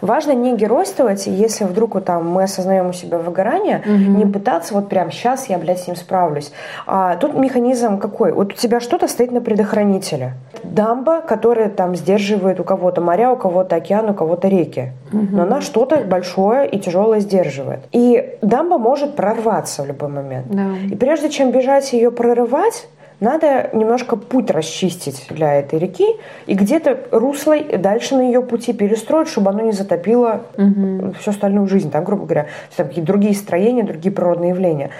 [0.00, 3.92] важно не геройствовать, если вдруг вот, там, мы осознаем у себя выгорание, угу.
[3.92, 6.52] не пытаться вот прям сейчас я, блядь, с ним справлюсь.
[6.86, 8.32] А, тут механизм какой?
[8.32, 10.34] Вот у тебя что-то стоит на предохранителе.
[10.64, 14.92] Дамба, которая там сдерживает у кого-то моря, у кого-то океан, у кого-то реки.
[15.12, 15.26] Угу.
[15.30, 17.80] Но она что-то большое и тяжелое сдерживает.
[17.92, 20.46] И дамба может прорваться в любой момент.
[20.50, 20.76] Да.
[20.90, 22.88] И прежде чем бежать ее прорывать,
[23.22, 26.06] надо немножко путь расчистить для этой реки
[26.46, 31.14] и где-то русло дальше на ее пути перестроить, чтобы оно не затопило угу.
[31.20, 32.46] всю остальную жизнь, там, грубо говоря,
[32.76, 34.90] там какие-то другие строения, другие природные явления.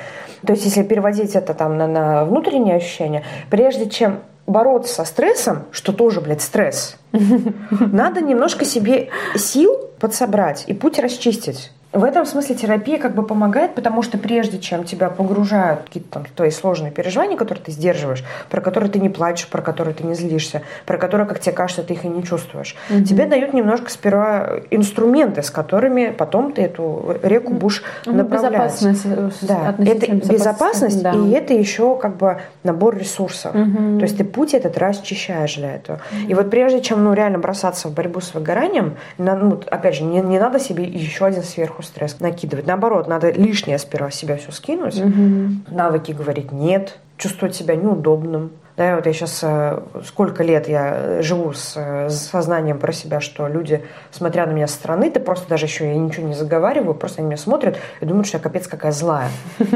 [0.47, 5.65] То есть, если переводить это там на, на внутренние ощущения, прежде чем бороться со стрессом,
[5.73, 6.97] что тоже, блядь, стресс,
[7.71, 11.73] надо немножко себе сил подсобрать и путь расчистить.
[11.93, 16.09] В этом смысле терапия как бы помогает, потому что прежде чем тебя погружают в какие-то
[16.09, 20.05] там твои сложные переживания, которые ты сдерживаешь, про которые ты не плачешь, про которые ты
[20.05, 23.05] не злишься, про которые, как тебе кажется, ты их и не чувствуешь, угу.
[23.05, 28.73] тебе дают немножко сперва инструменты, с которыми потом ты эту реку будешь ну, направлять.
[28.73, 29.43] Безопасность.
[29.43, 31.13] Да, это безопасность, да.
[31.13, 33.55] и это еще как бы набор ресурсов.
[33.55, 33.99] Угу.
[33.99, 36.01] То есть ты путь этот расчищаешь для этого.
[36.11, 36.31] Угу.
[36.31, 40.23] И вот прежде чем ну, реально бросаться в борьбу с выгоранием, ну, опять же, не,
[40.23, 42.67] не надо себе еще один сверху стресс накидывать.
[42.67, 45.75] Наоборот, надо лишнее сперва себя все скинуть, угу.
[45.75, 48.53] навыки говорить нет, чувствовать себя неудобным.
[48.75, 53.21] Да, вот я сейчас э, сколько лет я живу с, э, с сознанием про себя,
[53.21, 56.95] что люди, смотря на меня со стороны, ты просто даже еще я ничего не заговариваю,
[56.95, 59.29] просто они меня смотрят и думают, что я капец какая злая.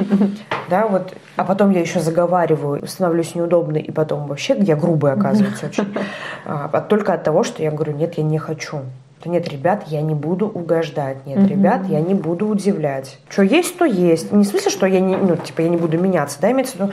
[0.69, 5.67] Да, вот, а потом я еще заговариваю, становлюсь неудобной, и потом вообще я грубая, оказывается,
[5.67, 5.95] очень.
[6.45, 8.81] А, только от того, что я говорю, нет, я не хочу
[9.27, 11.49] что нет, ребят, я не буду угождать, нет, угу.
[11.49, 13.19] ребят, я не буду удивлять.
[13.29, 14.33] Что есть, то есть.
[14.33, 16.81] Не в смысле, что я не, ну, типа, я не буду меняться, да, имеется в
[16.81, 16.93] виду,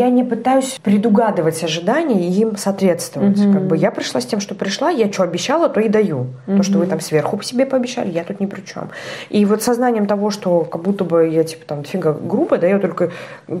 [0.00, 3.38] я не пытаюсь предугадывать ожидания и им соответствовать.
[3.38, 3.52] Угу.
[3.52, 6.28] Как бы я пришла с тем, что пришла, я что обещала, то и даю.
[6.46, 6.56] Угу.
[6.56, 8.88] То, что вы там сверху по себе пообещали, я тут ни при чем.
[9.28, 12.78] И вот сознанием того, что как будто бы я, типа, там, дофига грубо, да, я
[12.78, 13.10] только,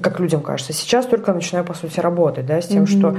[0.00, 2.86] как людям кажется, сейчас только начинаю, по сути, работать, да, с тем, угу.
[2.86, 3.16] что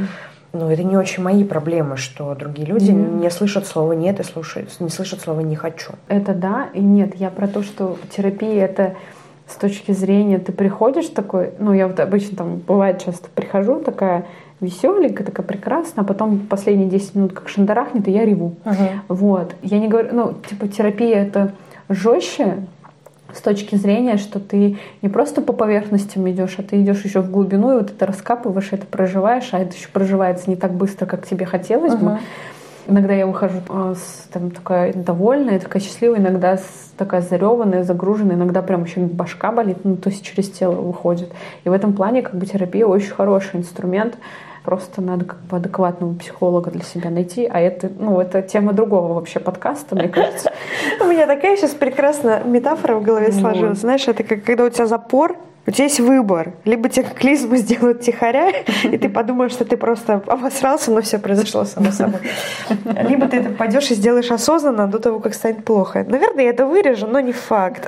[0.54, 3.20] ну, это не очень мои проблемы, что другие люди mm-hmm.
[3.20, 5.94] не слышат слова «нет» и слушают, не слышат слова «не хочу».
[6.08, 7.16] Это да и нет.
[7.16, 8.96] Я про то, что терапия— это
[9.48, 14.26] с точки зрения ты приходишь такой, ну, я вот обычно там, бывает часто прихожу такая
[14.60, 18.56] веселенькая, такая прекрасная, а потом последние 10 минут как шандарахнет, и я реву.
[18.66, 18.90] Uh-huh.
[19.08, 19.56] Вот.
[19.62, 21.54] Я не говорю, ну, типа терапия— это
[21.90, 22.66] жестче,
[23.38, 27.30] с точки зрения, что ты не просто по поверхностям идешь, а ты идешь еще в
[27.30, 31.26] глубину, и вот это раскапываешь, это проживаешь, а это еще проживается не так быстро, как
[31.28, 32.16] тебе хотелось uh-huh.
[32.16, 32.20] бы.
[32.90, 38.62] Иногда я выхожу с, там, такая довольная, такая счастливая, иногда с, такая зареванная, загруженная, иногда
[38.62, 41.30] прям еще башка болит, ну, то есть через тело выходит.
[41.66, 44.18] И в этом плане как бы терапия очень хороший инструмент,
[44.68, 47.46] Просто надо как бы адекватного психолога для себя найти.
[47.46, 50.52] А это, ну, это тема другого вообще подкаста, мне кажется.
[51.00, 53.78] У меня такая сейчас прекрасная метафора в голове сложилась.
[53.78, 56.52] Знаешь, это как когда у тебя запор, у тебя есть выбор.
[56.66, 58.52] Либо тебе клизму сделают тихоря,
[58.84, 62.20] и ты подумаешь, что ты просто обосрался, но все произошло само собой.
[63.08, 66.06] Либо ты это пойдешь и сделаешь осознанно до того, как станет плохо.
[66.06, 67.88] Наверное, я это вырежу, но не факт.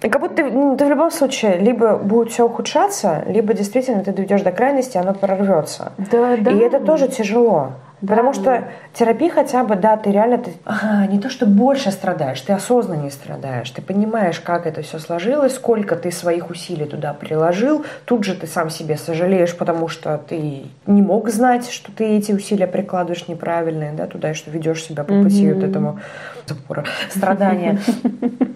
[0.00, 4.12] Как будто ты, ну, ты в любом случае либо будет все ухудшаться, либо действительно ты
[4.12, 5.92] доведешь до крайности, оно прорвется.
[5.98, 6.50] Да, да.
[6.50, 7.72] И это тоже тяжело.
[8.00, 8.14] Да.
[8.14, 12.40] Потому что терапия хотя бы, да, ты реально ты, ага, не то, что больше страдаешь,
[12.40, 17.84] ты осознаннее страдаешь, ты понимаешь, как это все сложилось, сколько ты своих усилий туда приложил,
[18.04, 22.32] тут же ты сам себе сожалеешь, потому что ты не мог знать, что ты эти
[22.32, 25.54] усилия прикладываешь неправильные, да, туда, и что ведешь себя по пути mm-hmm.
[25.54, 26.00] вот этому
[26.46, 27.78] запора, страдания.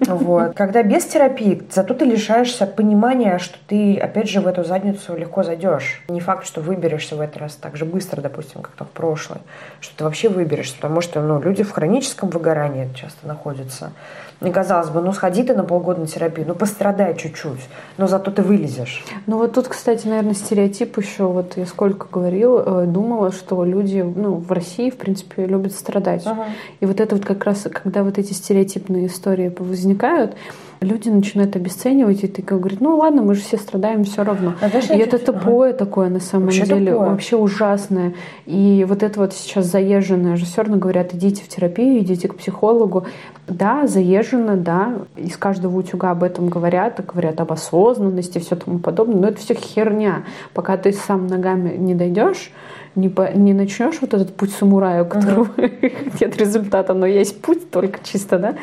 [0.04, 0.54] Вот.
[0.56, 5.44] Когда без терапии, зато ты лишаешься понимания, что ты, опять же, в эту задницу легко
[5.44, 6.02] зайдешь.
[6.08, 8.88] Не факт, что выберешься в этот раз так же быстро, допустим, как то в
[9.32, 9.42] прошлый,
[9.80, 13.92] что ты вообще выберешься, потому что ну, люди в хроническом выгорании часто находятся.
[14.40, 17.60] И казалось бы, ну сходи ты на полгода на терапию, ну пострадай чуть-чуть,
[17.96, 19.04] но зато ты вылезешь.
[19.26, 24.00] Ну вот тут, кстати, наверное, стереотип еще, вот я сколько говорила, э, думала, что люди
[24.00, 26.26] ну, в России, в принципе, любят страдать.
[26.26, 26.46] Ага.
[26.80, 30.34] И вот это вот как раз, когда вот эти стереотипные истории возникают,
[30.82, 34.54] люди начинают обесценивать, и ты говоришь, ну ладно, мы же все страдаем все равно.
[34.60, 35.78] А и это тупое ага.
[35.78, 37.10] такое на самом вообще деле, тупое.
[37.10, 38.14] вообще ужасное.
[38.46, 42.36] И вот это вот сейчас заезженное же все равно говорят, идите в терапию, идите к
[42.36, 43.06] психологу.
[43.48, 49.20] Да, заезжено, да, из каждого утюга об этом говорят, говорят об осознанности, все тому подобное,
[49.20, 50.24] но это все херня.
[50.54, 52.52] Пока ты сам ногами не дойдешь,
[52.94, 56.16] не, по, не начнешь вот этот путь самурая, у которого uh-huh.
[56.20, 58.54] нет результата, но есть путь только чисто, да,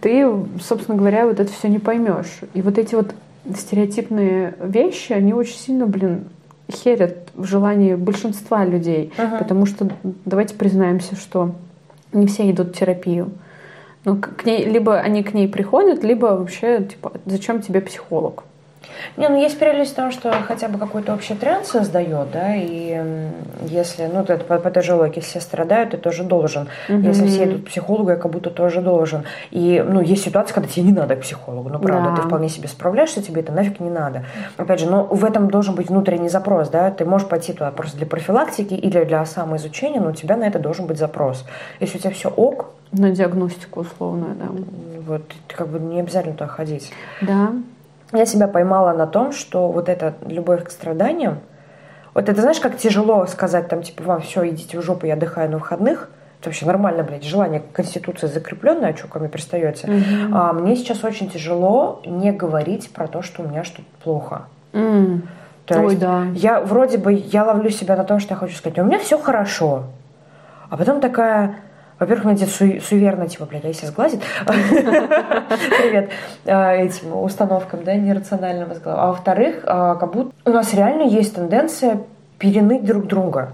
[0.00, 0.30] ты,
[0.62, 2.40] собственно говоря, вот это все не поймешь.
[2.54, 3.14] И вот эти вот
[3.56, 6.24] стереотипные вещи, они очень сильно, блин,
[6.70, 9.12] херят в желании большинства людей.
[9.16, 9.38] Uh-huh.
[9.38, 9.88] Потому что
[10.24, 11.52] давайте признаемся, что
[12.12, 13.30] не все идут в терапию.
[14.04, 18.44] Ну, к ней, либо они к ней приходят, либо вообще, типа, зачем тебе психолог?
[19.16, 23.00] Не, ну есть прелесть в том, что хотя бы какой-то общий тренд создает, да, и
[23.68, 26.68] если, ну, это по, по той же логике, все страдают, ты тоже должен.
[26.88, 26.98] Угу.
[26.98, 29.24] Если все идут к психологу, я как будто тоже должен.
[29.50, 32.16] И, ну, есть ситуация, когда тебе не надо к психологу, ну, правда, да.
[32.16, 34.24] ты вполне себе справляешься, тебе это нафиг не надо.
[34.56, 37.96] Опять же, но в этом должен быть внутренний запрос, да, ты можешь пойти туда просто
[37.96, 41.44] для профилактики или для самоизучения, но у тебя на это должен быть запрос.
[41.80, 44.46] Если у тебя все ок, на диагностику условную, да.
[45.06, 46.92] Вот, как бы не обязательно туда ходить.
[47.20, 47.52] Да
[48.14, 51.40] я себя поймала на том, что вот эта любовь к страданиям,
[52.14, 55.50] вот это знаешь, как тяжело сказать там, типа, вам все, идите в жопу, я отдыхаю
[55.50, 56.10] на выходных.
[56.40, 59.86] Это вообще нормально, блядь, желание Конституции закрепленное, а что ко мне пристаете.
[59.86, 60.30] Mm-hmm.
[60.32, 64.42] А мне сейчас очень тяжело не говорить про то, что у меня что-то плохо.
[64.72, 65.22] Mm.
[65.66, 66.26] То Ой, есть да.
[66.34, 69.18] я вроде бы, я ловлю себя на том, что я хочу сказать, у меня все
[69.18, 69.84] хорошо.
[70.68, 71.56] А потом такая,
[72.04, 74.20] во-первых, мне су- суеверно, типа, блядь, а если сглазит?
[74.46, 76.10] Привет.
[76.44, 82.02] А, этим установкам, да, нерациональным А во-вторых, а, как будто у нас реально есть тенденция
[82.38, 83.52] переныть друг друга.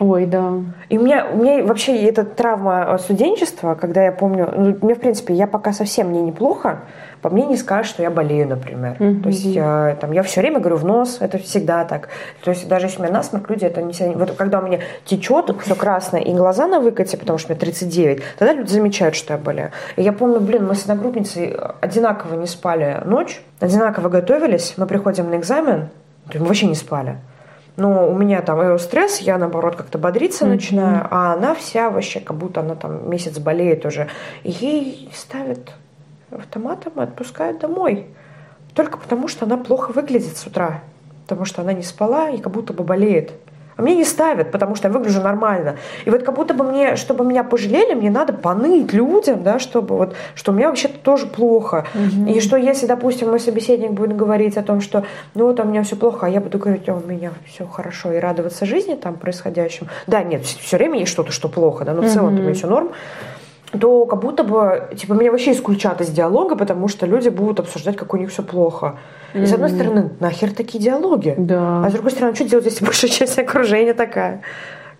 [0.00, 0.54] Ой, да.
[0.88, 5.00] И у меня, у меня вообще эта травма студенчества, когда я помню, ну, мне, в
[5.00, 6.80] принципе, я пока совсем мне неплохо,
[7.20, 8.96] по мне не скажешь, что я болею, например.
[8.98, 9.22] Mm-hmm.
[9.22, 12.08] То есть я, там, я все время говорю в нос, это всегда так.
[12.42, 13.92] То есть даже если у меня насморк, люди это не.
[14.14, 18.22] Вот когда у меня течет все красное и глаза на выкате, потому что мне 39,
[18.38, 19.70] тогда люди замечают, что я болею.
[19.96, 25.30] И я помню, блин, мы с одногруппницей одинаково не спали ночь, одинаково готовились, мы приходим
[25.30, 25.90] на экзамен,
[26.34, 27.18] мы вообще не спали.
[27.76, 30.48] Но у меня там стресс, я наоборот как-то бодриться mm-hmm.
[30.48, 34.08] начинаю, а она вся вообще, как будто она там месяц болеет уже.
[34.42, 35.72] И ей ставят
[36.30, 38.06] автоматом и отпускают домой.
[38.74, 40.82] Только потому, что она плохо выглядит с утра.
[41.22, 43.32] Потому что она не спала и как будто бы болеет.
[43.82, 45.76] Мне не ставят, потому что я выгляжу нормально.
[46.04, 49.96] И вот как будто бы мне, чтобы меня пожалели, мне надо поныть людям, да, чтобы
[49.96, 51.86] вот, что у меня вообще-то тоже плохо.
[51.94, 52.30] Угу.
[52.30, 55.04] И что если, допустим, мой собеседник будет говорить о том, что
[55.34, 58.12] ну вот у меня все плохо, а я буду говорить, о, у меня все хорошо,
[58.12, 59.88] и радоваться жизни там происходящему.
[60.06, 62.66] Да, нет, все время есть что-то, что плохо, да, но в целом-то у меня все
[62.66, 62.92] норм
[63.78, 67.96] то как будто бы, типа, меня вообще исключат из диалога, потому что люди будут обсуждать,
[67.96, 68.96] как у них все плохо.
[69.32, 69.46] И mm-hmm.
[69.46, 71.34] с одной стороны, нахер такие диалоги?
[71.38, 71.84] Да.
[71.84, 74.42] А с другой стороны, что делать, если большая часть окружения такая,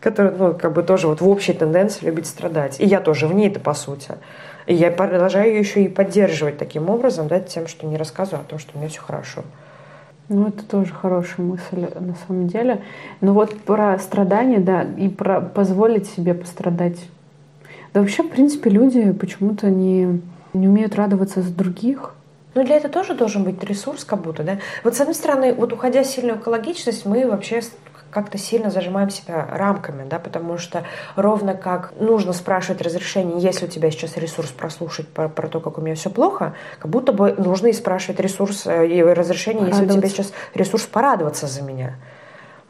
[0.00, 2.80] которая, ну, как бы тоже вот в общей тенденции любит страдать.
[2.80, 4.12] И я тоже в ней-то, по сути.
[4.66, 8.44] И я продолжаю ее еще и поддерживать таким образом, да, тем, что не рассказываю о
[8.48, 9.42] том, что у меня все хорошо.
[10.28, 12.80] Ну, это тоже хорошая мысль на самом деле.
[13.20, 16.96] Но вот про страдания, да, и про позволить себе пострадать
[17.94, 20.20] да вообще, в принципе, люди почему-то не,
[20.52, 22.14] не умеют радоваться за других.
[22.54, 24.58] Ну, для этого тоже должен быть ресурс как будто, да?
[24.84, 27.62] Вот, с одной стороны, вот уходя в сильную экологичность, мы вообще
[28.10, 30.84] как-то сильно зажимаем себя рамками, да, потому что
[31.16, 35.78] ровно как нужно спрашивать разрешение, если у тебя сейчас ресурс прослушать про, про то, как
[35.78, 39.86] у меня все плохо, как будто бы нужно и спрашивать ресурс э, и разрешение, если
[39.86, 41.94] у тебя сейчас ресурс порадоваться за меня.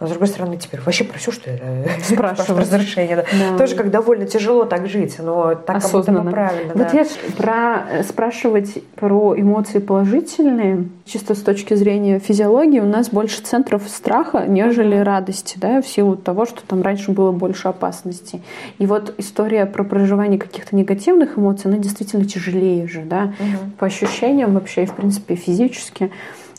[0.03, 1.59] Но, с другой стороны, теперь вообще про все, что я
[2.05, 3.17] спрашиваю разрешение.
[3.17, 3.25] Да.
[3.53, 3.59] Да.
[3.59, 6.19] Тоже как довольно тяжело так жить, но так Осознанно.
[6.19, 6.73] как будто правильно.
[6.75, 6.99] Вот да.
[6.99, 7.07] я
[7.37, 13.85] про э, спрашивать про эмоции положительные, чисто с точки зрения физиологии, у нас больше центров
[13.87, 18.43] страха, нежели радости, да, в силу того, что там раньше было больше опасностей.
[18.79, 23.71] И вот история про проживание каких-то негативных эмоций, она действительно тяжелее же, да, угу.
[23.79, 26.11] по ощущениям вообще и, в принципе, физически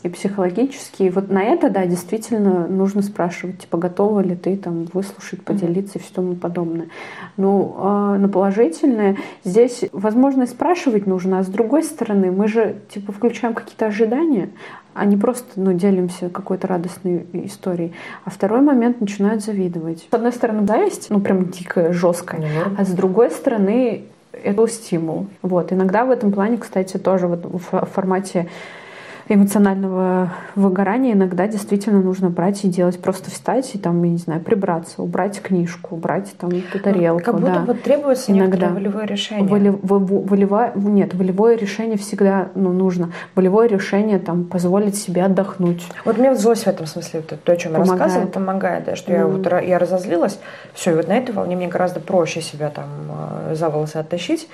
[0.04, 1.04] и психологически.
[1.04, 5.98] И вот на это, да, действительно нужно спрашивать, типа, готова ли ты там выслушать, поделиться
[5.98, 6.00] mm-hmm.
[6.00, 6.88] и все тому подобное.
[7.38, 12.76] Ну, э, на положительное здесь, возможно, и спрашивать нужно, а с другой стороны, мы же,
[12.90, 14.50] типа, включаем какие-то ожидания,
[14.92, 17.94] а не просто, ну, делимся какой-то радостной историей.
[18.26, 20.06] А второй момент начинают завидовать.
[20.10, 22.74] С одной стороны, зависть, ну, прям дикая, жесткая, mm-hmm.
[22.76, 25.28] а с другой стороны, это стимул.
[25.40, 25.72] Вот.
[25.72, 28.48] Иногда в этом плане, кстати, тоже вот в формате
[29.28, 34.40] эмоционального выгорания иногда действительно нужно брать и делать, просто встать и там, я не знаю,
[34.40, 37.24] прибраться, убрать книжку, убрать там эту тарелку.
[37.24, 37.64] Как будто да.
[37.66, 39.46] вот требуется иногда волевое решение.
[39.46, 43.12] Воли, волевое, нет, волевое решение всегда ну, нужно.
[43.34, 45.86] Волевое решение там позволить себе отдохнуть.
[46.04, 47.98] Вот мне злость в этом смысле, то, то о чем помогает.
[47.98, 49.16] я рассказывала, помогает, да, что mm.
[49.16, 50.38] я вот я разозлилась,
[50.74, 52.88] все, и вот на этой волне мне гораздо проще себя там
[53.48, 54.48] э, за волосы оттащить,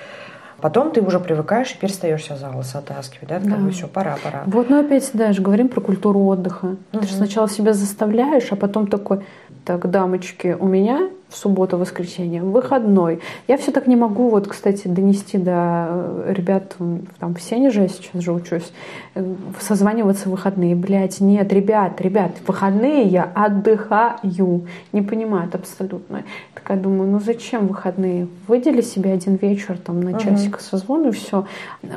[0.61, 3.49] Потом ты уже привыкаешь и перестаешь себя за волосы оттаскивать, да, да.
[3.49, 4.43] как бы все, пора, пора.
[4.45, 6.65] Вот, ну опять, да, же говорим про культуру отдыха.
[6.65, 7.01] Угу.
[7.01, 9.25] Ты же сначала себя заставляешь, а потом такой,
[9.65, 13.21] так, дамочки, у меня в субботу, воскресенье, выходной.
[13.47, 16.75] Я все так не могу, вот, кстати, донести до э, ребят,
[17.19, 18.71] там, в Сенеже я сейчас же учусь,
[19.15, 20.75] э, созваниваться в выходные.
[20.75, 24.65] Блять, нет, ребят, ребят, в выходные я отдыхаю.
[24.91, 26.23] Не понимают абсолютно.
[26.53, 28.27] Такая думаю, ну зачем выходные?
[28.47, 30.61] Выдели себе один вечер, там, на часик угу.
[30.61, 31.45] созвон, и все.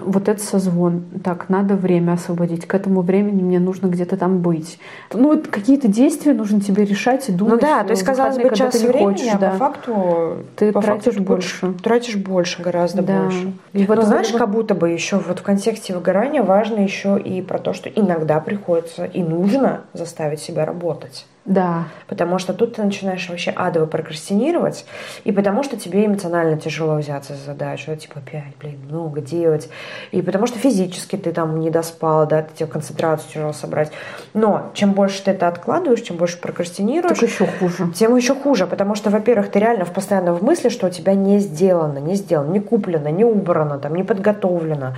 [0.04, 1.02] Вот это созвон.
[1.24, 2.66] Так, надо время освободить.
[2.66, 4.78] К этому времени мне нужно где-то там быть.
[5.12, 7.54] Ну, вот какие-то действия нужно тебе решать и думать.
[7.54, 9.50] Ну да, то есть, казалось бы, час времени, хочешь, да.
[9.50, 11.74] по факту ты по тратишь факту, больше.
[11.82, 13.22] Тратишь больше, гораздо да.
[13.22, 13.52] больше.
[13.72, 17.42] И вот Но знаешь, как будто бы еще вот в контексте выгорания важно еще и
[17.42, 21.26] про то, что иногда приходится и нужно заставить себя работать.
[21.44, 21.84] Да.
[22.08, 24.86] Потому что тут ты начинаешь вообще адово прокрастинировать,
[25.24, 29.68] и потому что тебе эмоционально тяжело взяться за задачу, типа опять, блин, много делать,
[30.10, 33.92] и потому что физически ты там не доспал, да, тебе концентрацию тяжело собрать.
[34.32, 37.92] Но чем больше ты это откладываешь, чем больше прокрастинируешь, так еще хуже.
[37.94, 41.14] Тем еще хуже, потому что, во-первых, ты реально в постоянно в мысли, что у тебя
[41.14, 44.94] не сделано, не сделано, не куплено, не убрано, там, не подготовлено,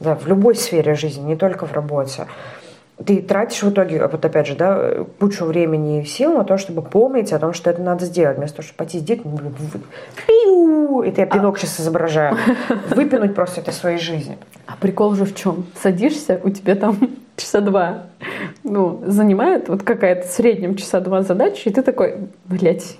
[0.00, 2.26] да, в любой сфере жизни, не только в работе
[3.04, 6.82] ты тратишь в итоге, вот опять же, да, кучу времени и сил на то, чтобы
[6.82, 11.26] помнить о том, что это надо сделать, вместо того, чтобы пойти сделать, пиу, это я
[11.26, 12.36] пинок сейчас изображаю,
[12.90, 14.38] выпинуть просто это своей жизни.
[14.66, 15.66] А прикол же в чем?
[15.80, 16.98] Садишься, у тебя там
[17.36, 18.06] часа два
[18.64, 22.96] ну, занимает вот какая-то в среднем часа два задачи, и ты такой, блядь,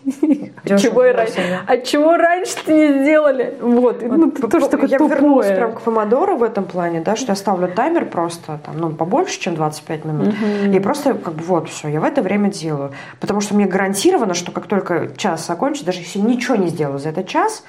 [0.65, 3.55] от чего, раньше, от чего раньше ты не сделали?
[3.61, 5.17] Вот, вот ну, ты тоже такое Я тупое.
[5.17, 8.91] вернулась прям к помодору в этом плане, да, что я ставлю таймер просто, там, ну,
[8.91, 10.73] побольше, чем 25 минут, угу.
[10.73, 14.35] и просто как бы вот все, я в это время делаю, потому что мне гарантировано,
[14.35, 17.65] что как только час закончится, даже если ничего не сделаю за этот час,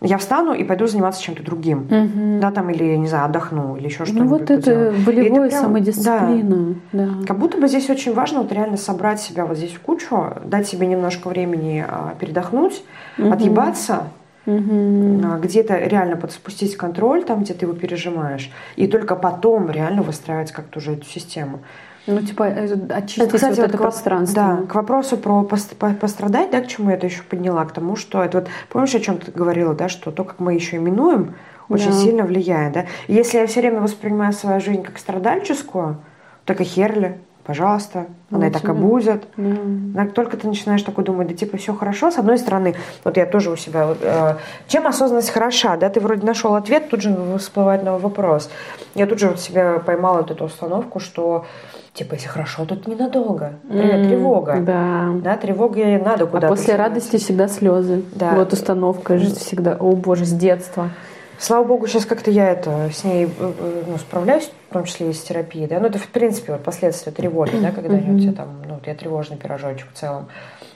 [0.00, 1.88] я встану и пойду заниматься чем-то другим.
[1.90, 2.40] Угу.
[2.40, 4.30] Да, там, или, не знаю, отдохну, или еще что-нибудь.
[4.30, 6.74] Ну, вот это волевое самодисциплина.
[6.92, 7.06] Да.
[7.06, 7.26] да.
[7.26, 10.68] Как будто бы здесь очень важно вот реально собрать себя вот здесь в кучу, дать
[10.68, 12.84] себе немножко времени а, передохнуть,
[13.18, 13.32] угу.
[13.32, 14.04] отъебаться,
[14.46, 15.20] угу.
[15.42, 20.78] где-то реально подспустить контроль там, где ты его пережимаешь, и только потом реально выстраивать как-то
[20.78, 21.60] уже эту систему.
[22.08, 24.42] Ну, типа, э, очистить Кстати, вот, вот это к, пространство.
[24.42, 28.24] Да, к вопросу про пострадать, да, к чему я это еще подняла, к тому, что
[28.24, 31.34] это вот, помнишь, о чем ты говорила, да, что то, как мы еще именуем,
[31.68, 31.98] очень да.
[31.98, 32.86] сильно влияет, да.
[33.08, 35.98] Если я все время воспринимаю свою жизнь как страдальческую,
[36.46, 38.72] так и херли, пожалуйста, она и так да.
[38.72, 39.26] и будет.
[39.36, 40.06] Да.
[40.06, 42.10] Только ты начинаешь такой думать, да типа все хорошо.
[42.10, 42.74] С одной стороны,
[43.04, 44.36] вот я тоже у себя, вот, э,
[44.66, 48.50] чем осознанность хороша, да, ты вроде нашел ответ, тут же всплывает новый вопрос.
[48.94, 51.44] Я тут же вот себя поймала вот эту установку, что
[51.94, 53.54] типа, если хорошо, это ненадолго.
[53.64, 54.60] Mm, тревога.
[54.60, 55.10] Да.
[55.22, 56.46] Да, тревога надо куда-то.
[56.46, 58.04] А после радости всегда слезы.
[58.14, 58.34] Да.
[58.34, 60.90] Вот установка же всегда, о боже, с детства.
[61.38, 65.10] Слава богу, сейчас как-то я это с ней э, э, ну, справляюсь, в том числе
[65.10, 65.78] и с терапией, да.
[65.78, 68.16] Ну, это, в принципе, вот последствия тревоги, да, когда mm-hmm.
[68.16, 70.26] у тебя там, ну, я тревожный пирожочек в целом,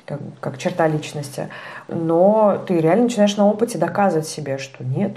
[0.06, 1.48] как, как черта личности.
[1.88, 5.16] Но ты реально начинаешь на опыте доказывать себе, что нет,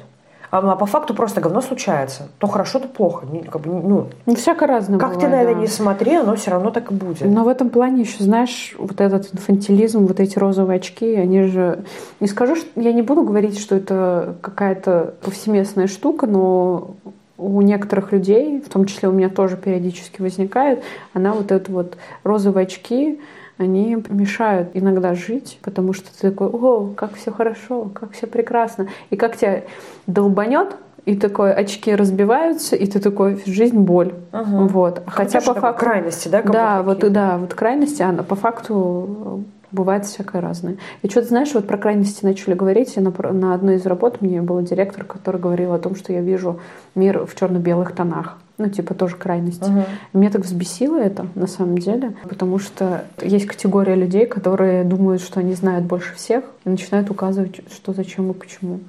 [0.56, 2.30] а, а по факту просто говно случается.
[2.38, 3.26] То хорошо, то плохо.
[3.50, 5.60] Как бы, ну, ну, всяко разное Как бывает, ты на это да.
[5.60, 7.26] не смотри, оно все равно так и будет.
[7.26, 11.84] Но в этом плане еще, знаешь, вот этот инфантилизм, вот эти розовые очки, они же...
[12.20, 12.68] Не скажу, что...
[12.80, 16.96] Я не буду говорить, что это какая-то повсеместная штука, но
[17.38, 20.84] у некоторых людей, в том числе у меня тоже периодически возникает,
[21.14, 23.20] она вот это вот розовые очки,
[23.58, 28.88] они мешают иногда жить, потому что ты такой, о, как все хорошо, как все прекрасно.
[29.10, 29.64] И как тебя
[30.08, 30.76] долбанет,
[31.06, 34.68] и такой очки разбиваются, и ты такой жизнь боль, угу.
[34.68, 35.04] вот.
[35.06, 40.42] Хотя по факту крайности, да, да, вот да, вот крайности, она по факту бывает всякое
[40.42, 40.78] разное.
[41.04, 44.42] И что-то, знаешь, вот про крайности начали говорить, и на, на одной из работ мне
[44.42, 46.60] был директор, который говорил о том, что я вижу
[46.96, 48.38] мир в черно-белых тонах.
[48.58, 49.64] Ну, типа тоже крайности.
[49.64, 49.86] Uh-huh.
[50.14, 55.42] Меня так взбесило это, на самом деле, потому что есть категория людей, которые думают, что
[55.42, 58.80] они знают больше всех, и начинают указывать, что, зачем и почему.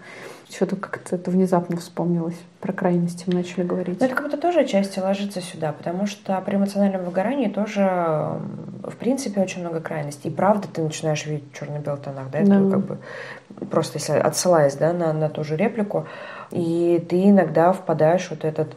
[0.48, 2.36] Что-то как-то это внезапно вспомнилось.
[2.60, 3.98] Про крайности мы начали говорить.
[3.98, 7.82] Но это как будто тоже отчасти ложится сюда, потому что при эмоциональном выгорании тоже,
[8.84, 10.30] в принципе, очень много крайностей.
[10.30, 12.38] И правда ты начинаешь видеть черно-белый тонах, да?
[12.38, 12.70] Это да.
[12.70, 12.98] как бы
[13.70, 16.06] просто если отсылаясь да, на, на ту же реплику,
[16.52, 18.68] и ты иногда впадаешь в вот этот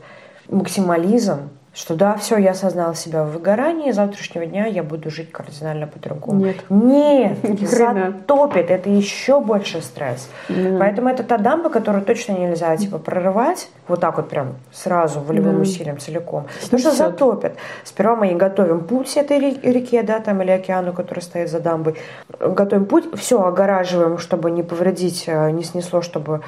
[0.50, 5.86] максимализм, что да, все, я осознала себя в выгорании, завтрашнего дня я буду жить кардинально
[5.86, 6.46] по-другому.
[6.46, 6.58] Нет.
[6.70, 10.30] Нет, затопит, это еще больше стресс.
[10.50, 10.78] Да.
[10.80, 15.56] Поэтому это та дамба, которую точно нельзя типа прорывать вот так вот прям сразу волевым
[15.56, 15.62] да.
[15.62, 16.48] усилием целиком.
[16.64, 17.54] Потому что затопит.
[17.84, 21.96] Сперва мы и готовим путь этой реке, да, там или океану, который стоит за дамбой.
[22.40, 26.42] Готовим путь, все огораживаем, чтобы не повредить, э, не снесло, чтобы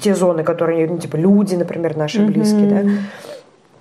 [0.00, 2.90] те зоны, которые, ну, типа люди, например, наши близкие, да,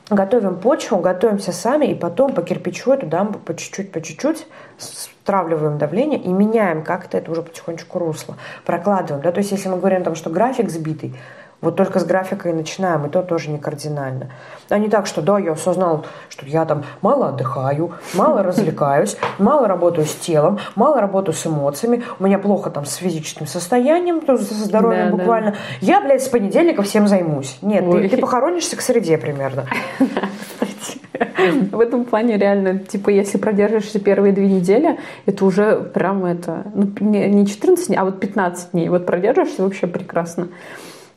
[0.09, 4.47] готовим почву, готовимся сами, и потом по кирпичу эту дамбу по чуть-чуть, по чуть-чуть
[4.77, 9.23] стравливаем давление и меняем как-то это уже потихонечку русло, прокладываем.
[9.23, 9.31] Да?
[9.31, 11.13] То есть если мы говорим, там, что график сбитый,
[11.59, 14.29] вот только с графикой начинаем, и то тоже не кардинально.
[14.69, 19.67] А не так, что да, я осознал, что я там мало отдыхаю, мало развлекаюсь, мало
[19.67, 24.37] работаю с телом, мало работаю с эмоциями, у меня плохо там с физическим состоянием, то
[24.37, 25.51] со здоровьем да, буквально.
[25.51, 25.57] Да.
[25.81, 27.57] Я, блядь, с понедельника всем займусь.
[27.61, 29.65] Нет, ты, ты похоронишься к среде примерно.
[31.71, 36.91] В этом плане реально, типа, если продержишься первые две недели, это уже прям это, ну,
[36.99, 38.89] не 14 дней, а вот 15 дней.
[38.89, 40.49] Вот продержишься вообще прекрасно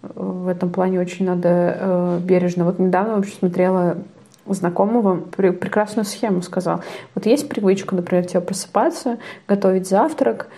[0.03, 1.49] в этом плане очень надо
[1.79, 2.65] э, бережно.
[2.65, 3.99] Вот недавно вообще смотрела
[4.47, 6.83] знакомого прекрасную схему сказал.
[7.15, 10.49] Вот есть привычка, например, тебе просыпаться, готовить завтрак,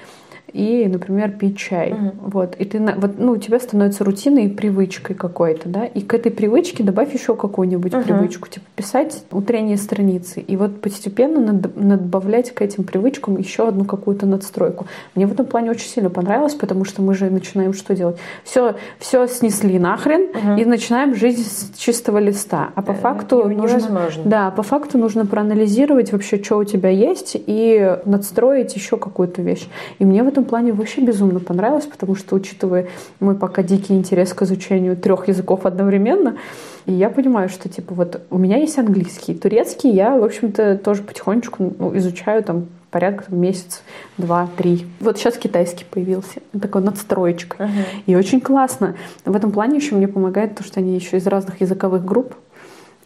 [0.52, 1.92] и, например, пить чай.
[1.92, 2.30] Угу.
[2.30, 2.56] Вот.
[2.56, 6.30] И ты, вот, ну, у тебя становится рутиной и привычкой какой-то, да, и к этой
[6.30, 8.02] привычке добавь еще какую-нибудь угу.
[8.02, 13.84] привычку, типа писать утренние страницы, и вот постепенно над, надбавлять к этим привычкам еще одну
[13.84, 14.86] какую-то надстройку.
[15.14, 18.18] Мне в этом плане очень сильно понравилось, потому что мы же начинаем что делать?
[18.44, 20.60] Все, все снесли нахрен угу.
[20.60, 22.70] и начинаем жить с чистого листа.
[22.74, 27.36] А по э, факту нужно, да, по факту нужно проанализировать вообще, что у тебя есть,
[27.46, 29.66] и надстроить еще какую-то вещь.
[29.98, 32.88] И мне в этом этом плане вообще безумно понравилось, потому что, учитывая
[33.20, 36.36] мой пока дикий интерес к изучению трех языков одновременно,
[36.86, 41.02] и я понимаю, что, типа, вот у меня есть английский, турецкий я, в общем-то, тоже
[41.02, 43.82] потихонечку ну, изучаю там порядка там, месяц,
[44.18, 44.86] два, три.
[45.00, 47.56] Вот сейчас китайский появился, такой надстроечка.
[47.62, 47.84] Uh-huh.
[48.06, 48.96] И очень классно.
[49.24, 52.34] В этом плане еще мне помогает то, что они еще из разных языковых групп.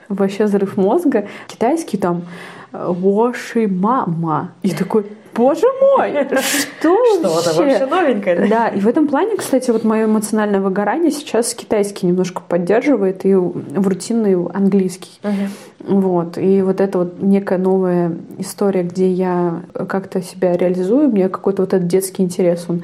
[0.08, 1.28] Вообще взрыв мозга.
[1.46, 2.24] Китайский там
[2.72, 4.52] Воши мама.
[4.62, 5.06] И такой,
[5.36, 8.48] боже мой, что Что-то вообще новенькое.
[8.48, 8.68] Да?
[8.68, 13.88] и в этом плане, кстати, вот мое эмоциональное выгорание сейчас китайский немножко поддерживает и в
[13.88, 15.20] рутинный английский.
[15.80, 21.62] Вот, и вот это вот некая новая история, где я как-то себя реализую, мне какой-то
[21.62, 22.82] вот этот детский интерес, он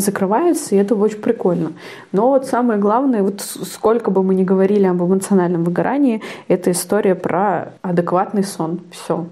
[0.00, 1.72] закрывается, и это очень прикольно.
[2.12, 7.14] Но вот самое главное, вот сколько бы мы ни говорили об эмоциональном выгорании, это история
[7.14, 8.80] про адекватный сон.
[8.90, 9.26] Все.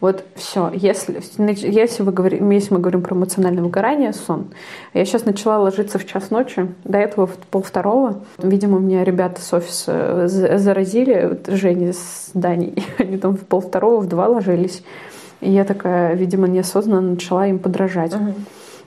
[0.00, 0.70] Вот все.
[0.74, 4.48] Если, если, вы говорим, если мы говорим про эмоциональное выгорание, сон.
[4.94, 8.22] Я сейчас начала ложиться в час ночи, до этого в пол второго.
[8.38, 12.84] Видимо, меня ребята с офиса заразили, Женя с Даней.
[12.98, 14.82] Они там в пол второго, в два ложились.
[15.40, 18.12] И я такая, видимо, неосознанно начала им подражать.
[18.12, 18.34] Uh-huh.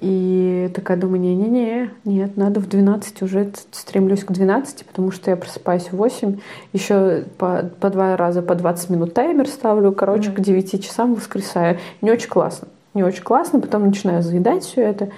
[0.01, 5.37] И такая думаю, не-не-не, нет, надо в 12 уже стремлюсь к 12, потому что я
[5.37, 6.39] просыпаюсь в 8,
[6.73, 10.35] еще по, по два раза по 20 минут таймер ставлю, короче, mm-hmm.
[10.35, 11.77] к 9 часам воскресаю.
[12.01, 12.67] Не очень классно.
[12.95, 15.09] Не очень классно, потом начинаю заедать все это,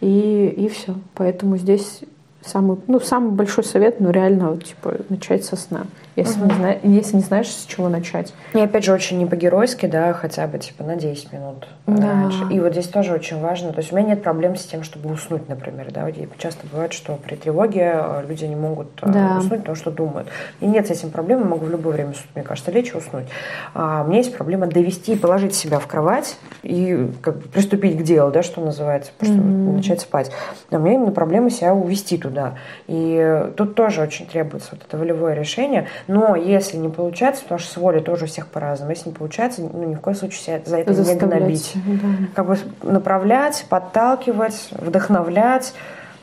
[0.00, 0.94] и, и все.
[1.14, 2.02] Поэтому здесь
[2.40, 5.86] самый, ну, самый большой совет, ну, реально, типа, начать со сна
[6.16, 6.50] если, угу.
[6.50, 6.76] не, зна...
[6.82, 8.32] если не знаешь, с чего начать.
[8.54, 12.06] И опять же, очень не по-геройски, да, хотя бы типа на 10 минут да.
[12.06, 12.46] раньше.
[12.50, 13.72] И вот здесь тоже очень важно.
[13.72, 15.90] То есть у меня нет проблем с тем, чтобы уснуть, например.
[15.92, 16.06] Да,
[16.38, 19.38] часто бывает, что при тревоге э, люди не могут э, да.
[19.38, 20.28] уснуть, потому что думают.
[20.60, 23.26] И нет с этим проблем, я могу в любое время, мне кажется, лечь и уснуть.
[23.74, 27.98] А у меня есть проблема довести и положить себя в кровать и как бы приступить
[27.98, 29.72] к делу, да, что называется, просто mm-hmm.
[29.76, 30.30] начать спать.
[30.70, 32.58] А у меня именно проблема себя увести туда.
[32.86, 35.88] И тут тоже очень требуется вот это волевое решение.
[36.06, 39.62] Но если не получается, потому что с волей тоже у всех по-разному, если не получается,
[39.62, 41.72] ну, ни в коем случае себя за это не гнобить.
[41.74, 42.08] Да.
[42.34, 45.72] Как бы направлять, подталкивать, вдохновлять,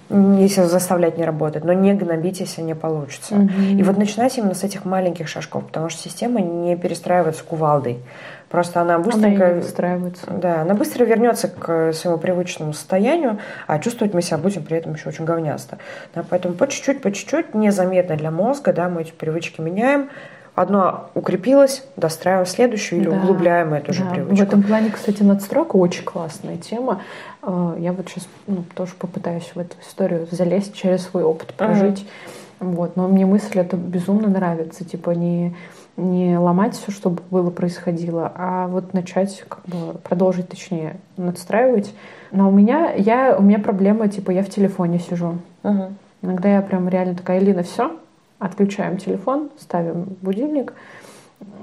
[0.10, 3.36] если заставлять не работать, но не гнобить, если не получится.
[3.36, 3.78] Угу.
[3.78, 8.00] И вот начинать именно с этих маленьких шажков, потому что система не перестраивается кувалдой.
[8.50, 9.48] Просто она быстренько...
[9.48, 10.26] Она выстраивается.
[10.32, 14.94] Да, она быстро вернется к своему привычному состоянию, а чувствовать мы себя будем при этом
[14.94, 15.80] еще очень говнисто.
[16.16, 20.10] Да, поэтому по чуть-чуть, по чуть-чуть, незаметно для мозга, да, мы эти привычки меняем,
[20.56, 23.94] одно укрепилось, достраиваем следующую или да, углубляем эту да.
[23.94, 24.36] же привычку.
[24.36, 27.02] В этом плане, кстати, надстройка очень классная тема.
[27.44, 32.00] Э, я вот сейчас ну, тоже попытаюсь в эту историю залезть через свой опыт прожить.
[32.00, 32.72] Uh-huh.
[32.72, 32.96] Вот.
[32.96, 34.84] Но мне мысль это безумно нравится.
[34.84, 35.56] Типа не
[35.98, 41.94] не ломать все, что было происходило, а вот начать как бы продолжить, точнее, надстраивать.
[42.32, 45.40] Но у меня я у меня проблема типа я в телефоне сижу.
[45.64, 45.94] Угу.
[46.22, 47.98] Иногда я прям реально такая, Элина, все,
[48.40, 50.74] отключаем телефон, ставим будильник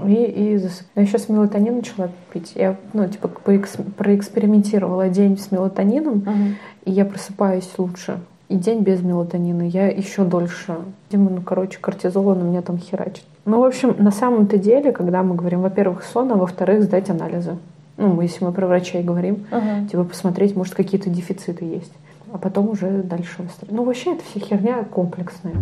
[0.07, 0.87] и, и засып...
[0.95, 2.53] Я сейчас мелатонин начала пить.
[2.55, 6.55] Я, ну, типа, проэкспериментировала день с мелатонином, угу.
[6.85, 8.21] и я просыпаюсь лучше.
[8.49, 10.77] И день без мелатонина я еще дольше.
[11.11, 13.25] Дима, ну, короче, кортизол на меня там херачит.
[13.47, 17.57] Ну, в общем, на самом-то деле, когда мы говорим, во-первых, сон, а во-вторых, сдать анализы.
[17.97, 19.89] Ну, если мы про врачей говорим, uh-huh.
[19.89, 21.93] типа посмотреть, может, какие-то дефициты есть.
[22.33, 23.73] А потом уже дальше выстроить.
[23.73, 25.55] Ну, вообще, это вся херня комплексная.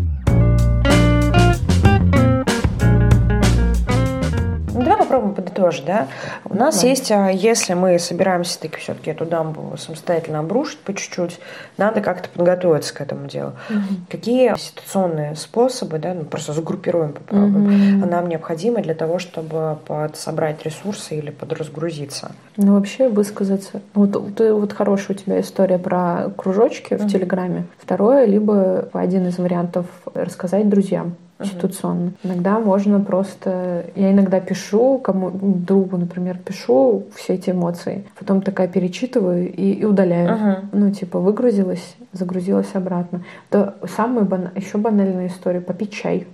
[5.55, 6.09] Тоже, да.
[6.45, 6.89] У нас да.
[6.89, 11.39] есть, а, если мы собираемся таки все-таки эту дамбу самостоятельно обрушить по чуть-чуть,
[11.77, 13.53] надо как-то подготовиться к этому делу.
[13.71, 13.79] Угу.
[14.11, 18.11] Какие ситуационные способы, да, ну, просто загруппируем, попробуем, угу.
[18.11, 19.79] нам необходимы для того, чтобы
[20.15, 22.33] собрать ресурсы или подразгрузиться?
[22.57, 23.81] Ну, вообще высказаться.
[23.95, 27.05] Вот, ты, вот хорошая у тебя история про кружочки угу.
[27.05, 27.65] в Телеграме.
[27.79, 32.09] Второе, либо один из вариантов рассказать друзьям ситуационно.
[32.09, 32.29] Uh-huh.
[32.29, 33.87] Иногда можно просто...
[33.95, 39.85] Я иногда пишу, кому другу, например, пишу все эти эмоции, потом такая перечитываю и, и
[39.85, 40.29] удаляю.
[40.29, 40.57] Uh-huh.
[40.73, 43.25] Ну, типа, выгрузилась, загрузилась обратно.
[43.51, 44.51] То самая бан...
[44.55, 46.27] еще банальная история— попить чай.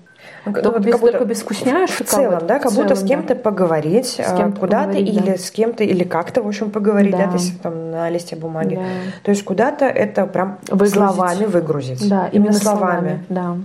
[0.44, 2.06] Ну, только, без, как будто, без вкусняшек.
[2.06, 3.40] В целом, да, как будто с кем-то да.
[3.40, 5.36] поговорить, с кем куда-то или да.
[5.36, 8.76] с кем-то, или как-то, в общем, поговорить, да, да если там на листе бумаги.
[8.76, 8.82] Да.
[9.22, 10.94] То есть куда-то это прям выгрузить.
[10.94, 12.08] словами выгрузить.
[12.08, 12.98] Да, именно, именно словами.
[12.98, 13.24] словами.
[13.28, 13.56] Да.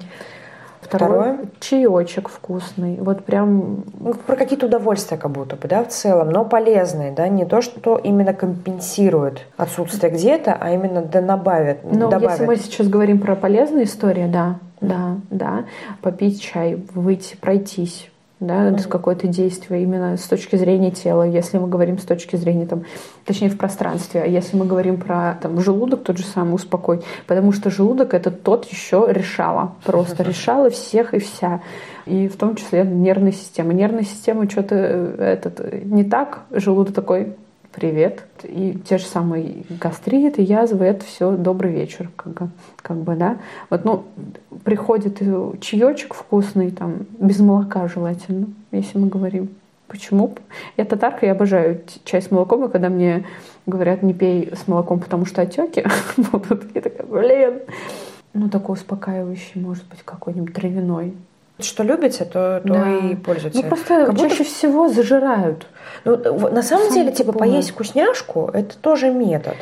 [0.98, 2.98] Второе, чаечек вкусный.
[3.00, 3.84] Вот прям...
[4.00, 7.62] Ну, про какие-то удовольствия как будто бы, да, в целом, но полезные, да, не то,
[7.62, 11.80] что именно компенсирует отсутствие где-то, а именно да добавит.
[11.84, 15.66] Ну, если мы сейчас говорим про полезные истории, да, да, да,
[16.02, 18.10] попить чай, выйти, пройтись,
[18.48, 18.88] да, mm-hmm.
[18.88, 22.84] какое-то действие именно с точки зрения тела, если мы говорим с точки зрения, там,
[23.26, 27.52] точнее, в пространстве, а если мы говорим про там, желудок, тот же самый успокой, потому
[27.52, 31.62] что желудок это тот еще решала, просто решала всех и вся,
[32.06, 33.74] и в том числе нервная система.
[33.74, 37.36] Нервная система что-то э, этот, не так, желудок такой,
[37.74, 38.24] привет.
[38.44, 43.38] И те же самые гастриты, язвы, это все добрый вечер, как, бы, как бы, да.
[43.70, 44.06] Вот, ну,
[44.64, 45.20] приходит
[45.60, 49.50] чаечек вкусный, там, без молока желательно, если мы говорим.
[49.88, 50.36] Почему?
[50.78, 53.26] Я татарка, я обожаю чай с молоком, и когда мне
[53.66, 55.86] говорят, не пей с молоком, потому что отеки
[56.18, 57.60] будут, я такая, блин.
[58.34, 61.14] Ну, такой успокаивающий, может быть, какой-нибудь травяной.
[61.60, 62.98] Что любите, то, то да.
[62.98, 63.62] и пользуйтесь.
[63.62, 64.50] Ну, просто как чаще будто...
[64.50, 65.68] всего зажирают.
[66.06, 66.18] Ну,
[66.50, 67.52] на самом Сам деле, типа, понимаю.
[67.52, 69.56] поесть вкусняшку– это тоже метод.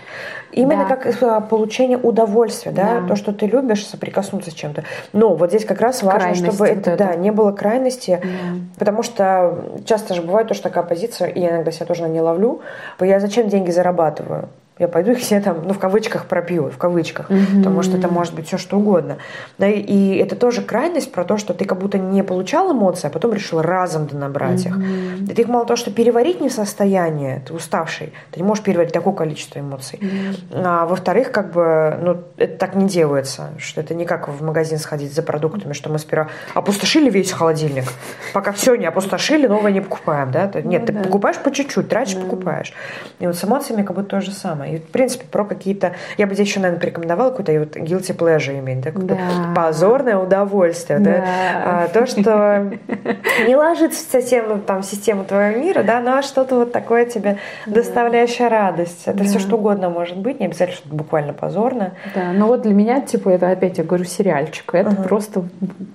[0.51, 0.95] Именно да.
[0.95, 3.01] как а, получение удовольствия, да?
[3.01, 4.83] да, то, что ты любишь, соприкоснуться с чем-то.
[5.13, 8.19] Но вот здесь как раз важно, Крайность чтобы вот это, это, да, не было крайности,
[8.23, 8.29] да.
[8.77, 12.21] потому что часто же бывает то, что такая позиция, и я иногда себя тоже не
[12.21, 12.61] ловлю,
[12.99, 14.49] я зачем деньги зарабатываю?
[14.81, 17.57] Я пойду их все там, ну, в кавычках пропью, в кавычках, mm-hmm.
[17.57, 19.17] потому что это может быть все что угодно.
[19.59, 23.09] Да, и это тоже крайность про то, что ты как будто не получал эмоции, а
[23.11, 25.21] потом решил разом набрать mm-hmm.
[25.21, 25.31] их.
[25.31, 28.63] И ты их мало того, что переварить не в состоянии, ты уставший, ты не можешь
[28.63, 29.99] переварить такое количество эмоций.
[30.01, 30.63] Mm-hmm.
[30.65, 34.79] А во-вторых, как бы, ну, это так не делается, что это не как в магазин
[34.79, 37.85] сходить за продуктами, что мы сперва опустошили весь холодильник,
[38.33, 40.51] пока все не опустошили, новое не покупаем, да?
[40.63, 42.21] Нет, ну, ты покупаешь по чуть-чуть, тратишь, да.
[42.21, 42.73] покупаешь.
[43.19, 44.70] И вот с эмоциями как будто то же самое.
[44.71, 45.93] И, в принципе, про какие-то...
[46.17, 48.91] Я бы здесь еще, наверное, порекомендовала какой-то вот guilty pleasure иметь, да?
[48.93, 49.17] да.
[49.55, 51.11] позорное удовольствие, да?
[51.11, 51.23] да?
[51.65, 52.71] А, то, что
[53.47, 58.47] не ложится совсем там в систему твоего мира, да, но что-то вот такое тебе доставляющее
[58.47, 59.03] радость.
[59.05, 59.23] Это да.
[59.25, 61.93] все что угодно может быть, не обязательно что-то буквально позорное.
[62.15, 64.73] Да, но вот для меня, типа, это опять, я говорю, сериальчик.
[64.73, 65.07] Это uh-huh.
[65.07, 65.43] просто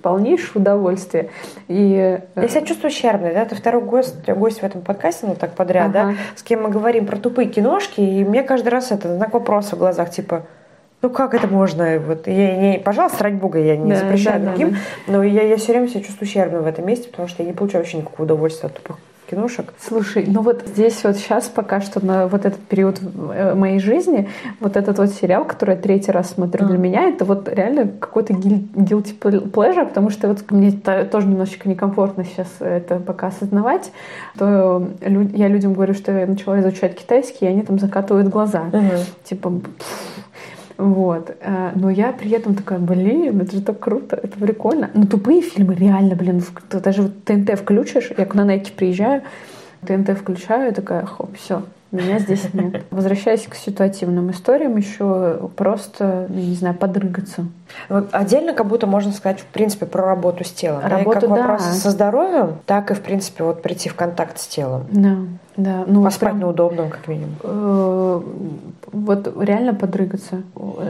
[0.01, 1.29] полнейшее удовольствие.
[1.67, 2.21] И...
[2.35, 3.45] Э, я себя чувствую ущербной, да?
[3.45, 5.93] Ты второй гость, гость в этом подкасте, ну так подряд, uh-huh.
[5.93, 6.13] да?
[6.35, 9.75] С кем мы говорим про тупые киношки, и мне каждый каждый раз это знак вопроса
[9.75, 10.43] в глазах, типа,
[11.01, 11.99] ну как это можно?
[11.99, 15.13] Вот я не, пожалуйста, ради бога, я не да, запрещаю да, другим, да, да.
[15.13, 17.55] но я, я все время себя чувствую ущербным в этом месте, потому что я не
[17.55, 18.97] получаю вообще никакого удовольствия от тупых
[19.29, 19.73] киношек.
[19.79, 24.29] Слушай, ну вот здесь вот сейчас пока что на вот этот период э, моей жизни,
[24.59, 26.69] вот этот вот сериал, который я третий раз смотрю mm.
[26.69, 29.19] для меня, это вот реально какой-то guilty
[29.51, 33.91] pleasure, потому что вот мне тоже немножечко некомфортно сейчас это пока осознавать,
[34.37, 38.65] то я людям говорю, что я начала изучать китайский, и они там закатывают глаза.
[38.71, 38.99] Mm-hmm.
[39.23, 39.53] Типа,
[40.77, 41.35] вот.
[41.41, 44.89] Э, но я при этом такая, блин, это же так круто, это прикольно.
[44.93, 49.23] Но тупые фильмы реально, блин, даже вот ТНТ включишь, я на Найке приезжаю,
[49.85, 52.83] ТНТ включаю, и такая, хоп, все, меня здесь нет.
[52.91, 57.45] Возвращаясь к ситуативным историям, еще просто, не знаю, подрыгаться.
[57.89, 60.81] Отдельно как будто можно сказать, в принципе, про работу с телом.
[60.83, 61.01] Работу, да?
[61.01, 61.35] И как да.
[61.35, 64.85] вопрос со здоровьем, так и, в принципе, вот прийти в контакт с телом.
[64.91, 65.17] Да,
[65.57, 65.85] да.
[65.87, 67.35] Ну, Поспать прям, на удобном, как минимум.
[67.41, 68.21] Э,
[68.91, 70.43] вот реально подрыгаться.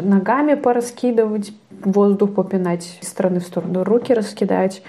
[0.04, 4.82] Ногами пораскидывать, воздух попинать из стороны в сторону, руки раскидать.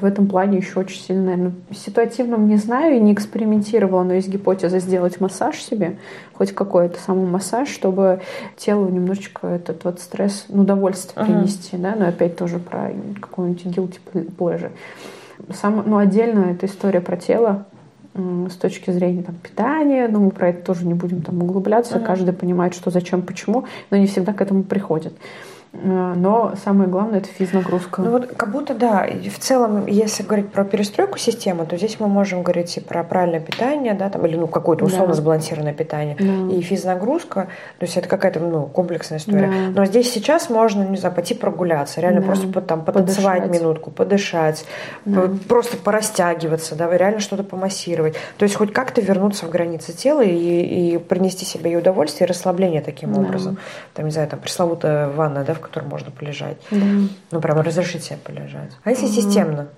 [0.00, 4.28] В этом плане еще очень сильно, наверное, ситуативном не знаю и не экспериментировала, но есть
[4.28, 5.96] гипотеза сделать массаж себе,
[6.34, 8.20] хоть какой-то самый массаж, чтобы
[8.56, 11.26] телу немножечко этот вот стресс, ну, удовольствие uh-huh.
[11.26, 12.90] принести, да, но опять тоже про
[13.20, 13.98] какую-нибудь guilty
[14.36, 14.72] pleasure.
[15.54, 17.64] Сам, ну, отдельно эта история про тело,
[18.14, 22.04] с точки зрения там, питания, но мы про это тоже не будем там углубляться, uh-huh.
[22.04, 25.14] каждый понимает, что, зачем, почему, но не всегда к этому приходит.
[25.74, 28.02] Э, но самое главное это физнагрузка.
[28.02, 32.08] Ну вот как будто да, в целом, если говорить про перестройку системы, то здесь мы
[32.08, 35.14] можем говорить и про правильное питание, да, там, или ну какое-то условно да.
[35.14, 36.54] сбалансированное питание, да.
[36.54, 39.48] и физнагрузка, то есть это какая-то ну, комплексная история.
[39.48, 39.80] Да.
[39.80, 42.26] Но здесь сейчас можно, не знаю, пойти прогуляться, реально да.
[42.26, 43.62] просто там потанцевать подышать.
[43.62, 44.66] минутку, подышать,
[45.06, 45.30] да.
[45.48, 48.14] просто порастягиваться, да, реально что-то помассировать.
[48.36, 52.30] То есть хоть как-то вернуться в границы тела и, и принести себе и удовольствие, и
[52.30, 53.20] расслабление таким да.
[53.22, 53.58] образом.
[53.94, 56.58] Там, не знаю, там пресловутая ванна, да, в котором можно полежать.
[56.70, 56.86] Да.
[57.30, 58.72] Ну, прям разрешить себе полежать.
[58.84, 59.14] А если угу.
[59.14, 59.68] системно,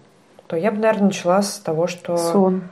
[0.46, 2.16] то я бы, наверное, начала с того, что...
[2.16, 2.62] Сон.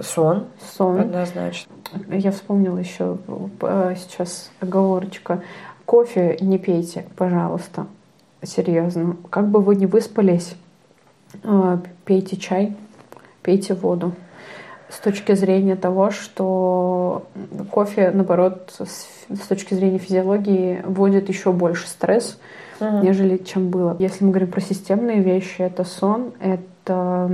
[0.00, 0.46] Сон.
[0.76, 1.00] Сон.
[1.00, 1.72] Однозначно.
[2.08, 3.18] Я вспомнила еще
[3.62, 5.42] э, сейчас оговорочка.
[5.84, 7.86] Кофе не пейте, пожалуйста.
[8.42, 9.16] Серьезно.
[9.30, 10.54] Как бы вы не выспались,
[11.42, 12.76] э, пейте чай,
[13.42, 14.14] пейте воду.
[14.96, 17.26] С точки зрения того, что
[17.70, 22.38] кофе, наоборот, с точки зрения физиологии, вводит еще больше стресс,
[22.80, 23.00] угу.
[23.02, 23.94] нежели чем было.
[23.98, 27.28] Если мы говорим про системные вещи, это сон, это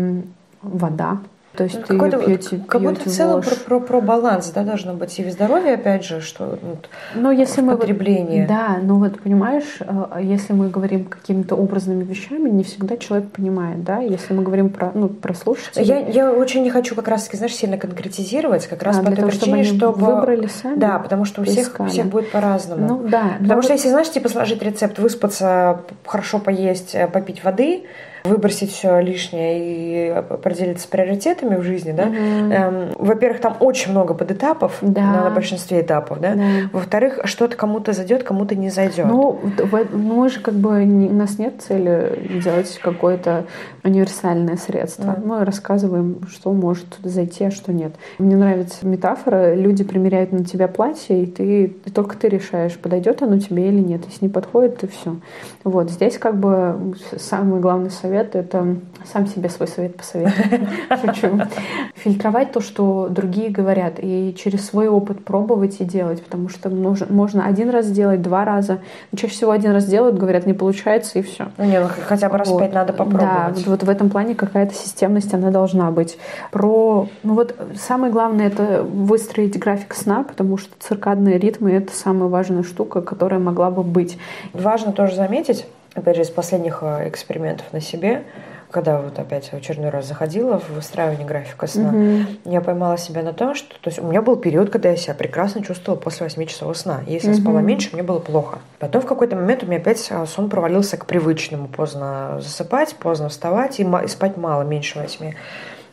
[0.60, 1.18] вода,
[1.55, 4.95] то есть ну, ты пьете, как будто в целом про, про, про баланс, да, должно
[4.95, 6.79] быть и в здоровье, опять же, что ну,
[7.15, 8.47] но если мы потребление.
[8.47, 13.85] Да, ну вот понимаешь, э, если мы говорим какими-то образными вещами, не всегда человек понимает,
[13.85, 13.99] да.
[13.99, 15.87] Если мы говорим про ну про слушателей.
[15.87, 19.16] Я я очень не хочу как раз знаешь, сильно конкретизировать, как раз а, по той
[19.16, 20.79] того, причине, чтобы, чтобы выбрали сами.
[20.79, 22.87] Да, потому что у всех у всех будет по-разному.
[22.89, 23.37] Ну да.
[23.41, 23.77] Потому что вот...
[23.77, 27.85] если знаешь, типа сложить рецепт, выспаться, хорошо поесть, э, попить воды
[28.24, 32.05] выбросить все лишнее и определиться с приоритетами в жизни, да.
[32.05, 32.15] Угу.
[32.15, 35.24] Эм, во-первых, там очень много подэтапов да.
[35.24, 36.35] на большинстве этапов, да.
[36.35, 36.43] да.
[36.73, 39.07] Во-вторых, что-то кому-то зайдет, кому-то не зайдет.
[39.07, 39.40] Ну,
[39.93, 43.47] мы же как бы у нас нет цели делать какое-то
[43.82, 45.05] универсальное средство.
[45.05, 45.23] Да.
[45.24, 47.94] Мы рассказываем, что может зайти, а что нет.
[48.19, 53.23] Мне нравится метафора: люди примеряют на тебя платье, и ты и только ты решаешь, подойдет
[53.23, 54.03] оно тебе или нет.
[54.07, 55.16] Если не подходит, то все.
[55.65, 58.76] Вот здесь как бы самый главный совет совет— это
[59.10, 60.60] сам себе свой совет посоветовать.
[61.01, 61.40] Шучу.
[61.94, 67.47] Фильтровать то, что другие говорят, и через свой опыт пробовать и делать, потому что можно
[67.47, 68.80] один раз сделать, два раза.
[69.10, 71.48] Но чаще всего один раз делают, говорят, не получается, и все.
[71.56, 72.60] Ну, не, ну, хотя бы раз вот.
[72.60, 73.22] пять надо попробовать.
[73.22, 76.18] Да, вот, вот в этом плане какая-то системность, она должна быть.
[76.51, 77.09] Про...
[77.22, 82.62] Ну вот самое главное— это выстроить график сна, потому что циркадные ритмы— это самая важная
[82.62, 84.18] штука, которая могла бы быть.
[84.52, 88.24] Важно тоже заметить, опять же, из последних э, экспериментов на себе,
[88.70, 92.24] когда вот опять в очередной раз заходила в выстраивание графика сна, mm-hmm.
[92.47, 95.14] я поймала себя на том, что то есть у меня был период, когда я себя
[95.14, 97.02] прекрасно чувствовала после 8 часов сна.
[97.06, 97.35] Если mm-hmm.
[97.35, 98.59] я спала меньше, мне было плохо.
[98.78, 101.69] Потом в какой-то момент у меня опять э, сон провалился к привычному.
[101.69, 105.32] Поздно засыпать, поздно вставать и, и спать мало, меньше 8.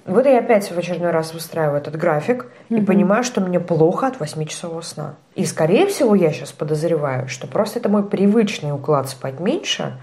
[0.05, 2.80] Вот я опять в очередной раз выстраиваю этот график mm-hmm.
[2.80, 5.15] и понимаю, что мне плохо от 8 часов сна.
[5.35, 9.93] И, скорее всего, я сейчас подозреваю, что просто это мой привычный уклад спать меньше,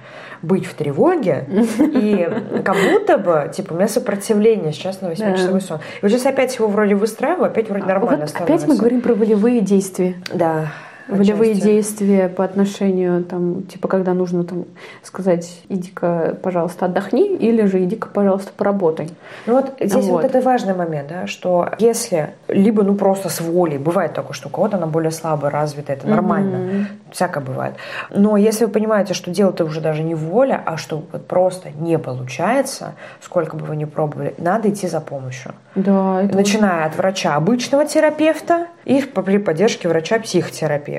[0.42, 1.46] быть в тревоге,
[1.78, 5.78] и как будто бы, типа, у меня сопротивление сейчас на 8-часовой сон.
[5.78, 9.14] И вот сейчас опять его вроде выстраиваю, опять вроде нормально вот Опять мы говорим про
[9.14, 10.14] волевые действия.
[10.32, 10.72] Да
[11.08, 14.64] волевые действия по отношению, там, типа, когда нужно там
[15.02, 19.10] сказать, иди-ка, пожалуйста, отдохни, или же иди-ка, пожалуйста, поработай.
[19.46, 20.22] Ну вот здесь вот.
[20.22, 24.48] вот это важный момент, да, что если либо, ну, просто с волей, бывает такое, что
[24.48, 26.86] у кого-то она более слабо развита, это нормально, mm-hmm.
[27.12, 27.74] всякое бывает.
[28.10, 31.98] Но если вы понимаете, что дело-то уже даже не воля, а что вот просто не
[31.98, 35.52] получается, сколько бы вы ни пробовали, надо идти за помощью.
[35.74, 36.22] Да.
[36.32, 40.95] Начиная от врача обычного терапевта и при поддержке врача-психотерапевта.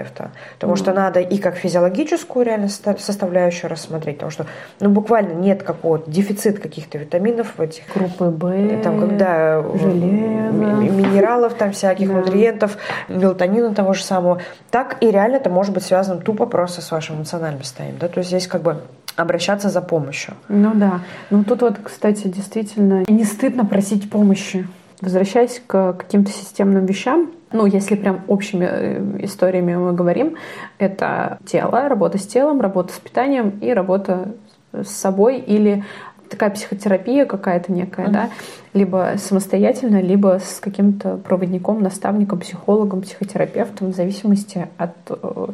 [0.53, 0.77] Потому mm.
[0.77, 4.45] что надо и как физиологическую реально составляющую рассмотреть, потому что
[4.79, 7.83] ну, буквально нет какого-то дефицит каких-то витаминов в этих.
[7.93, 10.51] Группы В, там, когда железа.
[10.51, 12.15] минералов, там всяких да.
[12.15, 14.41] нутриентов, мелатонина того же самого.
[14.71, 17.99] Так и реально это может быть связано тупо просто с вашим эмоциональным состоянием.
[17.99, 18.07] Да?
[18.07, 18.81] То есть здесь как бы
[19.15, 20.35] обращаться за помощью.
[20.47, 21.01] Ну да.
[21.29, 24.67] Ну тут вот, кстати, действительно не стыдно просить помощи.
[25.01, 30.35] Возвращаясь к каким-то системным вещам, ну, если прям общими э, историями мы говорим,
[30.79, 34.33] это тело, работа с телом, работа с питанием и работа
[34.73, 35.83] с собой или
[36.29, 38.11] такая психотерапия какая-то некая, mm-hmm.
[38.11, 38.29] да,
[38.73, 45.47] либо самостоятельно, либо с каким-то проводником, наставником, психологом, психотерапевтом, в зависимости от э,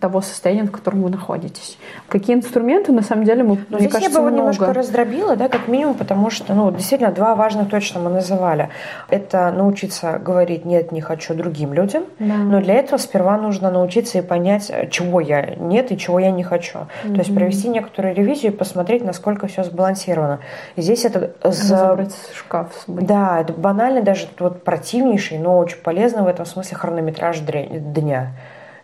[0.00, 1.78] того состояния, в котором вы находитесь.
[2.08, 4.36] Какие инструменты, на самом деле, мы, Но мне здесь кажется, я бы много...
[4.38, 8.70] немножко раздробила, да, как минимум, потому что, ну, действительно, два важных точно мы называли.
[9.08, 12.36] Это научиться говорить «нет, не хочу» другим людям, да.
[12.36, 16.42] но для этого сперва нужно научиться и понять, чего я нет и чего я не
[16.42, 16.78] хочу.
[16.78, 17.14] Mm-hmm.
[17.14, 20.40] То есть провести некоторую ревизию и посмотреть, насколько все сбалансировано.
[20.76, 21.32] И здесь это...
[21.42, 22.72] Разобрать шкаф.
[22.84, 23.02] Свой.
[23.02, 28.32] Да, это банально даже вот противнейший, но очень полезный в этом смысле хронометраж дня.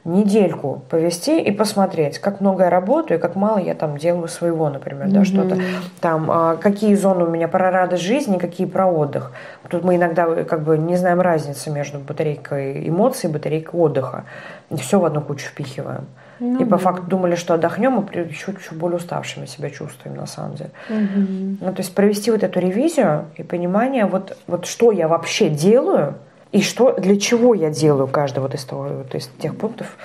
[0.07, 4.69] Недельку повести и посмотреть, как много я работаю и как мало я там делаю своего,
[4.71, 5.59] например, да, что-то.
[6.01, 9.33] Там, а, какие зоны у меня про радость жизни, какие про отдых.
[9.69, 14.25] Тут мы иногда как бы не знаем разницы между батарейкой эмоций и батарейкой отдыха.
[14.71, 16.07] И все в одну кучу впихиваем.
[16.39, 16.77] Ну, и по да.
[16.77, 20.71] факту думали, что отдохнем, и еще, еще более уставшими себя чувствуем на самом деле.
[20.91, 21.57] Угу.
[21.61, 26.15] Ну, то есть провести вот эту ревизию и понимание, вот, вот что я вообще делаю,
[26.53, 29.97] и что, для чего я делаю каждый вот из, того, вот из тех пунктов,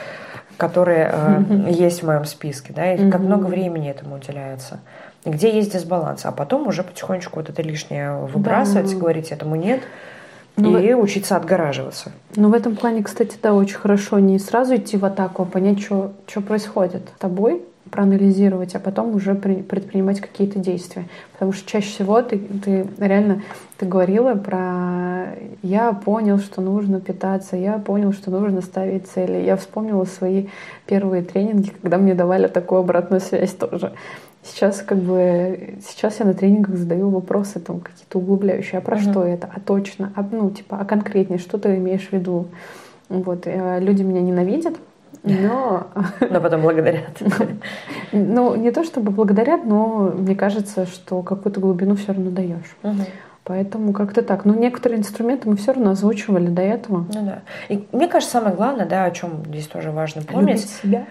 [0.57, 4.79] которые э, есть в моем списке, да, и как много времени этому уделяется,
[5.25, 8.97] где есть дисбаланс, а потом уже потихонечку вот это лишнее выбрасывать, да.
[8.97, 9.81] говорить этому нет,
[10.57, 10.99] ну, и в...
[10.99, 12.11] учиться отгораживаться.
[12.35, 15.81] Ну, в этом плане, кстати, да, очень хорошо не сразу идти в атаку, а понять,
[15.81, 16.11] что
[16.47, 21.07] происходит с тобой, проанализировать, а потом уже предпринимать какие-то действия.
[21.33, 23.43] Потому что чаще всего ты, ты реально
[23.77, 25.27] ты говорила про
[25.61, 29.43] я понял, что нужно питаться, я понял, что нужно ставить цели.
[29.43, 30.47] Я вспомнила свои
[30.85, 33.93] первые тренинги, когда мне давали такую обратную связь тоже.
[34.43, 39.11] Сейчас как бы сейчас я на тренингах задаю вопросы там какие-то углубляющие, а про uh-huh.
[39.11, 42.47] что это, а точно, а ну типа, а конкретнее, что ты имеешь в виду?
[43.07, 44.77] Вот а, люди меня ненавидят,
[45.23, 45.87] но...
[46.29, 47.21] Но потом благодарят.
[48.11, 52.75] Ну, не то чтобы благодарят, но мне кажется, что какую-то глубину все равно даешь.
[53.43, 54.45] Поэтому как-то так.
[54.45, 57.07] Но некоторые инструменты мы все равно озвучивали до этого.
[57.11, 57.39] Ну да.
[57.69, 60.57] И мне кажется, самое главное, да, о чем здесь тоже важно помнить.
[60.57, 61.05] Любить себя.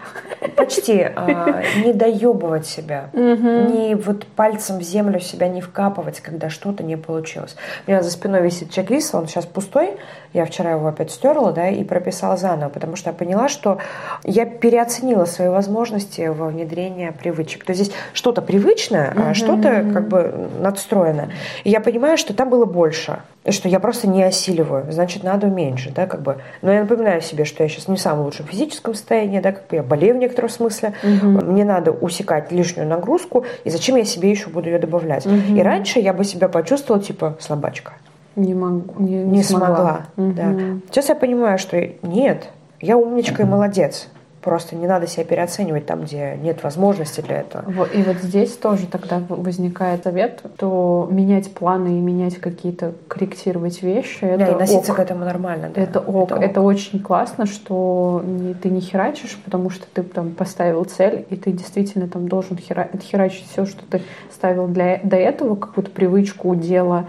[0.56, 1.00] Почти.
[1.00, 3.10] А, не доебывать себя.
[3.12, 7.56] Не вот пальцем в землю себя не вкапывать, когда что-то не получилось.
[7.86, 9.96] У меня за спиной висит чек-лист, он сейчас пустой.
[10.32, 13.78] Я вчера его опять стерла, да, и прописала заново, потому что я поняла, что
[14.22, 17.64] я переоценила свои возможности во внедрении привычек.
[17.64, 21.30] То есть здесь что-то привычное, а что-то как бы надстроенное.
[21.64, 25.46] И я понимаю, что там было больше, и что я просто не осиливаю, значит, надо
[25.46, 26.38] уменьшить, да, как бы.
[26.62, 29.66] Но я напоминаю себе, что я сейчас не в самом лучшем физическом состоянии, да, как
[29.68, 31.26] бы я болею в некотором смысле, угу.
[31.26, 35.26] мне надо усекать лишнюю нагрузку, и зачем я себе еще буду ее добавлять?
[35.26, 35.56] Угу.
[35.56, 37.92] И раньше я бы себя почувствовала, типа, слабачка.
[38.36, 39.66] Не могу, не, не, не смогла.
[39.68, 40.32] смогла угу.
[40.32, 40.54] да.
[40.90, 42.48] Сейчас я понимаю, что нет,
[42.80, 43.42] я умничка угу.
[43.42, 44.08] и молодец.
[44.42, 47.84] Просто не надо себя переоценивать там, где нет возможности для этого.
[47.86, 54.20] И вот здесь тоже тогда возникает совет, то менять планы и менять какие-то, корректировать вещи.
[54.20, 54.96] Да, это и носиться ок.
[54.96, 55.70] к этому нормально.
[55.74, 55.82] Да.
[55.82, 56.30] Это, ок.
[56.30, 56.42] это ок.
[56.42, 58.24] Это очень классно, что
[58.62, 62.88] ты не херачишь, потому что ты там поставил цель, и ты действительно там должен хера...
[63.00, 64.02] херачить все, что ты
[64.32, 65.00] ставил для...
[65.02, 67.06] до этого, какую-то привычку, дело,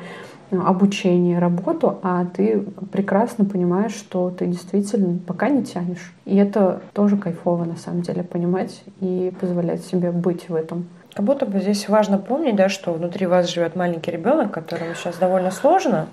[0.51, 2.61] обучение, работу, а ты
[2.91, 6.13] прекрасно понимаешь, что ты действительно пока не тянешь.
[6.25, 10.87] И это тоже кайфово на самом деле понимать и позволять себе быть в этом.
[11.13, 15.17] Как будто бы здесь важно помнить, да, что внутри вас живет маленький ребенок, которому сейчас
[15.17, 16.07] довольно сложно,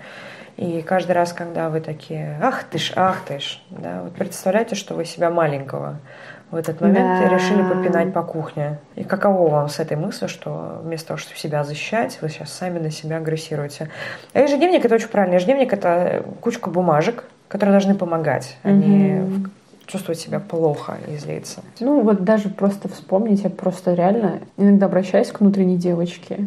[0.57, 4.75] и каждый раз, когда вы такие, ах ты ж, ах ты ж, да, вот представляете,
[4.75, 5.99] что вы себя маленького
[6.51, 7.29] в этот момент да.
[7.29, 8.79] решили попинать по кухне.
[8.95, 12.79] И каково вам с этой мыслью, что вместо того, чтобы себя защищать, вы сейчас сами
[12.79, 13.91] на себя агрессируете?
[14.33, 15.35] А ежедневник— это очень правильно.
[15.35, 19.23] Ежедневник— это кучка бумажек, которые должны помогать, а не
[19.87, 21.63] чувствовать себя плохо и злиться.
[21.81, 26.41] Ну, вот даже просто вспомнить, я просто реально иногда обращаюсь к внутренней девочке,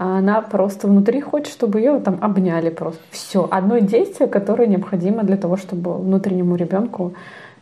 [0.00, 3.02] а она просто внутри хочет, чтобы ее там обняли просто.
[3.10, 3.46] Все.
[3.50, 7.12] Одно действие, которое необходимо для того, чтобы внутреннему ребенку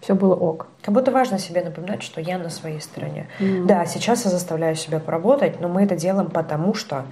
[0.01, 0.69] все было ок.
[0.81, 3.27] Как будто важно себе напоминать, что я на своей стороне.
[3.41, 3.67] Mm.
[3.67, 7.07] Да, сейчас я заставляю себя поработать, но мы это делаем потому, что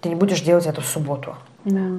[0.00, 1.34] ты не будешь делать это в субботу.
[1.64, 1.90] Да.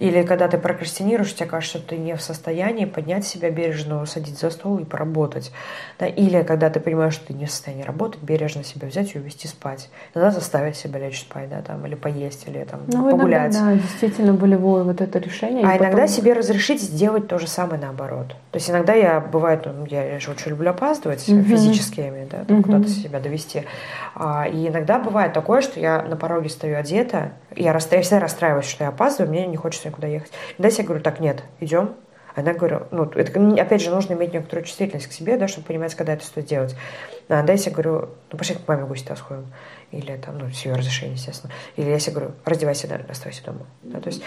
[0.00, 4.38] Или когда ты прокрастинируешь, тебе кажется, что ты не в состоянии поднять себя бережно, садить
[4.38, 5.50] за стол и поработать.
[5.98, 6.06] Да?
[6.06, 9.48] Или когда ты понимаешь, что ты не в состоянии работать, бережно себя взять и увести
[9.48, 9.88] спать.
[10.14, 13.54] Иногда заставить себя лечь спать, да, там, или поесть, или там, ну, погулять.
[13.54, 15.64] Иногда, да, действительно волевое вот это решение.
[15.64, 16.08] А иногда потом...
[16.08, 18.28] себе разрешить сделать то же самое наоборот.
[18.50, 21.42] То есть иногда я, бывает, ну, я же очень люблю опаздывать, угу.
[21.42, 22.62] физически я имею, да, угу.
[22.62, 23.64] куда-то себя довести.
[24.14, 27.32] А, и иногда бывает такое, что я на пороге стою одета,
[27.62, 27.98] я, расстра...
[27.98, 30.32] я всегда расстраиваюсь, что я опаздываю, мне не хочется никуда ехать.
[30.56, 31.94] И дальше я говорю, так, нет, идем.
[32.34, 35.96] Она говорю, ну, это, опять же, нужно иметь некоторую чувствительность к себе, да, чтобы понимать,
[35.96, 36.76] когда это стоит делать.
[37.28, 39.52] А дальше я говорю, ну, пошли к маме в гости сходим.
[39.90, 41.52] Или там, ну, с ее разрешения, естественно.
[41.74, 43.66] Или я себе говорю, раздевайся, да, оставайся дома.
[43.82, 44.22] Да, то есть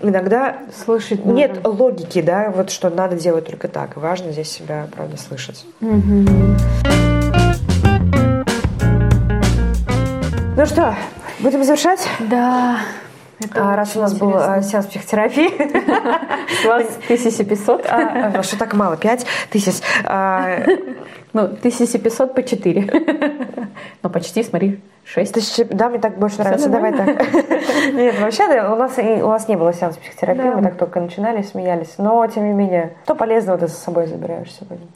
[0.00, 1.68] иногда слышать нет нужно.
[1.68, 3.96] логики, да, вот что надо делать только так.
[3.96, 5.66] Важно здесь себя, правда, слышать.
[5.82, 6.30] Угу.
[10.56, 10.94] Ну что,
[11.42, 12.06] будем завершать?
[12.20, 12.78] Да.
[13.42, 14.38] Это а, раз у нас интересно.
[14.38, 15.50] был а, сеанс психотерапии.
[16.66, 17.86] Вас 1500.
[17.88, 18.96] А, что так мало?
[18.96, 19.82] 5 тысяч.
[20.04, 20.58] А,
[21.32, 23.68] ну, 1500 по 4.
[24.02, 25.32] Ну, почти, смотри, 6.
[25.32, 26.68] Тысяч, да, мне так больше нравится.
[26.68, 27.06] Давай так.
[27.94, 31.94] Нет, вообще у нас, у нас не было сеанса психотерапии, мы так только начинали, смеялись.
[31.96, 34.86] Но, тем не менее, то полезного ты за собой забираешь сегодня?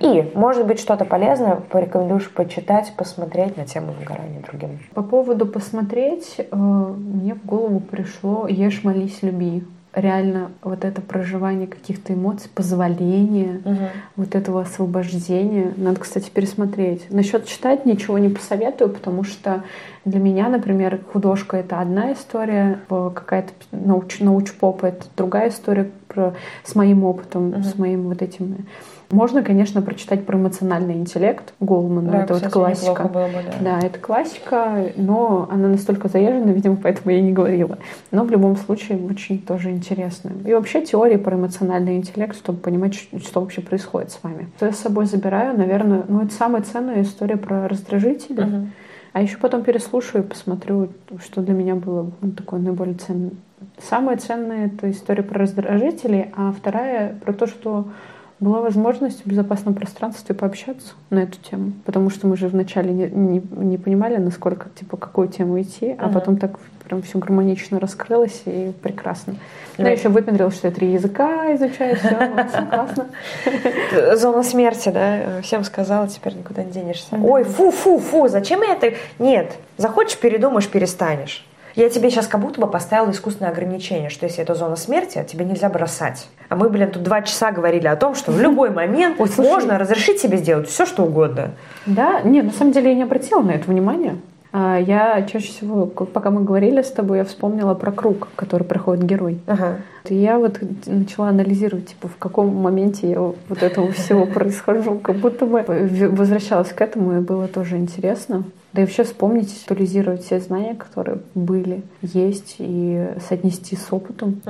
[0.00, 4.78] И, может быть, что-то полезное порекомендуешь почитать, посмотреть на тему выгорания другим.
[4.94, 9.64] По поводу посмотреть, э, мне в голову пришло «Ешь, молись, люби»
[9.96, 13.88] реально вот это проживание каких-то эмоций, позволение, угу.
[14.16, 15.72] вот этого освобождения.
[15.78, 17.10] Надо, кстати, пересмотреть.
[17.10, 19.64] Насчет читать ничего не посоветую, потому что
[20.04, 26.74] для меня, например, художка— это одна история, какая-то науч, науч-поп— это другая история про, с
[26.74, 27.62] моим опытом, угу.
[27.62, 28.66] с моим вот этим
[29.10, 32.10] можно, конечно, прочитать про эмоциональный интеллект Голмана.
[32.10, 33.04] Да, это кстати, вот классика.
[33.04, 33.78] Было бы, да.
[33.80, 37.78] да, это классика, но она настолько заезжена, видимо, поэтому я не говорила.
[38.10, 40.32] Но в любом случае очень тоже интересно.
[40.44, 44.48] И вообще теории про эмоциональный интеллект, чтобы понимать, что вообще происходит с вами.
[44.56, 48.42] Что я с собой забираю, наверное, ну это самая ценная история про раздражители.
[48.42, 48.66] Угу.
[49.12, 50.90] А еще потом переслушаю и посмотрю,
[51.24, 53.30] что для меня было ну, такое наиболее ценное.
[53.78, 57.88] Самая ценная это история про раздражители, а вторая про то, что
[58.38, 61.72] была возможность в безопасном пространстве пообщаться на эту тему.
[61.84, 66.06] Потому что мы же вначале не, не, не понимали, насколько, типа, какую тему идти, а
[66.06, 66.12] uh-huh.
[66.12, 69.36] потом так прям все гармонично раскрылось и прекрасно.
[69.78, 72.08] Ну, я еще выпендрила, что я три языка изучаю, все,
[72.48, 73.06] все классно.
[74.16, 75.40] Зона смерти, да?
[75.42, 77.16] Всем сказала, теперь никуда не денешься.
[77.16, 78.94] Ой, фу-фу-фу, зачем я это?
[79.18, 81.44] Нет, захочешь, передумаешь, перестанешь.
[81.76, 85.44] Я тебе сейчас как будто бы поставила искусственное ограничение, что если это зона смерти, тебе
[85.44, 86.26] нельзя бросать.
[86.48, 89.78] А мы, блин, тут два часа говорили о том, что в любой момент Ой, можно
[89.78, 91.50] разрешить себе сделать все, что угодно.
[91.84, 94.16] Да, нет, на самом деле я не обратила на это внимание.
[94.58, 99.04] А, я чаще всего, пока мы говорили с тобой, я вспомнила про круг, который проходит
[99.04, 99.38] герой.
[99.46, 99.80] Ага.
[100.08, 105.44] Я вот начала анализировать, типа, в каком моменте я вот этого всего происхожу, как будто
[105.44, 105.62] бы
[106.10, 108.44] возвращалась к этому, и было тоже интересно.
[108.72, 114.40] Да и вообще вспомнить, актуализировать все знания, которые были, есть, и соотнести с опытом,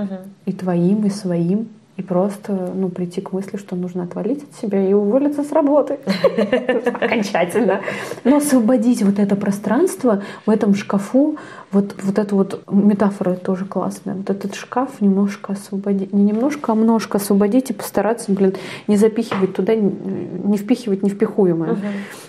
[0.44, 4.86] и твоим, и своим и просто ну, прийти к мысли, что нужно отвалить от себя
[4.86, 5.98] и уволиться с работы.
[7.00, 7.80] Окончательно.
[8.24, 11.38] Но освободить вот это пространство в этом шкафу,
[11.72, 14.14] вот, вот эту вот метафора тоже классная.
[14.14, 16.12] Вот этот шкаф немножко освободить.
[16.12, 18.54] Не немножко, а немножко освободить и постараться, блин,
[18.86, 21.72] не запихивать туда, не впихивать невпихуемое.
[21.72, 21.80] Угу.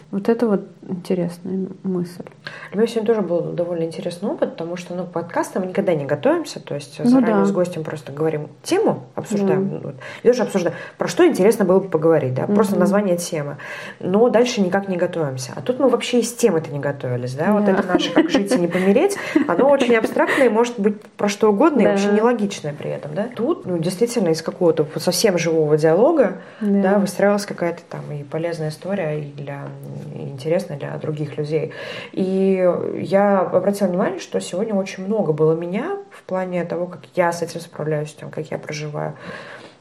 [0.09, 2.23] Вот это вот интересная мысль.
[2.71, 6.05] У меня сегодня тоже был довольно интересный опыт, потому что ну, подкасты мы никогда не
[6.05, 7.45] готовимся, то есть ну, заранее да.
[7.45, 9.79] с гостем просто говорим тему, обсуждаем, да.
[9.83, 12.79] вот, и тоже обсуждаем, про что интересно было бы поговорить, да, просто угу.
[12.79, 13.57] название темы,
[13.99, 15.51] но дальше никак не готовимся.
[15.55, 17.53] А тут мы вообще из темы-то не готовились, да, да.
[17.53, 19.17] вот это наше «как жить и не помереть»,
[19.47, 21.91] оно очень абстрактное, может быть про что угодно, да.
[21.91, 23.27] и очень нелогичное при этом, да.
[23.35, 28.69] Тут, ну, действительно, из какого-то совсем живого диалога, да, да выстраивалась какая-то там и полезная
[28.69, 29.67] история, и для
[30.15, 31.73] и интересная для других людей.
[32.11, 37.31] И я обратила внимание, что сегодня очень много было меня в плане того, как я
[37.31, 39.15] с этим справляюсь, тем, как я проживаю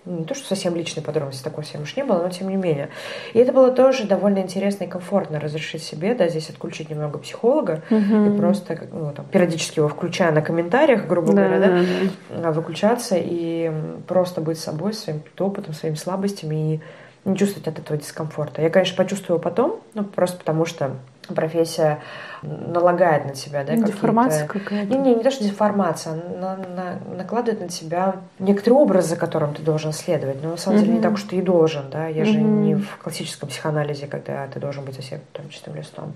[0.06, 2.88] не то, что совсем личной подробности, такой совсем уж не было, но тем не менее.
[3.34, 7.82] И это было тоже довольно интересно и комфортно разрешить себе, да, здесь отключить немного психолога
[7.90, 8.26] угу.
[8.26, 11.84] и просто ну, там, периодически его включая на комментариях, грубо да, говоря,
[12.30, 13.72] да, да, выключаться и
[14.06, 16.80] просто быть собой, своим опытом, своими слабостями и
[17.28, 18.62] не чувствовать от этого дискомфорта.
[18.62, 20.92] Я, конечно, почувствую потом, ну, просто потому что
[21.34, 22.00] профессия
[22.42, 24.92] налагает на тебя, да, Деформация какая-то.
[24.92, 29.54] Не, не, не то, что деформация, она на, накладывает на тебя некоторый образ, за которым
[29.54, 30.42] ты должен следовать.
[30.42, 32.06] Но на самом деле не так уж ты и должен, да.
[32.06, 32.26] Я mm-hmm.
[32.26, 36.14] же не в классическом психоанализе, когда ты должен быть совсем там чистым листом.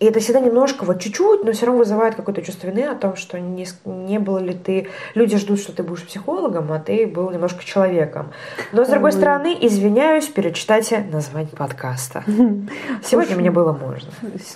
[0.00, 3.16] И это всегда немножко, вот чуть-чуть, но все равно вызывает какое-то чувство вины о том,
[3.16, 4.88] что не, не было ли ты...
[5.14, 8.30] Люди ждут, что ты будешь психологом, а ты был немножко человеком.
[8.72, 12.22] Но, с другой стороны, извиняюсь, перечитайте название подкаста.
[13.04, 14.08] Сегодня мне было можно.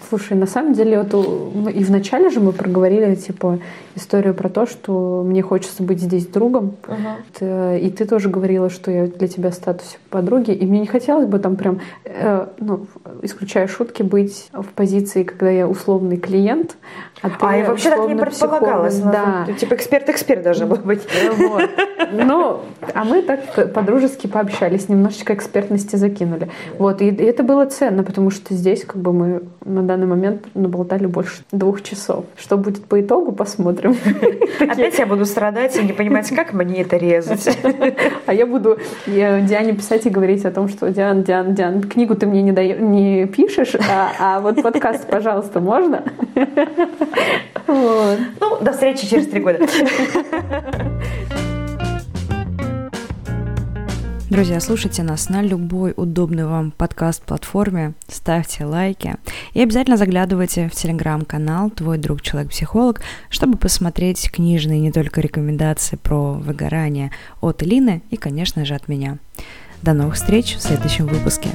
[0.08, 3.58] Слушай, на самом деле, вот ну, и вначале же мы проговорили, типа,
[3.96, 6.76] историю про то, что мне хочется быть здесь другом.
[6.82, 7.80] Uh-huh.
[7.80, 11.26] И ты тоже говорила, что я для тебя в статусе подруги, и мне не хотелось
[11.26, 12.86] бы там прям, э, ну,
[13.22, 16.76] исключая шутки, быть в позиции когда я условный клиент,
[17.22, 18.98] а, ты а и вообще так не предполагалось.
[18.98, 19.44] Да.
[19.46, 21.02] Ну, типа эксперт-эксперт должна была быть.
[21.36, 21.70] Вот.
[22.12, 22.60] Ну,
[22.94, 26.50] а мы так по-дружески пообщались, немножечко экспертности закинули.
[26.78, 30.46] Вот, и, и это было ценно, потому что здесь как бы мы на данный момент
[30.54, 32.24] наболтали больше двух часов.
[32.36, 33.96] Что будет по итогу, посмотрим.
[34.60, 37.58] Опять я буду страдать и не понимать, как мне это резать.
[38.26, 42.26] А я буду Диане писать и говорить о том, что Диан, Диан, Диан, книгу ты
[42.26, 45.21] мне не пишешь, а, а вот подкаст, пожалуйста,
[45.60, 46.02] можно?
[47.66, 49.60] Ну, до встречи через три года.
[54.32, 59.16] Друзья, слушайте нас на любой удобной вам подкаст-платформе, ставьте лайки
[59.52, 66.32] и обязательно заглядывайте в телеграм-канал «Твой друг человек-психолог», чтобы посмотреть книжные не только рекомендации про
[66.32, 67.10] выгорание
[67.42, 69.18] от Лины и, конечно же, от меня.
[69.82, 71.50] До новых встреч в следующем выпуске.